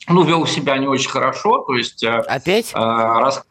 ну, 0.07 0.23
вел 0.23 0.45
себя 0.45 0.77
не 0.77 0.87
очень 0.87 1.09
хорошо, 1.09 1.59
то 1.59 1.75
есть... 1.75 2.03
Э, 2.03 2.17
Опять? 2.27 2.71
Э, 2.73 2.77
рас, 2.77 3.43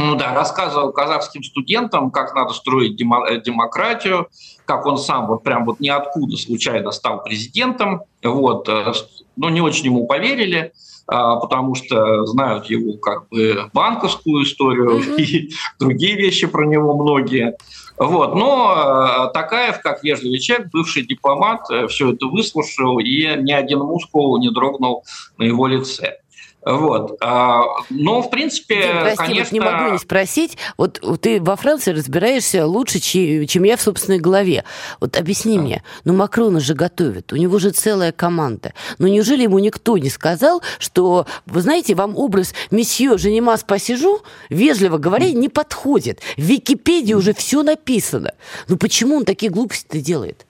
ну 0.00 0.14
да, 0.16 0.34
рассказывал 0.34 0.92
казахским 0.92 1.42
студентам, 1.42 2.10
как 2.10 2.34
надо 2.34 2.52
строить 2.52 2.96
демо, 2.96 3.26
э, 3.28 3.40
демократию, 3.40 4.28
как 4.64 4.86
он 4.86 4.96
сам 4.96 5.26
вот 5.26 5.42
прям 5.42 5.64
вот 5.64 5.80
ниоткуда 5.80 6.36
случайно 6.36 6.90
стал 6.90 7.22
президентом, 7.22 8.02
вот, 8.22 8.68
э, 8.68 8.92
но 9.36 9.50
не 9.50 9.60
очень 9.60 9.86
ему 9.86 10.06
поверили, 10.06 10.72
потому 11.06 11.74
что 11.74 12.24
знают 12.26 12.66
его 12.66 12.96
как 12.98 13.28
бы 13.30 13.68
банковскую 13.72 14.44
историю 14.44 15.00
mm-hmm. 15.00 15.16
и 15.16 15.50
другие 15.80 16.14
вещи 16.14 16.46
про 16.46 16.64
него 16.64 16.96
многие. 16.96 17.56
Вот. 17.98 18.36
Но 18.36 19.28
э, 19.28 19.32
Такаев, 19.34 19.80
как 19.82 20.04
вежливый 20.04 20.38
человек, 20.38 20.68
бывший 20.72 21.04
дипломат, 21.04 21.66
все 21.88 22.12
это 22.12 22.26
выслушал, 22.26 23.00
и 23.00 23.26
ни 23.38 23.52
один 23.52 23.80
мускул 23.80 24.38
не 24.38 24.50
дрогнул 24.50 25.04
на 25.36 25.44
его 25.44 25.66
лице. 25.66 26.18
Вот. 26.64 27.16
А, 27.22 27.62
но, 27.88 28.20
в 28.22 28.30
принципе, 28.30 28.82
Дим, 28.82 29.00
прости, 29.00 29.16
конечно... 29.16 29.44
Вот 29.44 29.52
не 29.52 29.60
могу 29.60 29.92
не 29.92 29.98
спросить. 29.98 30.58
Вот 30.76 31.00
ты 31.20 31.40
во 31.40 31.56
Франции 31.56 31.92
разбираешься 31.92 32.66
лучше, 32.66 33.00
чем 33.00 33.62
я 33.62 33.76
в 33.76 33.82
собственной 33.82 34.18
голове. 34.18 34.64
Вот 35.00 35.16
объясни 35.16 35.56
да. 35.56 35.62
мне, 35.62 35.82
ну 36.04 36.12
Макрона 36.14 36.60
же 36.60 36.74
готовит, 36.74 37.32
у 37.32 37.36
него 37.36 37.58
же 37.58 37.70
целая 37.70 38.12
команда. 38.12 38.74
Ну 38.98 39.06
неужели 39.06 39.44
ему 39.44 39.58
никто 39.58 39.96
не 39.96 40.10
сказал, 40.10 40.62
что, 40.78 41.26
вы 41.46 41.62
знаете, 41.62 41.94
вам 41.94 42.16
образ 42.16 42.54
месье 42.70 43.16
Женимас 43.16 43.64
посижу, 43.64 44.20
вежливо 44.50 44.98
говоря, 44.98 45.32
не 45.32 45.48
подходит. 45.48 46.20
В 46.36 46.42
Википедии 46.42 47.14
уже 47.14 47.32
все 47.32 47.62
написано. 47.62 48.32
Ну 48.68 48.76
почему 48.76 49.16
он 49.16 49.24
такие 49.24 49.50
глупости 49.50 50.00
делает? 50.00 50.46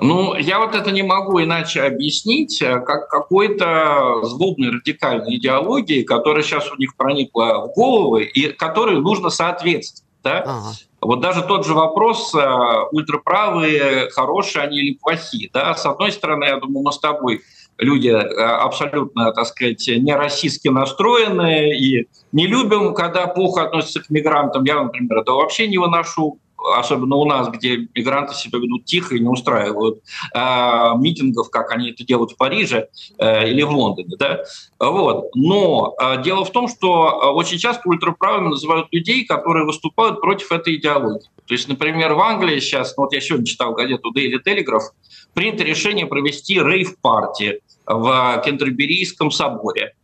Ну, 0.00 0.34
я 0.34 0.58
вот 0.58 0.74
это 0.74 0.90
не 0.90 1.02
могу 1.02 1.42
иначе 1.42 1.82
объяснить, 1.82 2.60
э, 2.60 2.80
как 2.80 3.08
какой-то 3.08 4.22
злобной 4.24 4.70
радикальной 4.70 5.36
идеологии, 5.36 6.02
которая 6.02 6.42
сейчас 6.42 6.70
у 6.70 6.76
них 6.76 6.96
проникла 6.96 7.68
в 7.68 7.74
головы 7.74 8.24
и 8.24 8.48
которой 8.48 9.00
нужно 9.00 9.30
соответствовать. 9.30 10.04
Да? 10.22 10.40
Ага. 10.40 10.72
Вот 11.00 11.20
даже 11.20 11.42
тот 11.42 11.66
же 11.66 11.74
вопрос, 11.74 12.34
э, 12.34 12.44
ультраправые, 12.90 14.10
хорошие 14.10 14.64
они 14.64 14.78
или 14.78 14.94
плохие. 14.94 15.50
Да? 15.52 15.74
С 15.74 15.86
одной 15.86 16.12
стороны, 16.12 16.44
я 16.44 16.56
думаю, 16.56 16.84
мы 16.84 16.92
с 16.92 16.98
тобой 16.98 17.42
люди 17.78 18.08
э, 18.08 18.42
абсолютно, 18.42 19.32
так 19.32 19.46
сказать, 19.46 19.86
не 19.86 20.14
российски 20.14 20.68
настроенные 20.68 21.78
и 21.78 22.08
не 22.32 22.46
любим, 22.46 22.94
когда 22.94 23.26
плохо 23.26 23.62
относятся 23.62 24.00
к 24.00 24.10
мигрантам. 24.10 24.64
Я, 24.64 24.82
например, 24.82 25.24
да 25.24 25.32
вообще 25.32 25.68
не 25.68 25.78
выношу 25.78 26.38
особенно 26.56 27.16
у 27.16 27.24
нас, 27.24 27.48
где 27.48 27.88
мигранты 27.94 28.34
себя 28.34 28.58
ведут 28.58 28.84
тихо 28.84 29.14
и 29.14 29.20
не 29.20 29.28
устраивают 29.28 30.02
э, 30.34 30.92
митингов, 30.98 31.50
как 31.50 31.70
они 31.72 31.90
это 31.90 32.04
делают 32.04 32.32
в 32.32 32.36
Париже 32.36 32.88
э, 33.18 33.50
или 33.50 33.62
в 33.62 33.70
Лондоне. 33.70 34.16
Да? 34.18 34.44
Вот. 34.78 35.30
Но 35.34 35.94
э, 36.00 36.22
дело 36.22 36.44
в 36.44 36.52
том, 36.52 36.68
что 36.68 37.32
очень 37.34 37.58
часто 37.58 37.88
ультраправыми 37.88 38.48
называют 38.48 38.88
людей, 38.92 39.24
которые 39.24 39.66
выступают 39.66 40.20
против 40.20 40.52
этой 40.52 40.76
идеологии. 40.76 41.28
То 41.46 41.54
есть, 41.54 41.68
например, 41.68 42.14
в 42.14 42.20
Англии 42.20 42.58
сейчас, 42.60 42.96
ну, 42.96 43.04
вот 43.04 43.12
я 43.12 43.20
сегодня 43.20 43.46
читал 43.46 43.74
газету 43.74 44.12
Daily 44.16 44.38
Telegraph, 44.44 44.92
принято 45.34 45.62
решение 45.64 46.06
провести 46.06 46.58
рейв-партии 46.58 47.60
в 47.86 48.42
Кентерберийском 48.46 49.30
соборе, 49.30 49.94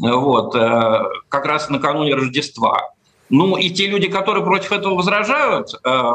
вот, 0.00 0.54
как 0.54 1.44
раз 1.44 1.70
накануне 1.70 2.16
Рождества. 2.16 2.90
Ну 3.30 3.56
и 3.56 3.70
те 3.70 3.86
люди, 3.86 4.08
которые 4.08 4.44
против 4.44 4.72
этого 4.72 4.94
возражают, 4.94 5.68
э, 5.84 6.12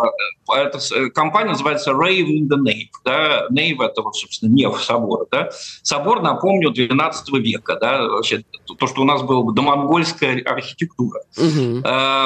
эта 0.55 1.09
компания 1.11 1.51
называется 1.51 1.91
Rave 1.91 2.25
in 2.25 2.47
the 2.47 2.57
Nave. 2.57 2.89
Да? 3.05 3.47
Nave– 3.49 3.77
это, 3.83 4.01
вот, 4.01 4.15
собственно, 4.15 4.51
неф 4.51 4.81
собора. 4.81 5.25
Да? 5.31 5.49
Собор, 5.81 6.21
напомню, 6.21 6.71
12 6.71 7.33
века. 7.33 7.77
Да? 7.79 8.03
Вообще, 8.03 8.43
то, 8.77 8.87
что 8.87 9.01
у 9.01 9.05
нас 9.05 9.21
была 9.21 9.51
домонгольская 9.51 10.41
архитектура. 10.45 11.21
Угу. 11.37 11.81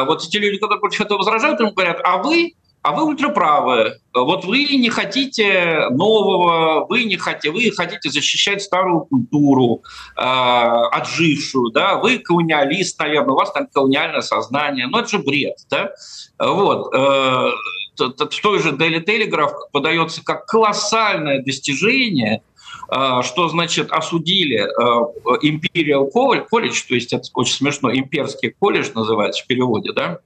Вот 0.08 0.22
те 0.30 0.40
люди, 0.40 0.58
которые 0.58 0.80
против 0.80 1.02
этого 1.02 1.18
возражают, 1.18 1.60
им 1.60 1.72
говорят, 1.72 2.00
а 2.04 2.18
вы 2.18 2.54
а 2.88 2.94
вы 2.94 3.04
ультраправые. 3.04 4.00
Вот 4.14 4.46
вы 4.46 4.64
не 4.64 4.90
хотите 4.90 5.90
нового, 5.90 6.86
вы 6.88 7.04
не 7.04 7.18
хотите, 7.18 7.52
вы 7.52 7.70
хотите 7.76 8.10
защищать 8.10 8.62
старую 8.62 9.02
культуру, 9.02 9.84
э, 10.16 10.22
отжившую, 10.22 11.72
да, 11.72 11.98
вы 11.98 12.20
колониалист, 12.20 12.98
наверное, 12.98 13.34
у 13.34 13.36
вас 13.36 13.52
там 13.52 13.68
колониальное 13.68 14.22
сознание, 14.22 14.88
но 14.88 15.02
это 15.02 15.10
же 15.10 15.20
бред, 15.20 15.58
да. 15.70 15.92
Вот. 16.40 16.96
Э, 16.96 17.50
в 17.98 18.42
той 18.42 18.60
же 18.60 18.72
Daily 18.72 19.04
Telegraph 19.04 19.52
подается 19.74 20.24
как 20.24 20.46
колоссальное 20.46 21.44
достижение, 21.44 22.42
э, 22.90 23.22
что 23.22 23.50
значит 23.50 23.92
осудили 23.92 24.60
э, 24.60 25.46
Imperial 25.46 26.10
College, 26.10 26.88
то 26.88 26.96
есть 26.96 27.12
это 27.12 27.24
очень 27.34 27.56
смешно, 27.56 27.94
имперский 27.94 28.56
колледж 28.58 28.92
называется 28.96 29.44
в 29.44 29.48
переводе, 29.48 29.92
да, 29.92 30.20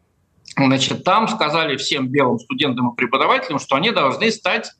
Значит, 0.55 1.03
там 1.03 1.27
сказали 1.27 1.77
всем 1.77 2.07
белым 2.07 2.39
студентам 2.39 2.91
и 2.91 2.95
преподавателям, 2.95 3.59
что 3.59 3.75
они 3.75 3.91
должны 3.91 4.31
стать 4.31 4.71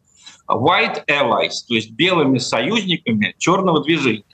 white 0.48 1.06
allies, 1.08 1.54
то 1.68 1.76
есть 1.76 1.92
белыми 1.92 2.38
союзниками 2.38 3.36
черного 3.38 3.84
движения 3.84 4.26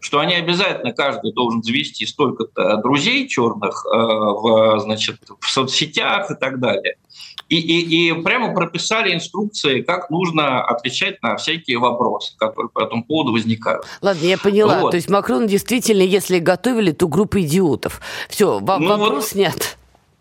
что 0.00 0.20
они 0.20 0.34
обязательно 0.34 0.92
каждый 0.92 1.32
должен 1.32 1.62
завести 1.62 2.06
столько-то 2.06 2.76
друзей 2.78 3.26
черных 3.28 3.84
э, 3.84 3.96
в, 3.96 4.78
значит, 4.80 5.16
в 5.40 5.50
соцсетях 5.50 6.30
и 6.30 6.34
так 6.34 6.60
далее. 6.60 6.96
И, 7.48 7.56
и, 7.56 8.10
и 8.10 8.22
прямо 8.22 8.54
прописали 8.54 9.14
инструкции, 9.14 9.80
как 9.80 10.10
нужно 10.10 10.62
отвечать 10.62 11.22
на 11.22 11.36
всякие 11.36 11.78
вопросы, 11.78 12.36
которые 12.36 12.68
по 12.68 12.80
этому 12.80 13.04
поводу 13.04 13.32
возникают. 13.32 13.84
Ладно, 14.02 14.24
я 14.24 14.36
поняла. 14.36 14.80
Вот. 14.80 14.90
То 14.90 14.96
есть 14.96 15.08
Макрон 15.08 15.46
действительно, 15.46 16.02
если 16.02 16.38
готовили, 16.38 16.92
то 16.92 17.08
группа 17.08 17.40
идиотов. 17.40 18.00
Все, 18.28 18.60
ну, 18.60 18.66
вопрос 18.66 18.98
вот, 18.98 19.24
снят. 19.24 19.77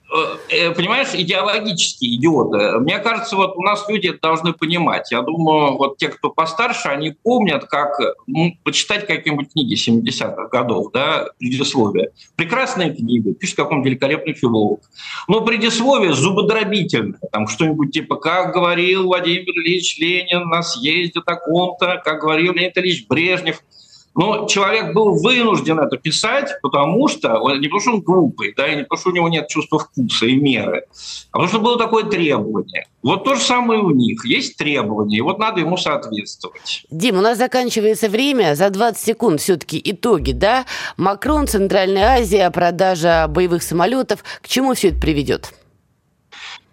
Э, 0.10 0.38
э, 0.50 0.72
понимаешь, 0.72 1.10
идеологические 1.14 2.16
идиоты. 2.16 2.80
Мне 2.80 3.00
кажется, 3.00 3.36
вот 3.36 3.58
у 3.58 3.62
нас 3.62 3.86
люди 3.90 4.08
это 4.08 4.20
должны 4.22 4.54
понимать. 4.54 5.12
Я 5.12 5.22
думаю, 5.22 5.76
вот 5.78 5.98
те, 5.98 6.08
кто 6.08 6.30
постарше, 6.30 6.88
они 6.88 7.12
помнят, 7.12 7.66
как 7.66 8.00
ну, 8.26 8.54
почитать 8.64 9.06
какие-нибудь 9.06 9.52
книги 9.52 9.76
70-х 9.76 10.48
годов, 10.48 10.94
да, 10.94 11.28
предисловие. 11.38 12.12
Прекрасная 12.38 12.94
книга, 12.94 13.34
пишет 13.34 13.58
какой-нибудь 13.58 13.90
великолепный 13.90 14.34
филолог. 14.34 14.80
Но 15.28 15.42
предисловие 15.42 16.14
зубодробительное. 16.14 17.20
Там 17.34 17.48
что-нибудь 17.48 17.92
типа, 17.92 18.16
как 18.16 18.54
говорил 18.54 19.04
Владимир 19.04 19.50
Ильич 19.50 19.98
Ленин 20.00 20.48
на 20.48 20.64
съезде 20.64 21.20
таком-то, 21.20 22.02
как 22.04 22.22
говорил 22.22 22.54
Леонид 22.54 22.78
Ильич 22.78 23.06
Брежнев– 23.08 23.62
но 24.18 24.48
человек 24.48 24.94
был 24.94 25.14
вынужден 25.14 25.80
это 25.80 25.96
писать, 25.96 26.50
потому 26.64 27.08
что, 27.08 27.40
не 27.56 27.68
потому 27.68 27.80
что 27.80 27.92
он 27.92 28.02
глупый, 28.02 28.52
да, 28.58 28.68
и 28.68 28.76
не 28.76 28.82
потому 28.82 29.00
что 29.00 29.10
у 29.12 29.14
него 29.14 29.30
нет 29.30 29.48
чувства 29.48 29.78
вкуса 29.78 30.26
и 30.26 30.36
меры, 30.36 30.86
а 31.32 31.38
потому 31.38 31.48
что 31.48 31.60
было 31.60 31.78
такое 31.78 32.04
требование. 32.04 32.88
Вот 33.04 33.24
то 33.24 33.36
же 33.36 33.42
самое 33.42 33.80
у 33.80 33.92
них. 33.92 34.26
Есть 34.26 34.58
требования, 34.58 35.18
и 35.18 35.22
вот 35.22 35.38
надо 35.38 35.60
ему 35.60 35.78
соответствовать. 35.78 36.84
Дим, 36.90 37.20
у 37.20 37.22
нас 37.22 37.38
заканчивается 37.38 38.10
время. 38.10 38.56
За 38.56 38.72
20 38.72 39.06
секунд 39.06 39.40
все-таки 39.40 39.80
итоги, 39.86 40.32
да? 40.32 40.66
Макрон, 40.98 41.46
Центральная 41.46 42.18
Азия, 42.18 42.50
продажа 42.50 43.28
боевых 43.30 43.62
самолетов. 43.62 44.24
К 44.42 44.48
чему 44.48 44.74
все 44.74 44.90
это 44.90 45.00
приведет? 45.00 45.54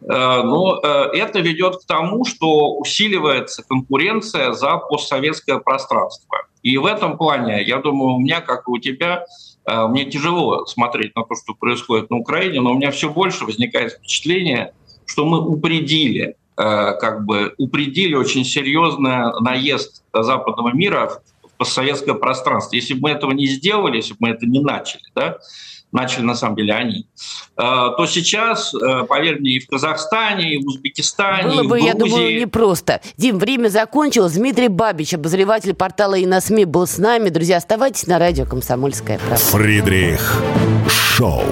Э, 0.01 0.43
но 0.43 0.81
э, 0.83 1.19
это 1.19 1.41
ведет 1.41 1.77
к 1.77 1.87
тому, 1.87 2.25
что 2.25 2.75
усиливается 2.79 3.63
конкуренция 3.63 4.53
за 4.53 4.79
постсоветское 4.79 5.59
пространство. 5.59 6.39
И 6.65 6.79
в 6.79 6.87
этом 6.87 7.19
плане, 7.19 7.63
я 7.63 7.79
думаю, 7.79 8.15
у 8.15 8.19
меня, 8.19 8.41
как 8.41 8.67
и 8.67 8.71
у 8.71 8.79
тебя, 8.79 9.27
э, 9.67 9.87
мне 9.87 10.07
тяжело 10.07 10.65
смотреть 10.65 11.15
на 11.15 11.23
то, 11.23 11.35
что 11.35 11.55
происходит 11.55 12.11
на 12.11 12.17
Украине, 12.17 12.63
но 12.63 12.73
у 12.73 12.75
меня 12.75 12.91
все 12.91 13.11
больше 13.11 13.45
возникает 13.45 13.93
впечатление, 13.93 14.73
что 15.05 15.27
мы 15.27 15.47
упредили, 15.47 16.37
э, 16.57 16.93
как 16.99 17.27
бы 17.27 17.55
упредили 17.59 18.15
очень 18.15 18.47
серьезный 18.47 19.39
наезд 19.43 20.03
западного 20.15 20.75
мира 20.75 21.21
в 21.43 21.51
постсоветское 21.59 22.15
пространство. 22.15 22.77
Если 22.77 22.95
бы 22.95 23.01
мы 23.03 23.11
этого 23.11 23.33
не 23.33 23.47
сделали, 23.47 23.97
если 23.97 24.15
бы 24.15 24.19
мы 24.21 24.29
это 24.31 24.47
не 24.47 24.61
начали, 24.61 25.05
да, 25.15 25.37
начали 25.95 26.23
на 26.23 26.35
самом 26.35 26.57
деле 26.57 26.75
они, 26.75 27.07
э, 27.57 27.63
то 27.97 28.07
сейчас, 28.07 28.75
э, 28.75 29.05
поверь 29.09 29.41
мне, 29.41 29.53
и 29.53 29.59
в 29.61 29.69
Казахстане, 29.69 30.55
и 30.55 30.63
в 30.63 30.67
Узбекистане, 30.67 31.49
Было 31.49 31.63
и 31.63 31.67
в 31.67 31.69
бы, 31.69 31.77
Грузии... 31.77 31.87
я 31.87 31.95
думаю, 31.95 32.41
непросто. 32.41 33.01
Дим, 33.17 33.39
время 33.39 33.69
закончилось. 33.69 34.33
Дмитрий 34.35 34.69
Бабич, 34.69 35.15
обозреватель 35.15 35.75
портала 35.75 36.15
и 36.15 36.27
на 36.27 36.41
СМИ, 36.41 36.65
был 36.65 36.87
с 36.87 36.99
нами. 36.99 37.31
Друзья, 37.31 37.57
оставайтесь 37.57 38.07
на 38.07 38.19
радио 38.19 38.45
«Комсомольская 38.45 39.19
правда». 39.19 39.37
Фридрих 39.37 40.43
Шоу. 40.89 41.45